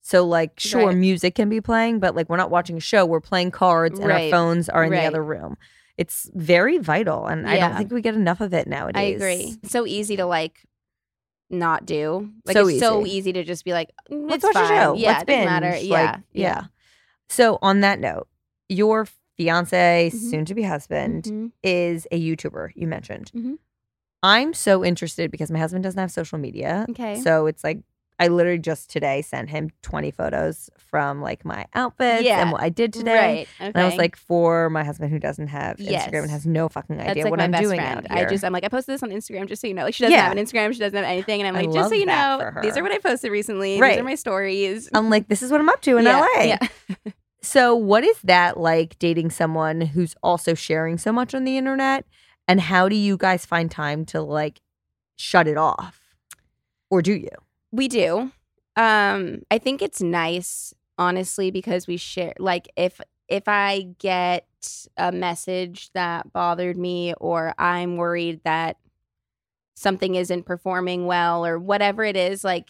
So 0.02 0.26
like 0.26 0.60
sure 0.60 0.88
Right. 0.88 0.98
music 0.98 1.36
can 1.36 1.50
be 1.50 1.62
playing 1.62 2.00
but 2.00 2.16
like 2.16 2.28
we're 2.28 2.38
not 2.38 2.50
watching 2.50 2.78
a 2.78 2.82
show, 2.82 3.06
we're 3.06 3.20
playing 3.22 3.52
cards 3.52 4.00
and 4.00 4.12
our 4.12 4.32
phones 4.32 4.70
are 4.70 4.84
in 4.84 4.92
Right. 4.92 5.02
the 5.02 5.06
other 5.06 5.24
room. 5.24 5.58
It's 5.98 6.32
very 6.34 6.80
vital 6.80 7.28
and 7.28 7.48
I 7.48 7.58
don't 7.60 7.78
think 7.78 7.92
we 7.92 8.02
get 8.02 8.16
enough 8.16 8.42
of 8.42 8.56
it 8.56 8.66
nowadays. 8.66 9.00
I 9.00 9.16
agree. 9.16 9.58
It's 9.62 9.72
so 9.72 9.86
easy 9.86 10.16
to 10.18 10.26
like 10.26 10.64
not 11.52 11.86
do. 11.86 12.32
Like 12.46 12.56
So 12.56 12.68
it's 12.68 12.80
so 12.80 13.06
easy. 13.06 13.18
easy 13.18 13.34
to 13.34 13.44
just 13.44 13.66
be 13.66 13.74
like, 13.74 13.90
"Mm, 14.10 14.30
Let's 14.30 14.44
it's 14.46 14.56
watch 14.56 14.64
a 14.64 14.68
show. 14.68 14.94
Yeah, 14.96 15.10
Let's 15.10 15.24
it 15.24 15.26
doesn't 15.28 15.46
matter. 15.46 15.72
binge. 15.72 15.84
Yeah, 15.84 16.12
Like, 16.12 16.20
yeah. 16.32 16.64
So 17.30 17.60
on 17.62 17.80
that 17.82 18.00
note, 18.00 18.28
your 18.70 19.08
fiance, 19.38 20.12
Mhm. 20.14 20.18
soon 20.30 20.46
to 20.46 20.54
be 20.56 20.64
husband, 20.64 21.24
Mhm. 21.26 21.52
is 21.64 22.08
a 22.12 22.20
YouTuber, 22.20 22.72
you 22.76 22.88
mentioned. 22.88 23.32
Mhm. 23.36 23.58
I'm 24.24 24.54
so 24.54 24.86
interested 24.86 25.32
because 25.32 25.50
my 25.50 25.58
husband 25.60 25.84
doesn't 25.84 26.00
have 26.00 26.12
social 26.12 26.38
media. 26.38 26.86
Okay. 26.90 27.20
So 27.22 27.48
it's 27.48 27.64
like 27.64 27.80
I 28.22 28.28
literally 28.28 28.60
just 28.60 28.90
today 28.90 29.22
sent 29.22 29.50
him 29.50 29.72
20 29.82 30.12
photos 30.12 30.70
from 30.78 31.22
like 31.22 31.44
my 31.44 31.66
outfits 31.74 32.24
Yeah. 32.24 32.42
and 32.42 32.52
what 32.52 32.62
I 32.62 32.70
did 32.70 32.94
today. 32.94 33.16
Right. 33.16 33.48
Okay. 33.60 33.72
And 33.74 33.78
I 33.78 33.86
was 33.86 33.96
like, 33.96 34.16
for 34.16 34.70
my 34.70 34.84
husband 34.84 35.12
who 35.12 35.20
doesn't 35.20 35.48
have 35.48 35.78
Instagram 35.78 35.90
Yes. 35.90 36.08
and 36.14 36.30
has 36.32 36.46
no 36.46 36.70
fucking 36.70 37.02
idea 37.02 37.24
like 37.24 37.32
what 37.32 37.42
I'm 37.42 37.52
doing 37.52 37.80
friend. 37.80 38.06
out 38.08 38.12
here. 38.18 38.28
I 38.28 38.30
just 38.30 38.44
I'm 38.44 38.54
like 38.54 38.64
I 38.64 38.68
posted 38.68 38.94
this 38.94 39.04
on 39.04 39.10
Instagram 39.10 39.48
just 39.48 39.62
so 39.62 39.68
you 39.68 39.74
know. 39.74 39.84
Like 39.84 39.94
she 39.94 40.04
doesn't 40.04 40.14
Yeah. 40.16 40.24
have 40.30 40.38
an 40.38 40.44
Instagram, 40.44 40.72
she 40.74 40.80
doesn't 40.80 40.96
have 40.96 41.06
anything, 41.06 41.42
and 41.42 41.48
I'm 41.48 41.56
like 41.66 41.74
just 41.74 41.90
so 41.90 41.96
you 41.96 42.06
know, 42.06 42.52
these 42.62 42.78
are 42.78 42.84
what 42.84 42.92
I 42.92 43.00
posted 43.00 43.32
recently. 43.32 43.80
Right. 43.80 43.94
These 43.94 44.02
are 44.02 44.04
my 44.04 44.16
stories. 44.16 44.90
I'm 44.94 45.10
like, 45.10 45.28
this 45.28 45.42
is 45.42 45.52
what 45.52 45.60
I'm 45.60 45.70
up 45.70 45.82
to 45.82 45.98
in 45.98 46.06
yeah, 46.06 46.20
LA. 46.38 46.44
Yeah. 46.44 46.58
So, 47.44 47.76
what 47.76 48.04
is 48.04 48.20
that 48.24 48.58
like 48.60 49.00
dating 49.00 49.32
someone 49.32 49.82
who's 49.82 50.14
also 50.22 50.54
sharing 50.54 51.00
so 51.00 51.12
much 51.12 51.34
on 51.34 51.44
the 51.44 51.58
internet? 51.58 52.06
And 52.48 52.62
how 52.62 52.88
do 52.88 52.96
you 52.96 53.18
guys 53.18 53.48
find 53.48 53.72
time 53.72 54.06
to 54.06 54.22
like 54.22 54.62
shut 55.16 55.48
it 55.48 55.58
off? 55.58 56.00
Or 56.92 57.02
do 57.02 57.14
you? 57.14 57.30
We 57.72 57.88
do. 57.88 58.32
Um, 58.76 59.42
I 59.50 59.58
think 59.58 59.82
it's 59.82 60.02
nice, 60.02 60.74
honestly, 60.98 61.52
because 61.52 61.88
we 61.88 61.98
share. 61.98 62.34
Like, 62.40 62.70
if 62.76 63.00
if 63.28 63.48
I 63.48 63.88
get 63.98 64.46
a 64.98 65.12
message 65.12 65.90
that 65.94 66.32
bothered 66.34 66.78
me, 66.78 67.14
or 67.20 67.54
I'm 67.58 67.98
worried 67.98 68.42
that 68.44 68.78
something 69.76 70.16
isn't 70.16 70.46
performing 70.46 71.06
well, 71.06 71.46
or 71.46 71.58
whatever 71.58 72.04
it 72.04 72.18
is, 72.18 72.44
like 72.44 72.70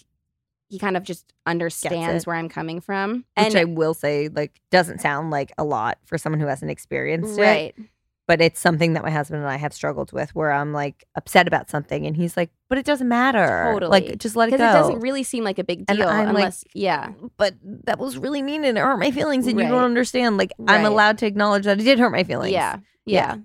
he 0.70 0.80
kind 0.80 0.96
of 0.96 1.04
just 1.04 1.34
understands 1.46 2.26
where 2.26 2.38
I'm 2.38 2.48
coming 2.48 2.80
from. 2.80 3.26
Which 3.38 3.56
I 3.56 3.66
will 3.66 3.94
say, 3.94 4.30
like, 4.30 4.62
doesn't 4.70 5.02
sound 5.02 5.30
like 5.30 5.52
a 5.58 5.66
lot 5.66 5.98
for 6.06 6.18
someone 6.18 6.40
who 6.40 6.48
hasn't 6.48 6.72
experienced 6.72 7.38
it. 7.78 7.86
Right, 8.32 8.40
But 8.40 8.46
it's 8.46 8.60
something 8.60 8.94
that 8.94 9.04
my 9.04 9.12
husband 9.12 9.42
and 9.42 9.50
I 9.50 9.58
have 9.58 9.74
struggled 9.74 10.12
with 10.14 10.34
where 10.34 10.52
I'm 10.52 10.74
like 10.74 11.06
upset 11.16 11.48
about 11.48 11.70
something 11.70 12.06
and 12.06 12.16
he's 12.16 12.38
like, 12.38 12.50
but 12.70 12.78
it 12.78 12.86
doesn't 12.86 13.08
matter. 13.08 13.72
Totally. 13.74 13.92
Like, 13.92 14.18
just 14.18 14.36
let 14.36 14.50
it 14.50 14.52
because 14.54 14.74
go. 14.74 14.80
it 14.80 14.82
doesn't 14.82 15.00
really 15.02 15.24
seem 15.24 15.44
like 15.44 15.60
a 15.60 15.64
big 15.64 15.86
And 15.88 15.98
deal 15.98 16.08
I'm 16.08 16.34
like, 16.34 16.54
yeah, 16.74 17.12
but 17.38 17.56
that 17.86 18.00
was 18.00 18.18
really 18.18 18.42
mean 18.42 18.64
and 18.64 18.78
it 18.78 18.82
hurt 18.82 18.98
my 18.98 19.12
feelings 19.12 19.48
and 19.48 19.60
you 19.60 19.68
don't 19.68 19.84
understand. 19.84 20.38
Like, 20.38 20.54
I'm 20.68 20.86
allowed 20.86 21.18
to 21.20 21.26
acknowledge 21.26 21.66
that 21.66 21.80
it 21.80 21.84
did 21.84 22.00
hurt 22.00 22.12
my 22.12 22.24
feelings. 22.24 22.54
Yeah, 22.54 22.78
Yeah. 23.06 23.36
yeah. 23.36 23.38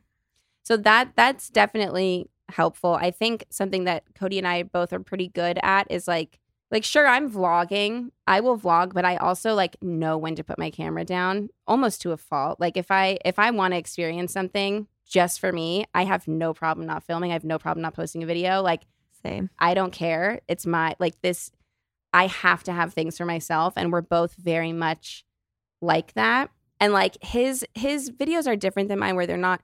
So 0.62 0.76
that 0.78 1.10
that's 1.16 1.48
definitely 1.48 2.28
helpful. 2.48 2.94
I 2.94 3.10
think 3.10 3.44
something 3.50 3.84
that 3.84 4.04
Cody 4.14 4.38
and 4.38 4.46
I 4.46 4.64
both 4.64 4.92
are 4.92 5.00
pretty 5.00 5.28
good 5.28 5.58
at 5.62 5.90
is 5.90 6.08
like 6.08 6.38
like 6.70 6.84
sure 6.84 7.06
I'm 7.06 7.30
vlogging. 7.30 8.10
I 8.26 8.40
will 8.40 8.58
vlog, 8.58 8.92
but 8.92 9.04
I 9.04 9.16
also 9.16 9.54
like 9.54 9.76
know 9.82 10.18
when 10.18 10.34
to 10.36 10.44
put 10.44 10.58
my 10.58 10.70
camera 10.70 11.04
down 11.04 11.48
almost 11.66 12.02
to 12.02 12.12
a 12.12 12.16
fault. 12.16 12.58
Like 12.58 12.76
if 12.76 12.90
I 12.90 13.18
if 13.24 13.38
I 13.38 13.50
want 13.50 13.72
to 13.72 13.78
experience 13.78 14.32
something 14.32 14.88
just 15.08 15.38
for 15.38 15.52
me, 15.52 15.84
I 15.94 16.04
have 16.04 16.26
no 16.26 16.52
problem 16.52 16.86
not 16.86 17.04
filming. 17.04 17.30
I 17.30 17.34
have 17.34 17.44
no 17.44 17.58
problem 17.58 17.82
not 17.82 17.94
posting 17.94 18.22
a 18.22 18.26
video. 18.26 18.62
Like 18.62 18.82
Same. 19.24 19.50
I 19.58 19.74
don't 19.74 19.92
care. 19.92 20.40
It's 20.48 20.66
my 20.66 20.96
like 20.98 21.20
this 21.20 21.50
I 22.12 22.26
have 22.28 22.64
to 22.64 22.72
have 22.72 22.94
things 22.94 23.16
for 23.16 23.26
myself 23.26 23.74
and 23.76 23.92
we're 23.92 24.00
both 24.00 24.34
very 24.34 24.72
much 24.72 25.24
like 25.80 26.14
that. 26.14 26.50
And 26.80 26.92
like 26.92 27.16
his 27.22 27.64
his 27.74 28.10
videos 28.10 28.46
are 28.46 28.56
different 28.56 28.88
than 28.88 28.98
mine 28.98 29.16
where 29.16 29.26
they're 29.26 29.36
not 29.36 29.62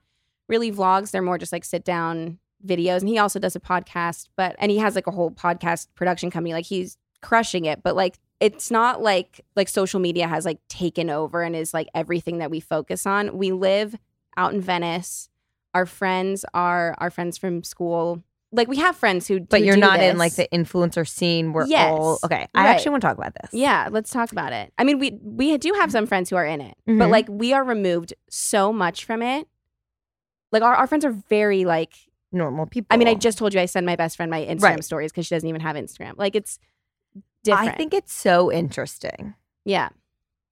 really 0.48 0.70
vlogs, 0.70 1.10
they're 1.10 1.22
more 1.22 1.38
just 1.38 1.52
like 1.52 1.64
sit 1.64 1.84
down 1.84 2.38
videos 2.66 3.00
and 3.00 3.08
he 3.08 3.18
also 3.18 3.38
does 3.38 3.56
a 3.56 3.60
podcast, 3.60 4.28
but 4.36 4.54
and 4.58 4.70
he 4.70 4.78
has 4.78 4.94
like 4.94 5.06
a 5.06 5.10
whole 5.10 5.30
podcast 5.30 5.88
production 5.94 6.30
company 6.30 6.52
like 6.52 6.66
he's 6.66 6.96
crushing 7.20 7.64
it, 7.64 7.82
but 7.82 7.94
like 7.96 8.18
it's 8.40 8.70
not 8.70 9.00
like 9.02 9.40
like 9.56 9.68
social 9.68 10.00
media 10.00 10.26
has 10.26 10.44
like 10.44 10.58
taken 10.68 11.08
over 11.10 11.42
and 11.42 11.54
is 11.54 11.72
like 11.72 11.88
everything 11.94 12.38
that 12.38 12.50
we 12.50 12.60
focus 12.60 13.06
on. 13.06 13.36
We 13.38 13.52
live 13.52 13.94
out 14.36 14.52
in 14.54 14.60
Venice. 14.60 15.28
Our 15.74 15.86
friends 15.86 16.44
are 16.52 16.94
our 16.98 17.10
friends 17.10 17.38
from 17.38 17.62
school. 17.62 18.22
Like 18.54 18.68
we 18.68 18.76
have 18.78 18.96
friends 18.96 19.26
who 19.28 19.40
But 19.40 19.62
you're 19.62 19.76
not 19.78 20.00
in 20.02 20.18
like 20.18 20.34
the 20.34 20.46
influencer 20.52 21.08
scene 21.08 21.52
where 21.54 21.66
Yes. 21.66 21.90
all 21.90 22.18
okay. 22.24 22.46
I 22.54 22.64
Right. 22.64 22.70
actually 22.70 22.90
want 22.90 23.00
to 23.02 23.06
talk 23.08 23.16
about 23.16 23.34
this. 23.40 23.50
Yeah, 23.54 23.88
let's 23.90 24.10
talk 24.10 24.30
about 24.32 24.52
it. 24.52 24.72
I 24.76 24.84
mean, 24.84 24.98
we 24.98 25.18
we 25.22 25.56
do 25.56 25.72
have 25.74 25.90
some 25.90 26.06
friends 26.06 26.28
who 26.28 26.36
are 26.36 26.44
in 26.44 26.60
it, 26.60 26.76
Mhm. 26.88 26.98
but 26.98 27.08
like 27.08 27.26
we 27.30 27.52
are 27.54 27.64
removed 27.64 28.12
so 28.28 28.70
much 28.72 29.04
from 29.06 29.22
it. 29.22 29.48
Like 30.50 30.62
our, 30.62 30.74
our 30.74 30.86
friends 30.86 31.04
are 31.04 31.12
very 31.30 31.64
like 31.64 31.94
Normal 32.32 32.66
people. 32.66 32.86
I 32.90 32.96
mean, 32.96 33.08
I 33.08 33.14
just 33.14 33.38
told 33.38 33.52
you 33.54 33.60
I 33.60 33.66
send 33.66 33.84
my 33.86 33.96
best 33.96 34.16
friend 34.16 34.30
my 34.30 34.40
Instagram 34.44 34.62
Right. 34.62 34.84
stories 34.84 35.12
because 35.12 35.26
she 35.26 35.34
doesn't 35.34 35.48
even 35.48 35.60
have 35.60 35.76
Instagram. 35.76 36.14
Like 36.16 36.34
it's 36.34 36.58
different. 37.44 37.70
I 37.70 37.72
think 37.76 37.92
it's 37.94 38.12
so 38.12 38.50
interesting. 38.50 39.34
yeah. 39.64 39.90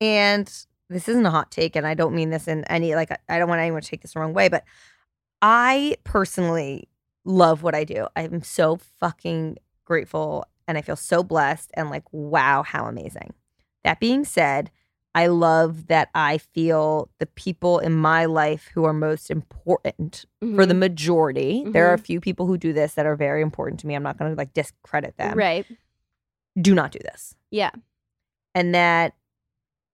And 0.01 0.47
this 0.89 1.09
isn't 1.09 1.25
a 1.27 1.31
hot 1.31 1.51
take, 1.51 1.77
and 1.77 1.87
I 1.87 1.95
don't 1.95 2.15
mean 2.15 2.31
this 2.31 2.49
in 2.49 2.65
any 2.65 2.95
like 2.95 3.11
I- 3.11 3.19
I 3.29 3.39
don't 3.39 3.49
want 3.49 3.61
anyone 3.61 3.81
to 3.83 3.89
take 3.89 4.03
this 4.03 4.15
the 4.15 4.21
wrong 4.21 4.33
way, 4.33 4.49
but 4.49 4.65
I 5.43 5.97
personally 6.05 6.89
love 7.25 7.63
what 7.63 7.75
I 7.75 7.85
do. 7.85 8.07
I'm 8.17 8.43
so 8.43 8.77
fucking 8.99 9.59
grateful 9.85 10.47
and 10.67 10.79
I 10.79 10.83
feel 10.83 10.97
so 10.97 11.23
blessed 11.23 11.71
and 11.75 11.91
like, 11.91 12.05
wow, 12.13 12.63
how 12.63 12.87
amazing. 12.87 13.35
That 13.85 14.01
being 14.01 14.25
said, 14.25 14.71
I 15.15 15.27
love 15.27 15.89
that 15.89 16.09
I 16.15 16.39
feel 16.39 17.09
the 17.19 17.27
people 17.27 17.79
in 17.81 17.93
my 17.95 18.27
life 18.27 18.71
who 18.75 18.85
are 18.85 18.93
most 18.93 19.31
important 19.31 20.25
for 20.41 20.65
the 20.67 20.75
Mhm. 20.75 20.79
majority. 20.79 21.65
There 21.67 21.89
are 21.91 21.95
a 21.95 21.99
few 21.99 22.21
people 22.21 22.47
who 22.47 22.57
do 22.57 22.73
this 22.73 22.95
that 22.95 23.07
are 23.07 23.17
very 23.17 23.43
important 23.43 23.81
to 23.81 23.87
me. 23.89 23.95
I'm 23.97 24.03
not 24.05 24.19
going 24.19 24.31
to 24.31 24.37
like 24.39 24.53
discredit 24.55 25.17
them. 25.17 25.37
right. 25.37 25.67
Do 26.61 26.75
not 26.75 26.93
do 26.93 26.99
this. 27.01 27.35
Yeah. 27.51 27.71
And 28.55 28.75
that 28.75 29.15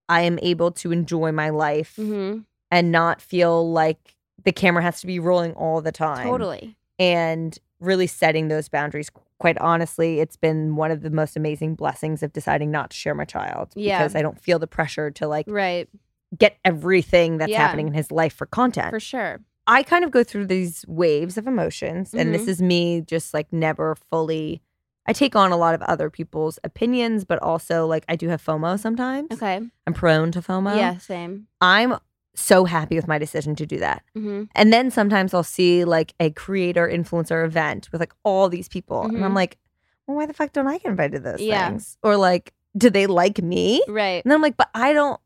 I 0.08 0.22
am 0.22 0.38
able 0.42 0.70
to 0.72 0.92
enjoy 0.92 1.32
my 1.32 1.50
life 1.50 1.96
hmm 1.96 2.38
and 2.70 2.90
not 2.92 3.20
feel 3.22 3.70
like 3.70 4.16
the 4.44 4.52
camera 4.52 4.82
has 4.82 5.00
to 5.00 5.06
be 5.06 5.18
rolling 5.18 5.52
all 5.54 5.80
the 5.80 5.92
time. 5.92 6.26
Totally. 6.26 6.76
And 6.98 7.56
really 7.80 8.06
setting 8.06 8.48
those 8.48 8.68
boundaries. 8.68 9.10
Quite 9.38 9.58
honestly, 9.58 10.20
it's 10.20 10.36
been 10.36 10.76
one 10.76 10.90
of 10.90 11.02
the 11.02 11.10
most 11.10 11.36
amazing 11.36 11.74
blessings 11.74 12.22
of 12.22 12.32
deciding 12.32 12.70
not 12.70 12.90
to 12.90 12.96
share 12.96 13.14
my 13.14 13.24
child 13.26 13.70
Yeah. 13.74 13.98
because 13.98 14.14
I 14.16 14.22
don't 14.22 14.40
feel 14.40 14.58
the 14.58 14.66
pressure 14.66 15.10
to 15.12 15.28
like 15.28 15.46
Right. 15.48 15.88
get 16.36 16.56
everything 16.64 17.38
that's 17.38 17.50
Yeah. 17.52 17.58
happening 17.58 17.88
in 17.88 17.92
his 17.94 18.10
life 18.10 18.32
for 18.32 18.46
content. 18.46 18.90
For 18.90 19.00
sure. 19.00 19.40
I 19.66 19.82
kind 19.82 20.04
of 20.04 20.10
go 20.10 20.22
through 20.24 20.46
these 20.46 20.84
waves 20.88 21.36
of 21.36 21.46
emotions, 21.46 22.14
and 22.14 22.32
this 22.32 22.44
Mhm. 22.44 22.48
is 22.48 22.62
me 22.62 23.00
just 23.02 23.34
like 23.34 23.52
never 23.52 23.96
fully. 24.10 24.62
I 25.08 25.12
take 25.12 25.36
on 25.36 25.52
a 25.52 25.56
lot 25.56 25.74
of 25.74 25.82
other 25.82 26.08
people's 26.08 26.58
opinions, 26.64 27.24
but 27.24 27.40
also 27.42 27.86
like 27.86 28.04
I 28.08 28.16
do 28.16 28.28
have 28.28 28.42
FOMO 28.42 28.78
sometimes. 28.78 29.28
Okay. 29.32 29.60
I'm 29.86 29.92
prone 29.92 30.30
to 30.32 30.40
FOMO. 30.40 30.76
Yeah. 30.76 30.98
Same. 30.98 31.46
I'm 31.60 31.96
so 32.36 32.64
happy 32.66 32.94
with 32.96 33.08
my 33.08 33.18
decision 33.18 33.56
to 33.56 33.66
do 33.66 33.78
that. 33.78 34.02
hmm 34.14 34.44
And 34.54 34.72
then 34.72 34.90
sometimes 34.90 35.34
I'll 35.34 35.42
see 35.42 35.84
like 35.84 36.14
a 36.20 36.30
creator 36.30 36.86
influencer 36.86 37.44
event 37.44 37.88
with 37.92 38.00
like 38.00 38.12
all 38.24 38.48
these 38.48 38.68
people, 38.68 39.02
and 39.02 39.24
I'm 39.24 39.32
Mhm. 39.32 39.36
like, 39.36 39.58
well, 40.06 40.16
why 40.18 40.26
the 40.26 40.34
fuck 40.34 40.52
don't 40.52 40.68
I 40.68 40.78
get 40.78 40.86
invited 40.90 41.12
to 41.16 41.20
those 41.20 41.40
Yeah. 41.40 41.68
things? 41.70 41.98
Or 42.02 42.16
like, 42.16 42.52
do 42.76 42.90
they 42.90 43.06
like 43.06 43.42
me? 43.42 43.82
Right. 43.88 44.22
And 44.24 44.30
then 44.30 44.36
I'm 44.36 44.42
like, 44.42 44.56
but 44.56 44.68
I 44.74 44.92
don't. 44.92 45.18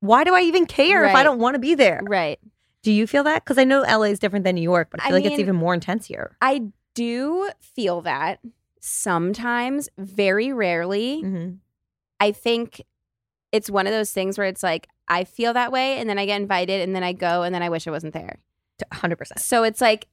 Why 0.00 0.24
do 0.24 0.34
I 0.34 0.40
even 0.42 0.66
care 0.66 1.04
if 1.04 1.14
I 1.14 1.22
don't 1.22 1.38
want 1.38 1.54
to 1.54 1.58
be 1.60 1.74
there? 1.74 2.00
Right. 2.04 2.38
Do 2.82 2.92
you 2.92 3.06
feel 3.06 3.24
that? 3.24 3.44
Because 3.44 3.58
I 3.58 3.64
know 3.64 3.82
LA 3.82 4.04
is 4.12 4.18
different 4.18 4.44
than 4.44 4.54
New 4.54 4.62
York, 4.62 4.88
but 4.90 5.00
I 5.00 5.04
I 5.04 5.08
feel 5.08 5.16
like 5.16 5.24
it's 5.26 5.38
even 5.38 5.56
more 5.56 5.74
intense 5.74 6.06
here. 6.06 6.36
I 6.40 6.62
do 6.94 7.50
feel 7.60 8.00
that 8.02 8.38
sometimes, 8.80 9.88
very 9.98 10.52
rarely. 10.52 11.22
Mm-hmm. 11.24 11.54
I 12.20 12.32
think 12.32 12.82
it's 13.56 13.70
one 13.70 13.86
of 13.86 13.92
those 13.92 14.12
things 14.12 14.36
where 14.38 14.46
it's 14.46 14.62
like 14.62 14.88
I 15.08 15.24
feel 15.24 15.52
that 15.54 15.72
way 15.72 15.98
and 15.98 16.08
then 16.08 16.18
I 16.18 16.26
get 16.26 16.40
invited 16.40 16.80
and 16.82 16.94
then 16.94 17.02
I 17.02 17.12
go 17.12 17.42
and 17.42 17.54
then 17.54 17.62
I 17.62 17.68
wish 17.68 17.86
I 17.86 17.90
wasn't 17.90 18.12
there. 18.14 18.38
100%. 18.92 19.38
So 19.38 19.64
it's 19.64 19.80
like 19.80 20.06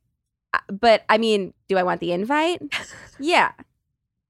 uh, 0.53 0.59
but 0.71 1.03
I 1.09 1.17
mean, 1.17 1.53
do 1.67 1.77
I 1.77 1.83
want 1.83 1.99
the 1.99 2.11
invite? 2.11 2.61
yeah. 3.19 3.51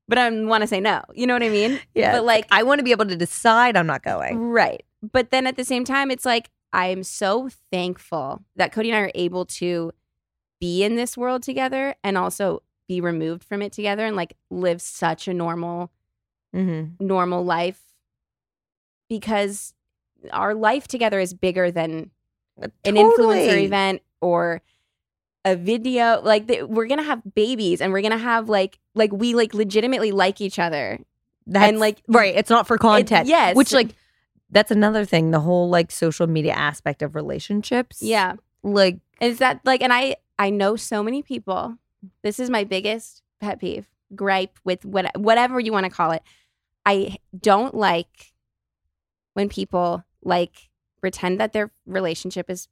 but 0.07 0.17
I 0.17 0.29
want 0.29 0.61
to 0.61 0.67
say 0.67 0.79
no. 0.79 1.03
You 1.13 1.27
know 1.27 1.33
what 1.33 1.43
I 1.43 1.49
mean? 1.49 1.79
Yeah. 1.95 2.13
But 2.13 2.23
like, 2.25 2.45
I 2.49 2.63
want 2.63 2.79
to 2.79 2.83
be 2.83 2.91
able 2.91 3.05
to 3.05 3.15
decide 3.15 3.75
I'm 3.77 3.87
not 3.87 4.03
going. 4.03 4.37
right. 4.39 4.83
But 5.11 5.31
then 5.31 5.45
at 5.47 5.57
the 5.57 5.65
same 5.65 5.83
time, 5.83 6.09
it's 6.11 6.25
like 6.25 6.49
I'm 6.71 7.03
so 7.03 7.49
thankful 7.71 8.41
that 8.55 8.71
Cody 8.71 8.89
and 8.89 8.97
I 8.97 9.01
are 9.01 9.11
able 9.15 9.45
to 9.61 9.91
be 10.61 10.83
in 10.83 10.95
this 10.95 11.17
world 11.17 11.43
together 11.43 11.93
and 12.05 12.17
also 12.17 12.63
be 12.87 13.01
removed 13.01 13.43
from 13.43 13.61
it 13.61 13.73
together 13.73 14.05
and 14.05 14.15
like 14.15 14.33
live 14.49 14.81
such 14.81 15.27
a 15.27 15.33
normal 15.33 15.91
Mm-hmm. 16.55 17.03
normal 17.05 17.43
life 17.43 17.81
because 19.09 19.73
our 20.31 20.53
life 20.53 20.87
together 20.87 21.19
is 21.19 21.33
bigger 21.33 21.71
than 21.71 22.11
uh, 22.61 22.67
an 22.85 22.95
influencer 22.95 23.61
event 23.63 24.01
or 24.21 24.61
a 25.45 25.55
video 25.55 26.21
like 26.23 26.47
th- 26.47 26.63
we're 26.63 26.87
gonna 26.87 27.03
have 27.03 27.21
babies 27.35 27.81
and 27.81 27.91
we're 27.91 28.01
gonna 28.01 28.17
have 28.17 28.47
like 28.47 28.79
like 28.95 29.11
we 29.11 29.33
like 29.33 29.53
legitimately 29.53 30.11
like 30.11 30.39
each 30.39 30.57
other 30.59 30.99
That's, 31.45 31.77
like, 31.77 32.01
right, 32.07 32.33
it's 32.35 32.49
not 32.49 32.65
for 32.67 32.77
content. 32.77 33.27
yes. 33.27 33.55
which 33.55 33.73
like 33.73 33.95
that's 34.51 34.71
another 34.71 35.03
thing. 35.03 35.31
The 35.31 35.39
whole 35.39 35.67
like 35.69 35.91
social 35.91 36.27
media 36.27 36.53
aspect 36.53 37.01
of 37.01 37.15
relationships. 37.15 38.01
yeah 38.01 38.35
like 38.61 38.99
is 39.19 39.39
that 39.39 39.59
like 39.65 39.81
and 39.81 39.91
i 39.91 40.15
i 40.39 40.49
know 40.49 40.75
so 40.77 41.03
many 41.03 41.21
people 41.21 41.77
this 42.21 42.39
is 42.39 42.49
my 42.49 42.63
biggest 42.63 43.21
pet 43.41 43.59
peeve 43.59 43.87
gripe 44.15 44.57
with 44.63 44.85
what 44.85 45.05
whatever 45.19 45.59
you 45.59 45.73
want 45.73 45.85
to 45.85 45.89
call 45.89 46.11
it 46.11 46.21
i 46.85 47.17
don't 47.37 47.75
like 47.75 48.32
when 49.33 49.49
people 49.49 50.03
like 50.23 50.69
pretend 51.01 51.39
that 51.39 51.53
their 51.53 51.71
relationship 51.85 52.49
is 52.49 52.67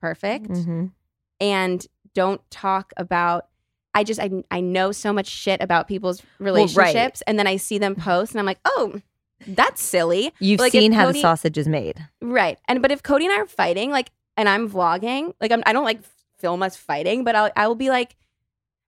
perfect 0.00 0.50
mhm. 0.50 0.92
and 1.40 1.86
don't 2.14 2.40
talk 2.50 2.92
about 2.96 3.46
I 3.94 4.04
just 4.04 4.20
I 4.20 4.30
I 4.50 4.60
know 4.60 4.92
so 4.92 5.12
much 5.12 5.26
shit 5.26 5.60
about 5.60 5.88
people's 5.88 6.22
Well, 6.38 6.54
right. 6.54 6.66
relationships 6.66 7.22
and 7.26 7.38
then 7.38 7.46
I 7.46 7.56
see 7.56 7.78
them 7.78 7.96
post 7.96 8.32
and 8.32 8.38
I'm 8.38 8.46
like, 8.46 8.60
"Oh, 8.64 9.00
that's 9.46 9.82
silly." 9.82 10.32
you've 10.38 10.60
Like, 10.60 10.70
seen 10.72 10.92
how 10.92 11.10
the 11.10 11.20
sausage 11.20 11.58
is 11.58 11.66
made. 11.66 11.98
Right. 12.22 12.58
And 12.68 12.82
but 12.82 12.92
if 12.92 13.02
Cody 13.02 13.26
and 13.26 13.34
I 13.34 13.38
are 13.38 13.46
fighting 13.46 13.90
like 13.90 14.10
and 14.36 14.48
I'm 14.48 14.70
vlogging, 14.70 15.34
like 15.40 15.50
I'm, 15.50 15.62
I 15.66 15.72
don't 15.72 15.84
like 15.84 16.00
film 16.38 16.62
us 16.62 16.76
fighting, 16.76 17.24
but 17.24 17.34
I'll 17.34 17.50
I 17.56 17.66
will 17.66 17.74
be 17.74 17.90
like, 17.90 18.14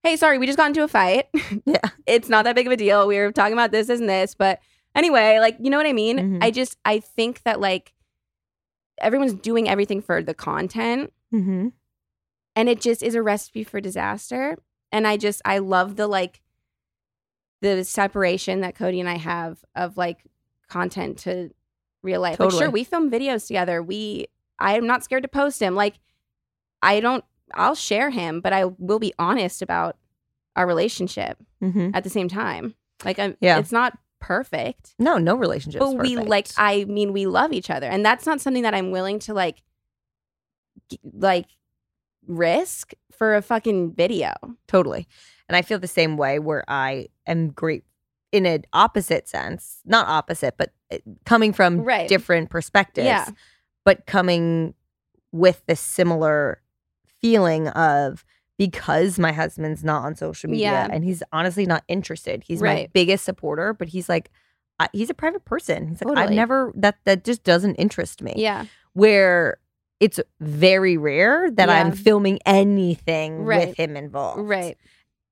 "Hey, 0.04 0.16
sorry, 0.16 0.38
we 0.38 0.46
just 0.46 0.56
got 0.56 0.68
into 0.68 0.84
a 0.84 0.88
fight. 0.88 1.26
Yeah. 1.66 1.78
it's 2.06 2.28
not 2.28 2.44
that 2.44 2.54
big 2.54 2.66
of 2.68 2.72
a 2.72 2.76
deal. 2.76 3.08
We 3.08 3.18
were 3.18 3.32
talking 3.32 3.54
about 3.54 3.72
this 3.72 3.88
this, 3.88 3.98
and 4.00 4.08
this, 4.08 4.34
but 4.36 4.60
anyway, 4.94 5.38
like, 5.38 5.56
you 5.60 5.70
know 5.70 5.76
what 5.76 5.86
I 5.86 5.92
mean? 5.92 6.18
Mhm. 6.18 6.38
I 6.44 6.50
just 6.50 6.76
I 6.84 7.00
think 7.00 7.42
that 7.44 7.60
like 7.60 7.92
everyone's 9.00 9.34
doing 9.34 9.68
everything 9.68 10.00
for 10.02 10.22
the 10.22 10.34
content 10.34 11.12
Mm-hmm. 11.34 11.68
and 12.56 12.68
it 12.68 12.80
just 12.80 13.02
is 13.02 13.14
a 13.14 13.22
recipe 13.22 13.64
for 13.64 13.80
disaster 13.80 14.58
and 14.92 15.06
i 15.06 15.16
just 15.16 15.40
i 15.46 15.56
love 15.56 15.96
the 15.96 16.06
like 16.06 16.42
the 17.62 17.84
separation 17.84 18.60
that 18.60 18.74
cody 18.74 19.00
and 19.00 19.08
i 19.08 19.16
have 19.16 19.64
of 19.74 19.96
like 19.96 20.18
content 20.68 21.16
to 21.20 21.50
real 22.02 22.20
life 22.20 22.38
like 22.38 22.50
sure 22.50 22.70
we 22.70 22.84
film 22.84 23.10
videos 23.10 23.46
together 23.46 23.82
we 23.82 24.26
i 24.58 24.76
am 24.76 24.86
not 24.86 25.02
scared 25.02 25.22
to 25.22 25.28
post 25.28 25.62
him 25.62 25.74
like 25.74 25.94
i 26.82 27.00
don't 27.00 27.24
i'll 27.54 27.74
share 27.74 28.10
him 28.10 28.42
but 28.42 28.52
i 28.52 28.66
will 28.66 28.98
be 28.98 29.14
honest 29.18 29.62
about 29.62 29.96
our 30.54 30.66
relationship 30.66 31.38
Mm-hmm. 31.62 31.90
at 31.94 32.04
the 32.04 32.10
same 32.10 32.28
time 32.28 32.74
like 33.04 33.18
i'm 33.18 33.36
Yeah. 33.40 33.58
it's 33.58 33.72
not 33.72 33.96
perfect 34.22 34.94
No, 34.98 35.18
no 35.18 35.34
relationship. 35.34 35.80
but 35.80 35.94
we 35.98 36.16
like 36.16 36.46
i 36.56 36.84
mean 36.84 37.12
we 37.12 37.26
love 37.26 37.52
each 37.52 37.68
other 37.70 37.86
and 37.88 38.04
that's 38.06 38.24
not 38.24 38.40
something 38.40 38.62
that 38.62 38.72
i'm 38.74 38.90
willing 38.92 39.18
to 39.18 39.34
like 39.34 39.62
g- 40.88 41.00
like 41.12 41.46
risk 42.26 42.92
for 43.10 43.34
a 43.34 43.42
fucking 43.42 43.92
video 43.94 44.32
totally, 44.68 45.06
and 45.48 45.56
I 45.56 45.62
feel 45.62 45.78
the 45.78 45.86
same 45.88 46.16
way. 46.16 46.38
Where 46.38 46.64
I 46.68 47.08
am 47.26 47.50
great 47.50 47.84
in 48.32 48.46
an 48.46 48.64
opposite 48.72 49.28
sense, 49.28 49.80
not 49.84 50.08
opposite, 50.08 50.54
but 50.56 50.70
uh, 50.90 50.98
coming 51.26 51.52
from 51.52 51.80
Right. 51.82 52.08
different 52.08 52.48
perspectives. 52.50 53.06
Yeah. 53.06 53.26
but 53.84 54.06
coming 54.06 54.74
with 55.32 55.62
this 55.66 55.80
similar 55.80 56.62
feeling 57.20 57.68
of 57.68 58.24
because 58.58 59.18
my 59.18 59.32
husband's 59.32 59.82
not 59.82 60.04
on 60.04 60.14
social 60.14 60.50
media 60.50 60.64
Yeah. 60.70 60.88
and 60.90 61.04
he's 61.04 61.22
honestly 61.32 61.66
not 61.66 61.84
interested. 61.88 62.42
He's 62.46 62.62
my 62.62 62.88
biggest 62.92 63.24
supporter, 63.24 63.72
but 63.72 63.88
he's 63.88 64.08
like, 64.08 64.30
I, 64.78 64.88
he's 64.92 65.10
a 65.10 65.14
private 65.14 65.44
person. 65.44 65.88
He's 65.88 66.02
like, 66.02 66.16
I've 66.18 66.30
never 66.30 66.72
that 66.76 66.96
that 67.04 67.24
just 67.24 67.44
doesn't 67.44 67.74
interest 67.76 68.22
me. 68.22 68.34
yeah 68.36 68.64
Where 68.94 69.58
it's 70.00 70.18
very 70.40 70.96
rare 70.96 71.50
that 71.52 71.70
I'm 71.70 71.92
filming 71.92 72.38
anything 72.44 73.44
Right. 73.44 73.68
with 73.68 73.76
him 73.76 73.96
involved. 73.96 74.40
right 74.48 74.76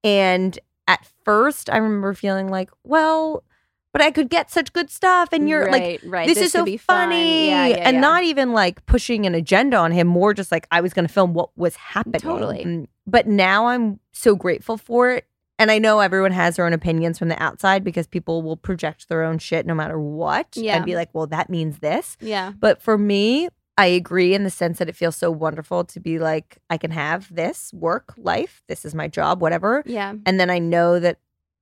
And 0.05 0.59
at 0.89 1.07
first, 1.25 1.71
I 1.71 1.77
remember 1.77 2.15
feeling 2.15 2.49
like, 2.49 2.71
well, 2.85 3.45
but 3.93 4.01
I 4.03 4.11
could 4.11 4.31
get 4.31 4.51
such 4.51 4.73
good 4.73 4.89
stuff, 4.91 5.31
and 5.33 5.49
you're 5.49 5.71
like, 5.71 5.83
right, 5.83 6.01
right 6.05 6.29
this, 6.29 6.39
is 6.39 6.53
so 6.53 6.65
be 6.65 6.77
fun. 6.77 7.09
funny 7.09 7.49
yeah, 7.49 7.67
yeah, 7.67 7.77
and 7.77 7.97
yeah. 7.97 8.01
not 8.01 8.23
even 8.25 8.53
like 8.53 8.85
pushing 8.87 9.27
an 9.27 9.35
agenda 9.35 9.77
on 9.77 9.93
him 9.93 10.07
more 10.07 10.33
just 10.35 10.53
like 10.53 10.67
i 10.71 10.81
was 10.81 10.93
going 10.93 11.07
to 11.07 11.13
film 11.13 11.35
what 11.35 11.51
was 11.57 11.77
happening 11.77 12.21
Totally. 12.21 12.65
Mm, 12.65 12.87
but 13.07 13.27
now 13.27 13.67
i'm 13.69 13.99
so 14.13 14.35
grateful 14.37 14.77
for 14.77 15.11
it 15.13 15.27
and 15.59 15.71
i 15.71 15.79
know 15.79 16.01
everyone 16.01 16.33
has 16.33 16.57
their 16.57 16.67
own 16.67 16.73
opinions 16.73 17.19
from 17.19 17.29
the 17.29 17.43
outside 17.43 17.83
because 17.85 18.07
people 18.07 18.43
will 18.43 18.57
project 18.57 19.09
their 19.09 19.23
own 19.25 19.39
shit 19.39 19.67
no 19.67 19.75
matter 19.75 19.99
what 19.99 20.49
Yeah. 20.55 20.77
and 20.77 20.85
be 20.85 20.95
like 20.95 21.11
well 21.13 21.27
that 21.29 21.51
means 21.51 21.79
this 21.79 22.17
yeah 22.21 22.53
but 22.59 22.81
for 22.83 22.97
me 22.99 23.49
i 23.79 23.87
agree 23.87 24.35
in 24.35 24.45
the 24.45 24.51
sense 24.51 24.79
that 24.79 24.89
it 24.89 24.97
feels 24.97 25.17
so 25.17 25.31
wonderful 25.31 25.85
to 25.85 26.01
be 26.01 26.19
like 26.19 26.59
i 26.71 26.77
can 26.77 26.91
have 26.91 27.35
this 27.35 27.73
work 27.73 28.15
life 28.19 28.63
this 28.69 28.85
is 28.85 28.95
my 28.95 29.09
job 29.09 29.41
whatever 29.41 29.83
yeah 29.87 30.15
and 30.27 30.39
then 30.39 30.51
I 30.51 30.59
know 30.59 30.99
that 31.01 31.19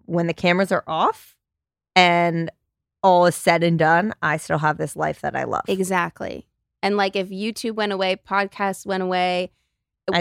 when 0.07 0.27
the 0.27 0.35
cameras 0.35 0.73
are 0.73 0.85
off 0.87 1.37
and 1.99 2.51
all 3.03 3.27
is 3.27 3.35
said 3.35 3.63
and 3.63 3.79
done, 3.79 4.13
I 4.23 4.37
still 4.39 4.59
have 4.59 4.79
this 4.79 4.97
life 4.97 5.21
that 5.21 5.37
I 5.37 5.45
love. 5.45 5.65
exactly 5.69 6.47
and 6.83 6.97
like 6.97 7.17
if 7.17 7.29
youtube 7.29 7.73
went 7.75 7.91
away 7.93 8.17
podcasts 8.29 8.87
went 8.87 9.03
away 9.03 9.51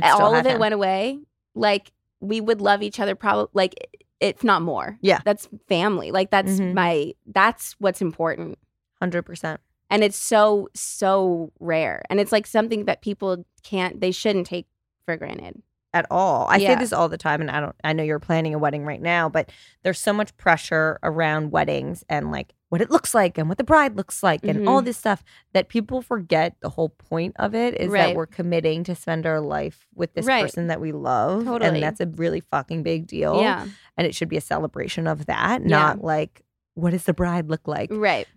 all 0.03 0.34
of 0.36 0.45
it 0.45 0.53
him. 0.53 0.59
went 0.59 0.73
away 0.73 1.19
like 1.53 1.91
we 2.19 2.41
would 2.41 2.61
love 2.61 2.82
each 2.82 2.99
other 2.99 3.13
probably 3.15 3.47
like 3.53 3.75
if 4.19 4.43
not 4.43 4.61
more 4.63 4.97
Yeah. 5.01 5.19
that's 5.23 5.47
family 5.69 6.09
like 6.11 6.32
that's 6.32 6.53
Mhm. 6.59 6.73
my 6.73 7.13
that's 7.28 7.75
what's 7.80 8.01
important 8.01 8.57
100%. 9.01 9.59
and 9.91 10.03
it's 10.03 10.17
so 10.17 10.67
so 10.73 11.51
rare 11.59 12.01
and 12.09 12.19
it's 12.19 12.32
like 12.32 12.47
something 12.47 12.86
that 12.86 13.01
people 13.01 13.45
can't 13.63 14.01
they 14.01 14.11
shouldn't 14.11 14.47
take 14.47 14.65
for 15.05 15.15
granted 15.15 15.61
At 15.93 16.05
all. 16.11 16.45
I 16.49 16.59
say 16.59 16.75
this 16.75 16.93
all 16.93 17.09
the 17.09 17.17
time 17.17 17.41
and 17.41 17.49
I 17.49 17.59
don't 17.59 17.75
I 17.83 17.93
know 17.93 18.03
you're 18.03 18.19
planning 18.19 18.53
a 18.53 18.59
wedding 18.59 18.85
right 18.85 19.01
now, 19.01 19.29
but 19.29 19.49
there's 19.83 19.99
so 19.99 20.13
much 20.13 20.35
pressure 20.38 20.99
around 21.01 21.51
weddings 21.51 22.03
and 22.09 22.29
like 22.29 22.53
what 22.69 22.81
it 22.81 22.91
looks 22.91 23.15
like 23.15 23.38
and 23.38 23.47
what 23.47 23.57
the 23.57 23.63
bride 23.63 23.95
looks 23.95 24.21
like 24.21 24.43
and 24.43 24.67
all 24.67 24.79
mm-hmm. 24.79 24.85
this 24.85 24.97
stuff 24.97 25.23
that 25.53 25.69
people 25.69 26.01
forget 26.01 26.55
the 26.59 26.69
whole 26.69 26.89
point 26.89 27.33
of 27.39 27.55
it 27.55 27.79
is 27.79 27.89
Right. 27.89 28.07
that 28.07 28.15
we're 28.15 28.25
committing 28.25 28.83
to 28.83 28.95
spend 28.95 29.25
our 29.25 29.39
life 29.39 29.88
with 29.95 30.13
this 30.13 30.25
Right. 30.25 30.43
person 30.43 30.67
that 30.67 30.81
we 30.81 30.91
love 30.91 31.45
Totally. 31.45 31.67
and 31.75 31.81
that's 31.81 32.01
a 32.01 32.05
really 32.07 32.41
fucking 32.41 32.83
big 32.83 33.07
deal. 33.07 33.39
yeah 33.41 33.65
And 33.95 34.05
it 34.05 34.13
should 34.13 34.29
be 34.29 34.38
a 34.38 34.41
celebration 34.41 35.07
of 35.07 35.25
that, 35.27 35.61
Yeah. 35.61 35.67
not 35.67 36.03
like 36.03 36.43
what 36.73 36.91
does 36.91 37.05
the 37.05 37.13
bride 37.13 37.49
look 37.49 37.67
like? 37.67 37.89
right 37.91 38.27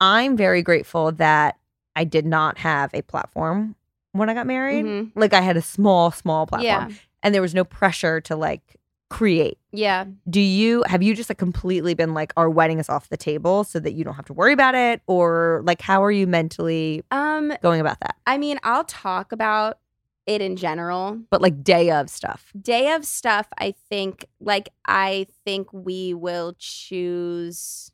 I'm 0.00 0.36
very 0.36 0.62
grateful 0.62 1.12
that 1.12 1.56
I 1.94 2.04
did 2.04 2.26
not 2.26 2.58
have 2.58 2.90
a 2.94 3.02
platform 3.02 3.76
when 4.12 4.28
I 4.28 4.34
got 4.34 4.46
married. 4.46 4.84
Mhm. 4.84 5.12
Like 5.14 5.32
I 5.34 5.40
had 5.40 5.56
a 5.56 5.62
small, 5.62 6.10
small 6.10 6.46
platform 6.46 6.90
yeah 6.90 6.96
and 7.22 7.34
there 7.34 7.42
was 7.42 7.54
no 7.54 7.64
pressure 7.64 8.20
to 8.22 8.34
like 8.36 8.76
create. 9.10 9.58
yeah 9.72 10.04
Do 10.28 10.40
you 10.40 10.84
have 10.86 11.02
you 11.02 11.14
just 11.14 11.28
like 11.28 11.36
completely 11.38 11.94
been 11.94 12.14
like 12.14 12.32
our 12.36 12.48
wedding 12.48 12.78
is 12.78 12.88
off 12.88 13.08
the 13.08 13.16
table 13.16 13.64
so 13.64 13.78
that 13.80 13.92
you 13.92 14.04
don't 14.04 14.14
have 14.14 14.24
to 14.26 14.32
worry 14.32 14.52
about 14.52 14.74
it 14.76 15.02
or 15.06 15.62
like 15.64 15.80
how 15.82 16.02
are 16.04 16.12
you 16.12 16.26
mentally 16.28 17.02
um 17.10 17.52
going 17.60 17.80
about 17.80 17.98
that? 18.00 18.14
i 18.26 18.38
mean 18.38 18.58
i'll 18.62 18.84
talk 18.84 19.32
about 19.32 19.78
it 20.26 20.40
in 20.40 20.54
general 20.56 21.18
But 21.28 21.42
like 21.42 21.64
day 21.64 21.90
of 21.90 22.08
stuff. 22.08 22.52
day 22.60 22.92
of 22.92 23.04
stuff 23.04 23.48
i 23.58 23.74
think 23.90 24.26
like 24.40 24.68
i 24.86 25.26
think 25.44 25.72
we 25.72 26.14
will 26.14 26.54
choose 26.58 27.90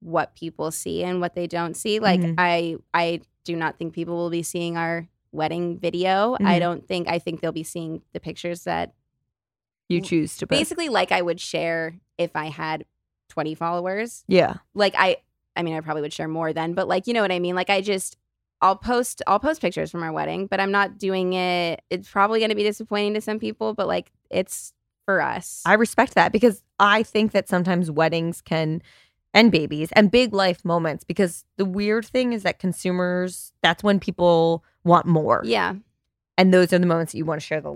what 0.00 0.36
people 0.36 0.70
see 0.70 1.02
and 1.02 1.20
what 1.20 1.34
they 1.34 1.46
don't 1.48 1.74
see 1.76 1.98
like 1.98 2.20
Mhm. 2.20 2.34
i 2.38 2.76
i 2.94 3.20
do 3.44 3.56
not 3.56 3.76
think 3.78 3.92
people 3.92 4.16
will 4.16 4.30
be 4.30 4.44
seeing 4.44 4.76
our 4.76 5.08
wedding 5.32 5.78
video 5.78 6.34
i 6.40 6.56
Mhm. 6.56 6.60
don't 6.60 6.88
think 6.88 7.08
i 7.08 7.18
think 7.18 7.40
they'll 7.40 7.52
be 7.52 7.62
seeing 7.62 8.02
the 8.12 8.20
pictures 8.20 8.64
that 8.64 8.94
You 9.88 10.00
choose 10.00 10.36
to 10.38 10.46
put. 10.46 10.56
basically 10.58 10.88
like 10.88 11.12
i 11.12 11.20
would 11.22 11.40
share 11.40 11.94
if 12.16 12.34
i 12.34 12.46
had 12.46 12.84
20 13.30 13.54
followers 13.54 14.24
Yeah. 14.28 14.54
like 14.74 14.94
i 14.96 15.16
i 15.56 15.62
mean 15.62 15.74
i 15.74 15.80
probably 15.80 16.02
would 16.02 16.12
share 16.12 16.28
more 16.28 16.52
then 16.52 16.74
but 16.74 16.88
like 16.88 17.06
you 17.06 17.12
know 17.14 17.22
what 17.22 17.32
i 17.32 17.38
mean 17.38 17.54
like 17.54 17.70
i 17.70 17.80
just 17.80 18.16
i'll 18.62 18.76
post 18.76 19.22
i'll 19.26 19.38
post 19.38 19.60
pictures 19.60 19.90
from 19.90 20.02
our 20.02 20.12
wedding 20.12 20.46
but 20.46 20.60
i'm 20.60 20.70
not 20.72 20.98
doing 20.98 21.34
it 21.34 21.82
it's 21.90 22.08
probably 22.10 22.38
going 22.40 22.48
to 22.50 22.54
be 22.56 22.62
disappointing 22.64 23.14
to 23.14 23.20
some 23.20 23.38
people 23.38 23.74
but 23.74 23.86
like 23.86 24.10
it's 24.30 24.72
for 25.04 25.20
us 25.22 25.62
I 25.64 25.72
respect 25.74 26.14
that 26.16 26.32
because 26.32 26.62
I 26.78 27.02
think 27.02 27.32
that 27.32 27.48
sometimes 27.48 27.90
weddings 27.90 28.42
can 28.42 28.82
and 29.34 29.52
babies 29.52 29.90
and 29.92 30.10
big 30.10 30.32
life 30.32 30.64
moments 30.64 31.04
because 31.04 31.44
the 31.56 31.64
weird 31.64 32.06
thing 32.06 32.32
is 32.32 32.42
that 32.42 32.58
consumers 32.58 33.52
that's 33.62 33.82
when 33.82 34.00
people 34.00 34.64
want 34.84 35.06
more. 35.06 35.42
yeah 35.44 35.74
and 36.38 36.54
those 36.54 36.72
are 36.72 36.78
the 36.78 36.86
moments 36.86 37.12
that 37.12 37.18
you 37.18 37.24
want 37.24 37.40
to 37.40 37.44
share 37.44 37.60
the 37.60 37.72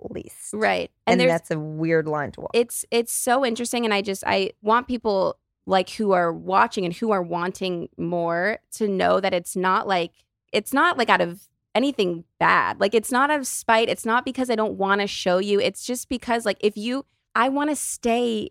least. 0.00 0.54
Right. 0.54 0.90
And, 1.06 1.20
And, 1.20 1.30
that's 1.30 1.50
a 1.50 1.58
weird 1.58 2.08
line 2.08 2.32
to 2.32 2.40
walk. 2.40 2.50
it's 2.54 2.84
it's 2.90 3.12
so 3.12 3.44
interesting 3.44 3.84
and 3.84 3.92
I 3.92 4.00
just 4.00 4.24
I 4.26 4.52
want 4.62 4.88
people 4.88 5.38
like 5.66 5.90
who 5.90 6.12
are 6.12 6.32
watching 6.32 6.86
and 6.86 6.94
who 6.94 7.10
are 7.10 7.22
wanting 7.22 7.90
more 7.98 8.60
to 8.72 8.88
know 8.88 9.20
that 9.20 9.34
it's 9.34 9.54
not 9.54 9.86
like 9.86 10.12
it's 10.52 10.72
not 10.72 10.96
like 10.96 11.10
out 11.10 11.20
of 11.20 11.42
anything 11.74 12.24
bad. 12.40 12.80
Like 12.80 12.94
it's 12.94 13.12
not 13.12 13.30
out 13.30 13.40
of 13.40 13.46
spite. 13.46 13.90
It's 13.90 14.06
not 14.06 14.24
because 14.24 14.48
I 14.48 14.54
don't 14.54 14.78
want 14.78 15.02
to 15.02 15.06
show 15.06 15.36
you. 15.36 15.60
It's 15.60 15.84
just 15.84 16.08
because 16.08 16.46
like 16.46 16.56
if 16.60 16.78
you 16.78 17.04
I 17.34 17.50
want 17.50 17.68
to 17.68 17.76
stay 17.76 18.50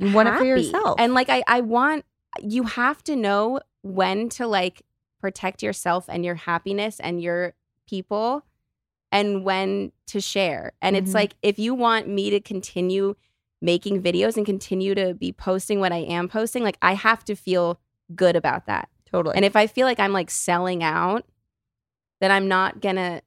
you 0.00 0.12
want 0.12 0.28
it 0.28 0.38
for 0.38 0.44
yourself. 0.44 0.96
And 0.98 1.14
like 1.14 1.28
I 1.30 1.42
I 1.46 1.60
want 1.60 2.04
you 2.42 2.64
have 2.64 3.02
to 3.04 3.16
know 3.16 3.60
when 3.82 4.28
to 4.30 4.46
like 4.46 4.82
protect 5.20 5.62
yourself 5.62 6.06
and 6.08 6.24
your 6.24 6.34
happiness 6.34 7.00
and 7.00 7.20
your 7.22 7.54
people 7.88 8.44
and 9.12 9.44
when 9.44 9.92
to 10.08 10.20
share. 10.20 10.72
And 10.82 10.96
Mhm. 10.96 10.98
it's 11.00 11.14
like 11.14 11.34
if 11.42 11.58
you 11.58 11.74
want 11.74 12.08
me 12.08 12.30
to 12.30 12.40
continue 12.40 13.14
making 13.62 14.02
videos 14.02 14.36
and 14.36 14.44
continue 14.44 14.94
to 14.94 15.14
be 15.14 15.32
posting 15.32 15.80
what 15.80 15.92
I 15.92 15.98
am 15.98 16.28
posting, 16.28 16.62
like 16.62 16.76
I 16.82 16.94
have 16.94 17.24
to 17.26 17.34
feel 17.36 17.78
good 18.14 18.36
about 18.36 18.66
that. 18.66 18.88
totally. 19.10 19.36
And 19.36 19.44
if 19.44 19.54
I 19.54 19.68
feel 19.68 19.86
like 19.86 20.00
I'm 20.00 20.12
like 20.12 20.28
selling 20.28 20.82
out, 20.82 21.24
then 22.20 22.32
I'm 22.32 22.48
not 22.48 22.80
gonna. 22.80 23.22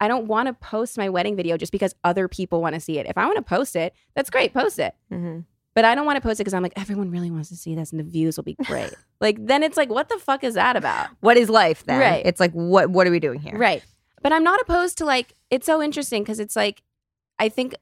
I 0.00 0.08
don't 0.08 0.26
want 0.26 0.48
to 0.48 0.52
post 0.52 0.98
my 0.98 1.08
wedding 1.08 1.36
video 1.36 1.56
just 1.56 1.70
because 1.72 1.94
other 2.02 2.26
people 2.28 2.60
want 2.60 2.74
to 2.74 2.80
see 2.80 2.98
it. 2.98 3.06
If 3.06 3.16
I 3.16 3.24
want 3.26 3.36
to 3.36 3.42
post 3.42 3.76
it, 3.76 3.94
that's 4.16 4.30
great, 4.30 4.52
post 4.52 4.78
it. 4.80 4.94
Mhm. 5.12 5.44
But 5.78 5.84
I 5.84 5.94
don't 5.94 6.06
want 6.06 6.16
to 6.16 6.20
post 6.20 6.40
it 6.40 6.42
because 6.42 6.54
I'm 6.54 6.62
like, 6.64 6.72
everyone 6.76 7.08
really 7.12 7.30
wants 7.30 7.50
to 7.50 7.56
see 7.56 7.76
this 7.76 7.92
and 7.92 8.00
the 8.00 8.04
views 8.04 8.36
will 8.36 8.42
be 8.42 8.54
great. 8.64 8.92
like, 9.20 9.36
then 9.46 9.62
it's 9.62 9.76
like, 9.76 9.88
what 9.90 10.08
the 10.08 10.18
fuck 10.18 10.42
is 10.42 10.54
that 10.54 10.74
about? 10.74 11.06
What 11.20 11.36
is 11.36 11.48
life 11.48 11.84
then? 11.84 12.00
Right. 12.00 12.26
It's 12.26 12.40
like 12.40 12.50
what 12.50 12.90
what 12.90 13.06
are 13.06 13.12
we 13.12 13.20
doing 13.20 13.38
here? 13.38 13.56
Right. 13.56 13.84
But 14.20 14.32
I'm 14.32 14.42
not 14.42 14.60
opposed 14.60 14.98
to 14.98 15.04
like, 15.04 15.34
it's 15.50 15.66
so 15.66 15.80
interesting 15.80 16.24
because 16.24 16.40
it's 16.40 16.56
like, 16.56 16.82
I 17.38 17.48
think 17.48 17.76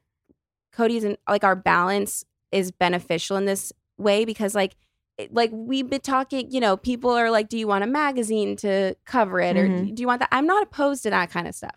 Cody's 0.73 1.03
and 1.03 1.17
like 1.27 1.43
our 1.43 1.55
balance 1.55 2.23
is 2.51 2.71
beneficial 2.71 3.35
in 3.37 3.45
this 3.45 3.73
way 3.97 4.25
because 4.25 4.53
like, 4.53 4.75
it- 5.17 5.33
like 5.33 5.49
we've 5.51 5.89
been 5.89 6.01
talking, 6.01 6.51
you 6.51 6.59
know, 6.59 6.77
people 6.77 7.09
are 7.09 7.31
like, 7.31 7.49
do 7.49 7.57
you 7.57 7.65
want 7.67 7.83
a 7.83 7.87
magazine 7.87 8.55
to 8.57 8.95
cover 9.05 9.39
it 9.39 9.57
or 9.57 9.67
Mhm. 9.67 9.95
do 9.95 10.01
you 10.01 10.07
want 10.07 10.19
that? 10.19 10.29
I'm 10.31 10.45
not 10.45 10.61
opposed 10.61 11.01
to 11.03 11.09
that 11.09 11.31
kind 11.31 11.47
of 11.47 11.55
stuff 11.55 11.75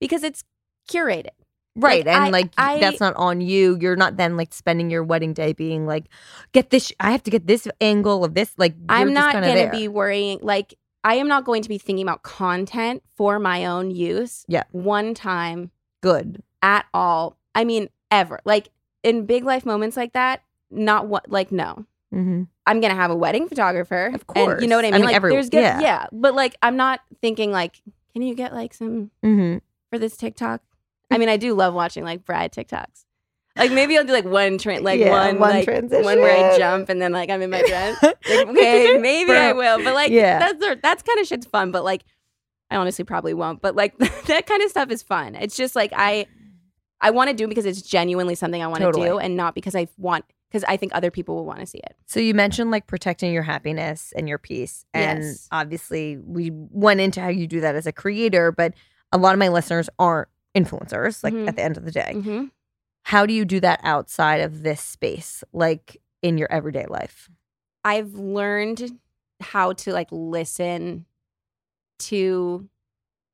because 0.00 0.22
it's 0.22 0.44
curated. 0.90 1.30
Right. 1.74 2.04
Like, 2.04 2.14
and 2.14 2.24
I- 2.24 2.28
like 2.30 2.50
I- 2.58 2.80
that's 2.80 3.00
not 3.00 3.14
on 3.16 3.40
you. 3.40 3.78
You're 3.80 3.96
not 3.96 4.16
then 4.16 4.36
like 4.36 4.52
spending 4.52 4.90
your 4.90 5.02
wedding 5.04 5.32
day 5.32 5.52
being 5.52 5.86
like, 5.86 6.04
get 6.52 6.70
this 6.70 6.86
sh- 6.88 6.92
I 7.00 7.12
have 7.12 7.22
to 7.24 7.30
get 7.30 7.46
this 7.46 7.66
angle 7.80 8.24
of 8.24 8.34
this. 8.34 8.52
Like 8.58 8.74
you're 8.76 8.84
I'm 8.88 9.12
not 9.12 9.32
going 9.32 9.64
to 9.66 9.70
be 9.70 9.88
worrying. 9.88 10.38
Like, 10.42 10.74
I 11.04 11.14
am 11.14 11.28
not 11.28 11.44
going 11.44 11.62
to 11.62 11.68
be 11.68 11.78
thinking 11.78 12.04
about 12.06 12.22
content 12.22 13.02
for 13.16 13.38
my 13.38 13.64
own 13.66 13.90
use. 13.90 14.44
Yeah. 14.48 14.64
One 14.72 15.14
time 15.14 15.70
good. 16.02 16.42
at 16.62 16.84
all. 16.94 17.36
I 17.54 17.64
mean, 17.64 17.88
ever. 18.10 18.38
Like 18.44 18.68
in 19.02 19.26
big 19.26 19.44
life 19.44 19.64
moments 19.66 19.96
like 19.96 20.12
that, 20.12 20.42
not 20.70 21.06
what, 21.08 21.30
like, 21.30 21.50
no. 21.50 21.86
Mm-hmm. 22.14 22.42
I'm 22.66 22.80
going 22.80 22.90
to 22.92 22.96
have 23.00 23.10
a 23.10 23.16
wedding 23.16 23.48
photographer. 23.48 24.12
Of 24.14 24.24
And 24.36 24.60
you 24.62 24.68
know 24.68 24.76
what 24.76 24.84
I 24.84 24.90
course. 24.90 24.94
I 24.94 24.98
mean? 24.98 25.00
mean, 25.00 25.04
like, 25.06 25.14
every- 25.16 25.32
there's 25.32 25.48
good, 25.50 25.62
yeah. 25.62 25.80
yeah. 25.80 26.06
But 26.12 26.34
like, 26.34 26.54
I'm 26.62 26.76
not 26.76 27.00
thinking, 27.22 27.50
like, 27.50 27.80
can 28.12 28.20
you 28.22 28.34
get 28.34 28.52
like 28.52 28.74
some 28.74 29.10
Mm-hmm. 29.24 29.58
for 29.90 29.98
this 29.98 30.16
TikTok? 30.18 30.60
I 31.12 31.18
mean, 31.18 31.28
I 31.28 31.36
do 31.36 31.54
love 31.54 31.74
watching 31.74 32.04
like 32.04 32.24
Brad 32.24 32.52
TikToks. 32.52 33.04
Like 33.56 33.70
maybe 33.70 33.98
I'll 33.98 34.04
do 34.04 34.12
like 34.12 34.24
one 34.24 34.56
train, 34.56 34.82
like 34.82 34.98
Yeah, 34.98 35.10
one, 35.10 35.38
one 35.38 35.50
like 35.50 35.68
one 35.68 36.20
where 36.20 36.52
I 36.52 36.56
jump 36.56 36.88
and 36.88 37.02
then 37.02 37.12
like 37.12 37.28
I'm 37.28 37.42
in 37.42 37.50
my 37.50 37.62
dress. 37.66 37.96
Like, 38.02 38.48
okay, 38.48 38.96
maybe 38.98 39.30
I 39.32 39.52
will, 39.52 39.82
but 39.82 39.92
like 39.94 40.10
Yeah. 40.10 40.38
that's 40.38 40.80
that's 40.82 41.02
kind 41.02 41.20
of 41.20 41.26
shit's 41.26 41.46
fun. 41.46 41.70
But 41.70 41.84
like, 41.84 42.02
I 42.70 42.76
honestly 42.76 43.04
probably 43.04 43.34
won't. 43.34 43.60
But 43.60 43.76
like 43.76 43.96
that 44.26 44.46
kind 44.46 44.62
of 44.62 44.70
stuff 44.70 44.90
is 44.90 45.02
fun. 45.02 45.34
It's 45.34 45.54
just 45.56 45.76
like 45.76 45.92
I, 45.94 46.26
I 47.02 47.10
want 47.10 47.28
to 47.28 47.36
do 47.36 47.44
it 47.44 47.48
because 47.48 47.66
it's 47.66 47.82
genuinely 47.82 48.34
something 48.34 48.62
I 48.62 48.68
want 48.68 48.80
to 48.80 48.86
Totally. 48.86 49.08
do, 49.10 49.18
and 49.18 49.36
not 49.36 49.54
because 49.54 49.74
I 49.74 49.86
want 49.98 50.24
because 50.50 50.64
I 50.68 50.76
think 50.78 50.92
other 50.94 51.10
people 51.10 51.34
will 51.34 51.44
want 51.46 51.60
to 51.60 51.66
see 51.66 51.78
it. 51.78 51.94
So 52.06 52.20
you 52.20 52.32
mentioned 52.34 52.70
like 52.70 52.86
protecting 52.86 53.32
your 53.34 53.42
happiness 53.42 54.12
and 54.16 54.28
your 54.28 54.38
peace. 54.38 54.84
And 54.94 55.22
Yes. 55.22 55.48
obviously 55.50 56.16
we 56.18 56.50
went 56.52 57.00
into 57.00 57.20
how 57.20 57.28
you 57.28 57.46
do 57.46 57.60
that 57.60 57.74
as 57.74 57.86
a 57.86 57.92
creator, 57.92 58.50
but 58.52 58.72
a 59.12 59.18
lot 59.18 59.32
of 59.34 59.38
my 59.38 59.48
listeners 59.48 59.88
aren't 59.98 60.28
influencers, 60.54 61.22
like 61.24 61.32
Mhm. 61.34 61.48
at 61.48 61.56
the 61.56 61.62
end 61.62 61.76
of 61.76 61.84
the 61.84 61.90
day. 61.92 62.12
Mm-hmm. 62.14 62.44
How 63.04 63.26
do 63.26 63.32
you 63.34 63.44
do 63.44 63.58
that 63.60 63.80
outside 63.82 64.40
of 64.40 64.62
this 64.62 64.80
space, 64.80 65.42
like 65.52 66.00
in 66.22 66.38
your 66.38 66.50
everyday 66.52 66.86
life? 66.86 67.28
I've 67.84 68.14
learned 68.14 68.98
how 69.40 69.72
to 69.72 69.92
like 69.92 70.08
listen 70.12 71.06
to 71.98 72.68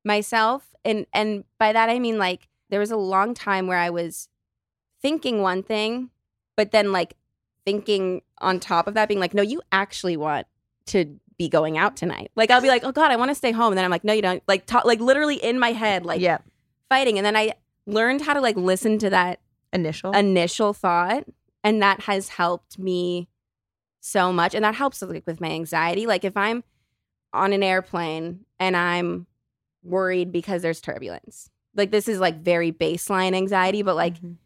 myself 0.05 0.75
and 0.85 1.05
and 1.13 1.43
by 1.59 1.73
that 1.73 1.89
I 1.89 1.99
mean 1.99 2.17
like 2.17 2.47
there 2.69 2.79
was 2.79 2.91
a 2.91 2.97
long 2.97 3.33
time 3.33 3.67
where 3.67 3.77
I 3.77 3.89
was 3.89 4.29
thinking 5.01 5.41
one 5.41 5.61
thing 5.61 6.09
but 6.55 6.71
then 6.71 6.91
like 6.91 7.15
thinking 7.65 8.21
on 8.39 8.59
top 8.59 8.87
of 8.87 8.93
that 8.93 9.07
being 9.07 9.19
like 9.19 9.33
no 9.33 9.41
you 9.41 9.61
actually 9.71 10.17
want 10.17 10.47
to 10.87 11.19
be 11.37 11.49
going 11.49 11.77
out 11.77 11.95
tonight 11.97 12.31
like 12.35 12.49
I'll 12.49 12.61
be 12.61 12.67
like 12.69 12.83
oh 12.83 12.91
god 12.91 13.11
I 13.11 13.15
want 13.17 13.29
to 13.29 13.35
stay 13.35 13.51
home 13.51 13.71
and 13.73 13.77
then 13.77 13.85
I'm 13.85 13.91
like 13.91 14.03
no 14.03 14.13
you 14.13 14.21
don't 14.21 14.41
like 14.47 14.65
ta- 14.65 14.83
like 14.85 14.99
literally 14.99 15.35
in 15.35 15.59
my 15.59 15.71
head 15.73 16.05
like 16.05 16.21
yeah. 16.21 16.39
Fighting. 16.89 17.17
And 17.17 17.25
then 17.25 17.35
I 17.35 17.53
learned 17.85 18.21
how 18.21 18.33
to 18.33 18.41
like 18.41 18.55
listen 18.57 18.97
to 18.99 19.09
that 19.11 19.39
Initial. 19.71 20.11
initial 20.13 20.73
thought 20.73 21.25
and 21.63 21.81
that 21.81 22.01
has 22.01 22.29
helped 22.29 22.79
me 22.79 23.27
so 23.99 24.31
much. 24.33 24.53
And 24.55 24.63
that 24.65 24.75
helps 24.75 25.01
like 25.01 25.25
with 25.27 25.39
my 25.41 25.49
anxiety. 25.49 26.05
Like 26.07 26.23
if 26.23 26.35
i'm 26.35 26.63
on 27.31 27.53
an 27.53 27.61
airplane 27.61 28.43
and 28.59 28.75
i'm 28.75 29.27
worried 29.83 30.31
because 30.31 30.63
there's 30.63 30.81
turbulence 30.81 31.51
like 31.75 31.91
this 31.91 32.07
is 32.07 32.19
like 32.19 32.41
very 32.41 32.71
baseline 32.71 33.35
anxiety 33.35 33.83
but 33.83 33.95
like 33.95 34.19
Mhm. 34.19 34.37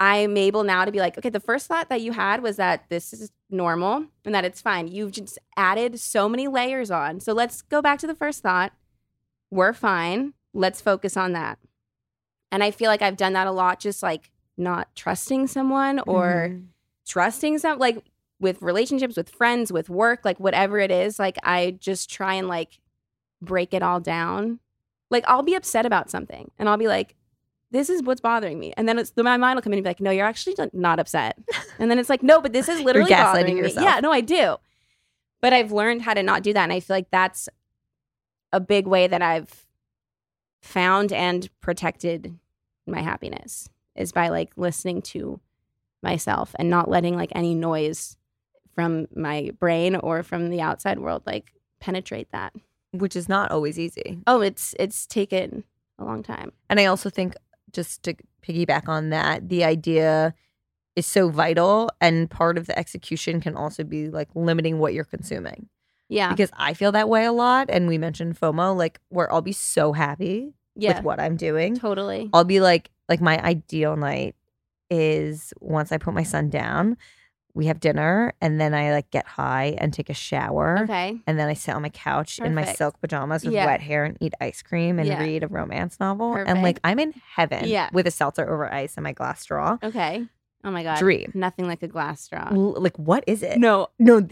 i'm 0.00 0.36
able 0.38 0.64
now 0.64 0.86
to 0.86 0.90
be 0.90 0.98
like 0.98 1.18
okay 1.18 1.28
the 1.28 1.38
first 1.40 1.66
thought 1.66 1.90
that 1.90 2.00
you 2.00 2.12
had 2.12 2.42
was 2.42 2.56
that 2.56 2.88
this 2.88 3.12
is 3.12 3.30
normal 3.50 4.06
and 4.24 4.34
that 4.34 4.46
it's 4.46 4.62
fine. 4.62 4.88
You've 4.88 5.12
just 5.12 5.38
added 5.58 6.00
so 6.00 6.26
many 6.26 6.48
layers 6.48 6.90
on. 6.90 7.20
So 7.20 7.34
let's 7.34 7.60
go 7.60 7.82
back 7.82 7.98
to 7.98 8.06
the 8.06 8.14
first 8.14 8.42
thought. 8.42 8.72
We're 9.50 9.74
fine. 9.74 10.32
Let's 10.54 10.80
focus 10.80 11.18
on 11.18 11.32
that 11.34 11.58
and 12.52 12.62
i 12.62 12.70
feel 12.70 12.88
like 12.88 13.02
i've 13.02 13.16
done 13.16 13.32
that 13.32 13.48
a 13.48 13.50
lot 13.52 13.80
just 13.80 14.02
like 14.02 14.30
not 14.56 14.94
trusting 14.94 15.46
someone 15.48 15.98
or 16.06 16.50
Mhm. 16.50 16.66
trusting 17.08 17.58
some 17.58 17.78
like 17.80 18.04
with 18.38 18.62
relationships 18.62 19.16
with 19.16 19.30
friends 19.30 19.72
with 19.72 19.88
work 19.90 20.24
like 20.24 20.38
whatever 20.38 20.78
it 20.78 20.90
is 20.92 21.18
like 21.18 21.36
i 21.42 21.72
just 21.80 22.08
try 22.10 22.34
and 22.34 22.46
like 22.48 22.78
break 23.40 23.74
it 23.74 23.82
all 23.82 23.98
down. 23.98 24.60
Like 25.10 25.24
i'll 25.26 25.42
be 25.42 25.54
upset 25.56 25.84
about 25.84 26.10
something 26.10 26.50
and 26.58 26.68
i'll 26.68 26.76
be 26.76 26.86
like 26.86 27.16
this 27.72 27.88
is 27.88 28.02
what's 28.02 28.20
bothering 28.20 28.58
me. 28.58 28.74
And 28.76 28.86
then 28.86 28.98
it's 28.98 29.12
my 29.16 29.36
mind 29.38 29.56
will 29.56 29.62
come 29.62 29.72
in 29.72 29.78
and 29.78 29.84
be 29.84 29.90
like 29.90 30.00
no 30.00 30.10
you're 30.10 30.26
actually 30.26 30.54
not 30.72 31.00
upset. 31.00 31.38
And 31.80 31.90
then 31.90 31.98
it's 31.98 32.08
like 32.10 32.22
no 32.22 32.40
but 32.40 32.52
this 32.52 32.68
is 32.68 32.80
literally 32.82 33.10
gaslighting 33.10 33.32
bothering 33.56 33.62
me 33.62 33.72
yeah 33.74 33.98
no 34.00 34.12
i 34.12 34.20
do. 34.20 34.56
But 35.40 35.52
i've 35.52 35.72
learned 35.72 36.02
how 36.02 36.14
to 36.14 36.22
not 36.22 36.42
do 36.44 36.52
that 36.52 36.62
and 36.62 36.72
i 36.72 36.78
feel 36.80 36.94
like 36.96 37.10
that's 37.10 37.48
a 38.52 38.60
big 38.60 38.86
way 38.86 39.06
that 39.08 39.22
i've 39.22 39.66
found 40.60 41.12
and 41.12 41.48
protected 41.60 42.38
my 42.86 43.00
happiness 43.00 43.68
is 43.94 44.12
by 44.12 44.28
like 44.28 44.52
listening 44.56 45.02
to 45.02 45.40
myself 46.02 46.54
and 46.58 46.68
not 46.68 46.88
letting 46.88 47.16
like 47.16 47.32
any 47.34 47.54
noise 47.54 48.16
from 48.74 49.06
my 49.14 49.50
brain 49.58 49.96
or 49.96 50.22
from 50.22 50.50
the 50.50 50.60
outside 50.60 50.98
world 50.98 51.22
like 51.26 51.52
penetrate 51.80 52.30
that. 52.32 52.54
Which 52.92 53.16
is 53.16 53.28
not 53.28 53.50
always 53.50 53.78
easy. 53.78 54.18
Oh, 54.26 54.40
it's 54.40 54.74
it's 54.78 55.06
taken 55.06 55.64
a 55.98 56.04
long 56.04 56.22
time. 56.22 56.52
And 56.68 56.78
I 56.78 56.86
also 56.86 57.10
think 57.10 57.34
just 57.72 58.02
to 58.02 58.14
piggyback 58.42 58.88
on 58.88 59.10
that, 59.10 59.48
the 59.48 59.64
idea 59.64 60.34
is 60.94 61.06
so 61.06 61.30
vital 61.30 61.90
and 62.00 62.28
part 62.28 62.58
of 62.58 62.66
the 62.66 62.78
execution 62.78 63.40
can 63.40 63.56
also 63.56 63.82
be 63.82 64.10
like 64.10 64.28
limiting 64.34 64.78
what 64.78 64.92
you're 64.92 65.04
consuming. 65.04 65.68
Yeah. 66.08 66.30
Because 66.30 66.50
I 66.54 66.74
feel 66.74 66.92
that 66.92 67.08
way 67.08 67.24
a 67.24 67.32
lot 67.32 67.70
and 67.70 67.88
we 67.88 67.96
mentioned 67.96 68.38
FOMO 68.38 68.76
like 68.76 69.00
where 69.08 69.32
I'll 69.32 69.40
be 69.40 69.52
so 69.52 69.92
happy 69.92 70.52
yeah. 70.74 70.94
with 70.96 71.04
what 71.04 71.20
I'm 71.20 71.36
doing. 71.36 71.76
Totally. 71.76 72.30
I'll 72.32 72.44
be 72.44 72.60
like 72.60 72.90
like 73.08 73.20
my 73.20 73.38
ideal 73.42 73.96
night 73.96 74.34
is 74.90 75.52
once 75.60 75.92
I 75.92 75.98
put 75.98 76.14
my 76.14 76.22
son 76.22 76.48
down, 76.50 76.96
we 77.54 77.66
have 77.66 77.80
dinner 77.80 78.32
and 78.40 78.60
then 78.60 78.72
I 78.74 78.92
like 78.92 79.10
get 79.10 79.26
high 79.26 79.74
and 79.78 79.92
take 79.92 80.08
a 80.10 80.14
shower. 80.14 80.80
Okay. 80.84 81.20
And 81.26 81.38
then 81.38 81.48
I 81.48 81.54
sit 81.54 81.74
on 81.74 81.82
my 81.82 81.90
couch 81.90 82.38
in 82.38 82.54
my 82.54 82.64
silk 82.64 83.00
pajamas 83.00 83.44
with 83.44 83.52
Yeah. 83.54 83.66
wet 83.66 83.80
hair 83.82 84.04
and 84.04 84.16
eat 84.20 84.32
ice 84.40 84.62
cream 84.62 84.98
and 84.98 85.06
Yeah. 85.06 85.20
read 85.22 85.42
a 85.42 85.48
romance 85.48 85.98
novel. 86.00 86.34
And 86.34 86.62
like 86.62 86.78
I'm 86.84 86.98
in 86.98 87.12
heaven 87.36 87.66
Yeah. 87.66 87.90
with 87.92 88.06
a 88.06 88.10
seltzer 88.10 88.48
over 88.48 88.72
ice 88.72 88.96
and 88.96 89.04
my 89.04 89.12
glass 89.12 89.40
straw. 89.40 89.78
Okay. 89.82 90.26
Oh 90.64 90.70
my 90.70 90.82
god. 90.82 90.98
Dream. 90.98 91.32
Nothing 91.34 91.66
like 91.66 91.82
a 91.82 91.88
glass 91.88 92.20
straw. 92.20 92.48
L- 92.52 92.80
like 92.80 92.96
what 92.98 93.24
is 93.26 93.42
it? 93.42 93.58
No, 93.58 93.88
No, 93.98 94.26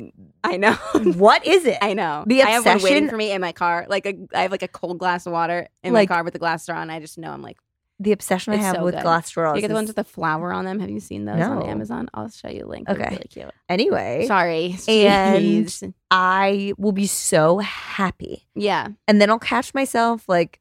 I 0.44 0.56
know. 0.56 0.72
what 1.16 1.44
is 1.46 1.64
it? 1.64 1.78
I 1.82 1.94
know. 1.94 2.24
The 2.26 2.42
I 2.42 2.50
have 2.50 2.64
one 2.64 2.74
waiting 2.76 2.86
obsession- 3.04 3.08
for 3.10 3.16
me 3.16 3.32
in 3.32 3.40
my 3.40 3.52
car. 3.52 3.86
Like 3.88 4.06
a, 4.06 4.14
I 4.34 4.42
have 4.42 4.52
like 4.52 4.62
a 4.62 4.68
cold 4.68 4.98
glass 4.98 5.26
of 5.26 5.32
water 5.32 5.68
in 5.82 5.92
Like- 5.92 6.08
my 6.08 6.14
car 6.14 6.24
with 6.24 6.34
a 6.34 6.38
glass 6.38 6.62
straw, 6.62 6.80
and 6.80 6.90
I 6.92 7.00
just 7.00 7.18
know 7.18 7.30
I'm 7.32 7.42
like, 7.42 7.58
the 8.02 8.12
obsession 8.12 8.54
I 8.54 8.56
have 8.56 8.76
so 8.76 8.84
with 8.84 8.94
good. 8.94 9.02
glass 9.02 9.26
straws. 9.26 9.56
you 9.56 9.60
get 9.60 9.68
the 9.68 9.74
ones 9.74 9.88
with 9.88 9.96
the 9.96 10.04
flower 10.04 10.54
on 10.54 10.64
them. 10.64 10.80
Have 10.80 10.88
you 10.88 11.00
seen 11.00 11.26
those 11.26 11.42
on 11.42 11.64
Amazon? 11.64 12.08
I'll 12.14 12.30
show 12.30 12.48
you 12.48 12.64
a 12.64 12.66
link. 12.66 12.88
Okay. 12.88 13.08
really 13.10 13.26
cute. 13.28 13.50
anyway, 13.68 14.24
Sorry. 14.26 14.76
And- 14.88 15.66
Jeez. 15.66 15.92
I 16.10 16.72
will 16.78 16.92
be 16.92 17.06
so 17.06 17.58
happy. 17.58 18.46
yeah, 18.54 18.88
And 19.06 19.20
then 19.20 19.28
I'll 19.30 19.38
catch 19.38 19.74
myself 19.74 20.26
like 20.28 20.60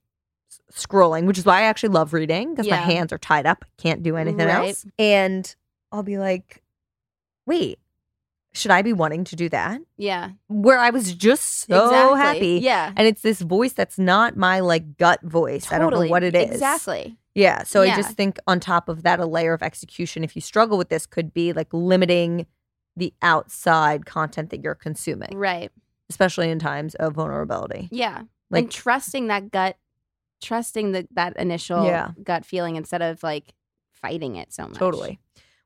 scrolling, 0.74 1.26
which 1.26 1.38
is 1.38 1.46
why 1.46 1.60
I 1.60 1.64
actually 1.64 1.90
love 1.90 2.14
reading 2.14 2.54
because 2.54 2.70
my 2.70 2.76
hands 2.76 3.14
are 3.14 3.18
tied 3.18 3.46
up. 3.46 3.64
I 3.64 3.82
can't 3.82 4.04
do 4.04 4.18
anything 4.18 4.48
Right. 4.48 4.68
else. 4.70 4.86
And 5.00 5.56
I'll 5.92 6.04
be 6.04 6.18
like, 6.18 6.62
wait, 7.46 7.80
should 8.54 8.72
I 8.72 8.82
be 8.82 8.94
wanting 8.94 9.24
to 9.26 9.36
do 9.36 9.50
that? 9.50 9.82
Yeah. 9.98 10.32
Where 10.48 10.80
I 10.80 10.90
was 10.90 11.14
just 11.14 11.68
so 11.68 11.86
exactly. 11.86 12.20
happy. 12.20 12.60
Yeah. 12.64 12.94
And 12.96 13.08
it's 13.08 13.22
this 13.22 13.42
voice 13.42 13.74
that's 13.74 14.00
not 14.00 14.36
my 14.38 14.60
like 14.60 14.98
gut 14.98 15.22
voice. 15.22 15.72
I 15.72 15.78
don't 15.78 15.92
know 15.94 16.08
what 16.08 16.24
it 16.24 16.36
is. 16.36 16.50
Exactly. 16.52 17.18
Yeah. 17.36 17.64
So 17.64 17.82
I 17.84 17.96
just 17.96 18.16
think 18.18 18.38
on 18.48 18.60
top 18.60 18.90
of 18.90 19.04
that, 19.04 19.20
a 19.20 19.26
layer 19.26 19.54
of 19.54 19.62
execution, 19.64 20.24
if 20.24 20.36
you 20.36 20.42
struggle 20.42 20.78
with 20.78 20.90
this, 20.90 21.06
could 21.06 21.34
be 21.34 21.54
like 21.54 21.68
limiting 21.74 22.48
the 22.98 23.14
outside 23.22 24.06
content 24.06 24.50
that 24.50 24.62
you're 24.64 24.76
consuming, 24.76 25.38
Right. 25.38 25.72
especially 26.10 26.50
in 26.50 26.60
times 26.60 26.96
of 26.96 27.14
vulnerability. 27.14 27.88
Yeah. 27.92 28.24
Like- 28.50 28.64
and 28.64 28.72
trusting 28.72 29.28
that 29.28 29.52
gut, 29.52 29.78
trusting 30.42 30.92
the, 30.92 31.08
that 31.12 31.38
initial 31.38 31.86
Yeah. 31.86 32.12
gut 32.24 32.46
feeling 32.46 32.76
instead 32.76 33.02
of 33.02 33.22
like 33.24 33.54
fighting 33.92 34.36
it 34.36 34.52
so 34.52 34.64
much. 34.68 34.78
Totally. 34.78 35.20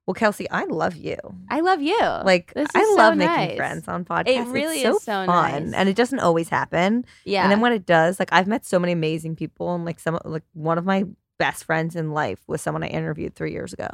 Well, 0.05 0.13
Kelsey, 0.15 0.49
I 0.49 0.65
love 0.65 0.95
you. 0.97 1.15
I 1.49 1.61
love 1.61 1.81
you. 1.81 1.97
Like 1.97 2.51
I 2.57 2.65
so 2.65 2.95
love 2.97 3.15
making 3.15 3.33
nice. 3.35 3.55
friends 3.55 3.87
on 3.87 4.03
podcasts. 4.03 4.27
It 4.27 4.47
really 4.47 4.75
it's 4.81 4.83
so, 4.83 4.95
is 4.97 5.03
so 5.03 5.25
fun, 5.25 5.65
nice. 5.67 5.73
and 5.73 5.87
it 5.87 5.95
doesn't 5.95 6.19
always 6.19 6.49
happen. 6.49 7.05
yeah. 7.23 7.43
And 7.43 7.51
then 7.51 7.61
when 7.61 7.71
it 7.71 7.85
does, 7.85 8.19
like 8.19 8.29
I've 8.33 8.47
met 8.47 8.65
so 8.65 8.79
many 8.79 8.91
amazing 8.91 9.35
people, 9.37 9.73
and 9.73 9.85
like 9.85 9.99
some 10.01 10.19
like 10.25 10.43
one 10.53 10.77
of 10.77 10.85
my 10.85 11.05
best 11.39 11.63
friends 11.63 11.95
in 11.95 12.11
life 12.11 12.39
was 12.47 12.61
someone 12.61 12.83
I 12.83 12.87
interviewed 12.87 13.33
three 13.35 13.53
years 13.53 13.71
ago. 13.73 13.87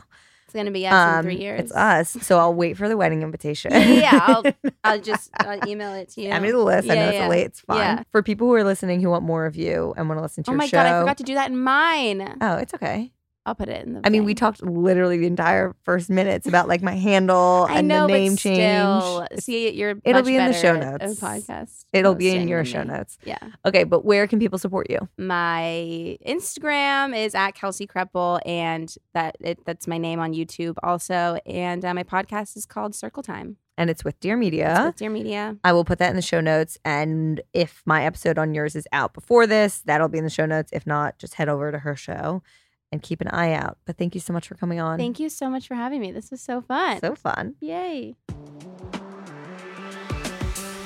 it's 0.45 0.53
gonna 0.55 0.72
be 0.72 0.88
us 0.88 0.93
in 0.93 1.16
Um, 1.20 1.24
three 1.24 1.38
years. 1.38 1.60
It's 1.62 1.72
us. 1.74 2.10
So 2.22 2.39
I'll 2.39 2.55
wait 2.55 2.76
for 2.76 2.89
the 2.89 2.97
wedding 2.97 3.22
invitation. 3.22 3.72
Yeah, 3.72 3.86
yeah, 3.88 4.20
I'll- 4.24 4.43
I'll 4.84 4.99
just 4.99 5.30
I'll 5.39 5.68
email 5.70 5.93
it 5.93 6.10
to 6.14 6.22
you. 6.22 6.30
Add 6.30 6.41
me 6.41 6.49
the 6.49 6.57
list. 6.57 6.89
I 6.89 6.95
know 6.95 7.12
Yeah, 7.12 7.22
it's 7.26 7.30
late. 7.30 7.45
It's 7.45 7.60
fine. 7.62 7.78
Yeah. 7.78 8.03
For 8.12 8.24
people 8.24 8.47
who 8.47 8.53
are 8.55 8.64
listening 8.64 8.99
who 9.01 9.10
want 9.12 9.24
more 9.24 9.45
of 9.45 9.55
you 9.55 9.93
and 9.95 10.10
want 10.10 10.18
to 10.18 10.24
listen 10.24 10.43
to 10.45 10.49
Oh 10.49 10.53
your 10.53 10.57
my 10.57 10.68
god, 10.68 10.86
I 10.88 10.99
forgot 11.01 11.18
to 11.18 11.24
do 11.24 11.36
that 11.36 11.51
in 11.51 11.57
mine. 11.62 12.38
Oh, 12.41 12.55
it's 12.55 12.74
okay. 12.74 13.12
I'll 13.46 13.56
put 13.56 13.70
it 13.70 13.86
in 13.88 13.94
the. 13.94 14.02
I 14.04 14.10
mean, 14.10 14.26
we 14.26 14.36
talked 14.36 14.62
literally 14.62 15.18
the 15.18 15.26
entire 15.26 15.76
first 15.84 16.10
minutes 16.10 16.46
about 16.48 16.68
like 16.68 16.82
my 16.84 16.96
handle 16.96 17.66
I 17.70 17.80
and 17.80 17.88
know, 17.88 18.06
the 18.06 18.14
name 18.14 18.34
but 18.34 18.40
change. 18.40 18.58
still, 19.04 19.22
It's- 19.24 19.44
see, 19.46 19.72
you're. 19.72 19.96
it'll 20.04 20.22
be 20.24 20.36
in 20.36 20.46
the 20.46 20.54
show 20.54 20.76
notes. 20.76 21.20
podcast. 21.20 21.86
It'll 21.94 22.16
be 22.16 22.30
in 22.30 22.48
your 22.48 22.64
show 22.66 22.82
me. 22.84 22.90
notes. 22.90 23.18
Yeah. 23.26 23.38
Okay, 23.66 23.86
but 23.86 24.06
where 24.06 24.28
can 24.28 24.40
people 24.40 24.60
support 24.60 24.90
you? 24.90 25.08
My 25.18 26.18
Instagram 26.26 27.18
is 27.18 27.34
at 27.34 27.52
Kelsey 27.52 27.88
Kreppel, 27.88 28.40
and 28.46 28.94
that 29.14 29.36
it, 29.40 29.66
that's 29.66 29.88
my 29.88 29.98
name 29.98 30.20
on 30.20 30.34
YouTube 30.34 30.76
also. 30.84 31.38
And 31.46 31.84
uh, 31.84 31.94
my 31.94 32.04
podcast 32.04 32.56
is 32.58 32.66
called 32.66 32.94
Circle 32.94 33.24
Time. 33.24 33.58
And 33.78 33.90
it's 33.90 34.04
with 34.04 34.20
Dear 34.20 34.36
It's 34.36 34.40
Media. 34.42 34.84
with 34.88 34.98
Dear 34.98 35.10
Media. 35.10 35.56
I 35.64 35.72
will 35.72 35.86
put 35.86 36.00
that 36.00 36.10
in 36.10 36.18
the 36.18 36.22
show 36.22 36.42
notes. 36.42 36.78
And 36.84 37.40
if 37.54 37.82
my 37.86 38.04
episode 38.04 38.38
on 38.38 38.54
yours 38.54 38.76
is 38.76 38.86
out 38.92 39.14
before 39.14 39.48
this, 39.48 39.80
that'll 39.86 40.10
be 40.10 40.18
in 40.18 40.26
the 40.26 40.30
show 40.30 40.46
notes. 40.46 40.70
If 40.74 40.86
not, 40.86 41.18
just 41.18 41.36
head 41.36 41.48
over 41.48 41.72
to 41.72 41.80
her 41.80 41.96
show 41.96 42.44
and 42.92 43.02
keep 43.02 43.22
an 43.22 43.28
eye 43.28 43.54
out. 43.54 43.78
But 43.86 43.98
thank 43.98 44.16
you 44.16 44.22
so 44.22 44.34
much 44.34 44.48
for 44.48 44.56
coming 44.56 44.80
on. 44.80 44.98
Thank 44.98 45.20
you 45.20 45.30
so 45.30 45.50
much 45.50 45.68
for 45.68 45.76
having 45.76 46.02
me. 46.02 46.12
This 46.12 46.32
was 46.32 46.42
so 46.42 46.62
fun. 46.62 47.00
So 47.00 47.16
fun. 47.16 47.56
Yay. 47.60 48.16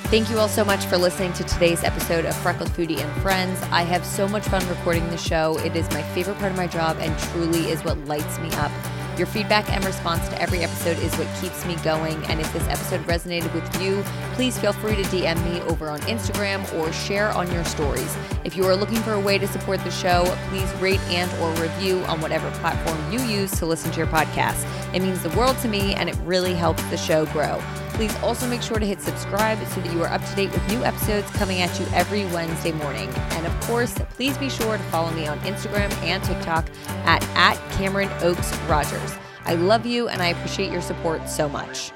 Thank 0.08 0.30
you 0.30 0.38
all 0.38 0.48
so 0.48 0.64
much 0.64 0.84
for 0.84 0.96
listening 0.96 1.32
to 1.32 1.44
today's 1.44 1.82
episode 1.82 2.24
of 2.24 2.36
Freckled 2.36 2.68
Foodie 2.68 3.00
and 3.00 3.22
Friends. 3.22 3.60
I 3.72 3.82
have 3.82 4.04
so 4.06 4.28
much 4.28 4.46
fun 4.46 4.66
recording 4.68 5.08
the 5.08 5.16
show. 5.16 5.58
It 5.58 5.74
is 5.74 5.90
my 5.90 6.02
favorite 6.02 6.38
part 6.38 6.52
of 6.52 6.56
my 6.56 6.66
job 6.66 6.98
and 7.00 7.18
truly 7.18 7.70
is 7.70 7.82
what 7.82 7.98
lights 8.04 8.38
me 8.38 8.50
up. 8.52 8.70
Your 9.16 9.28
feedback 9.28 9.70
and 9.70 9.84
response 9.84 10.28
to 10.30 10.42
every 10.42 10.60
episode 10.60 10.98
is 10.98 11.14
what 11.16 11.28
keeps 11.40 11.64
me 11.64 11.76
going. 11.84 12.22
And 12.24 12.40
if 12.40 12.52
this 12.52 12.66
episode 12.66 13.00
resonated 13.02 13.52
with 13.54 13.80
you, 13.80 14.02
please 14.32 14.58
feel 14.58 14.72
free 14.72 14.96
to 14.96 15.02
DM 15.04 15.42
me 15.44 15.60
over 15.62 15.88
on 15.88 16.00
Instagram 16.00 16.72
or 16.74 16.92
share 16.92 17.30
on 17.30 17.50
your 17.52 17.64
stories. 17.64 18.16
If 18.42 18.56
you 18.56 18.64
are 18.64 18.74
looking 18.74 18.98
for 18.98 19.12
a 19.12 19.20
way 19.20 19.38
to 19.38 19.46
support 19.46 19.84
the 19.84 19.90
show, 19.92 20.24
please 20.48 20.72
rate 20.80 21.00
and 21.02 21.30
or 21.40 21.62
review 21.62 21.98
on 22.04 22.20
whatever 22.20 22.50
platform 22.58 23.12
you 23.12 23.20
use 23.20 23.52
to 23.52 23.66
listen 23.66 23.92
to 23.92 23.98
your 23.98 24.08
podcast. 24.08 24.66
It 24.92 25.00
means 25.00 25.22
the 25.22 25.30
world 25.30 25.58
to 25.58 25.68
me 25.68 25.94
and 25.94 26.08
it 26.08 26.16
really 26.24 26.54
helps 26.54 26.82
the 26.90 26.96
show 26.96 27.26
grow. 27.26 27.62
Please 27.94 28.14
also 28.22 28.48
make 28.48 28.60
sure 28.60 28.80
to 28.80 28.86
hit 28.86 29.00
subscribe 29.00 29.64
so 29.68 29.80
that 29.80 29.92
you 29.92 30.02
are 30.02 30.08
up 30.08 30.24
to 30.24 30.34
date 30.34 30.50
with 30.50 30.66
new 30.68 30.82
episodes 30.82 31.30
coming 31.30 31.62
at 31.62 31.78
you 31.78 31.86
every 31.94 32.24
Wednesday 32.26 32.72
morning. 32.72 33.08
And 33.14 33.46
of 33.46 33.60
course, 33.62 33.94
please 34.10 34.36
be 34.36 34.50
sure 34.50 34.76
to 34.76 34.82
follow 34.84 35.12
me 35.12 35.28
on 35.28 35.38
Instagram 35.40 35.92
and 36.02 36.22
TikTok 36.24 36.68
at, 37.04 37.22
at 37.36 37.56
Cameron 37.72 38.10
Oaks 38.20 38.52
Rogers. 38.68 39.03
I 39.44 39.54
love 39.54 39.84
you 39.84 40.08
and 40.08 40.22
I 40.22 40.28
appreciate 40.28 40.72
your 40.72 40.82
support 40.82 41.28
so 41.28 41.48
much. 41.48 41.92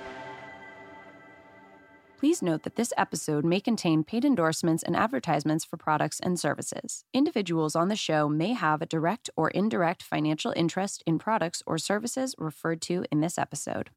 Please 2.18 2.42
note 2.42 2.64
that 2.64 2.74
this 2.74 2.92
episode 2.96 3.44
may 3.44 3.60
contain 3.60 4.02
paid 4.02 4.24
endorsements 4.24 4.82
and 4.82 4.96
advertisements 4.96 5.64
for 5.64 5.76
products 5.76 6.18
and 6.18 6.38
services. 6.38 7.04
Individuals 7.14 7.76
on 7.76 7.86
the 7.86 7.94
show 7.94 8.28
may 8.28 8.54
have 8.54 8.82
a 8.82 8.86
direct 8.86 9.30
or 9.36 9.50
indirect 9.50 10.02
financial 10.02 10.52
interest 10.56 11.04
in 11.06 11.20
products 11.20 11.62
or 11.64 11.78
services 11.78 12.34
referred 12.36 12.82
to 12.82 13.04
in 13.12 13.20
this 13.20 13.38
episode. 13.38 13.90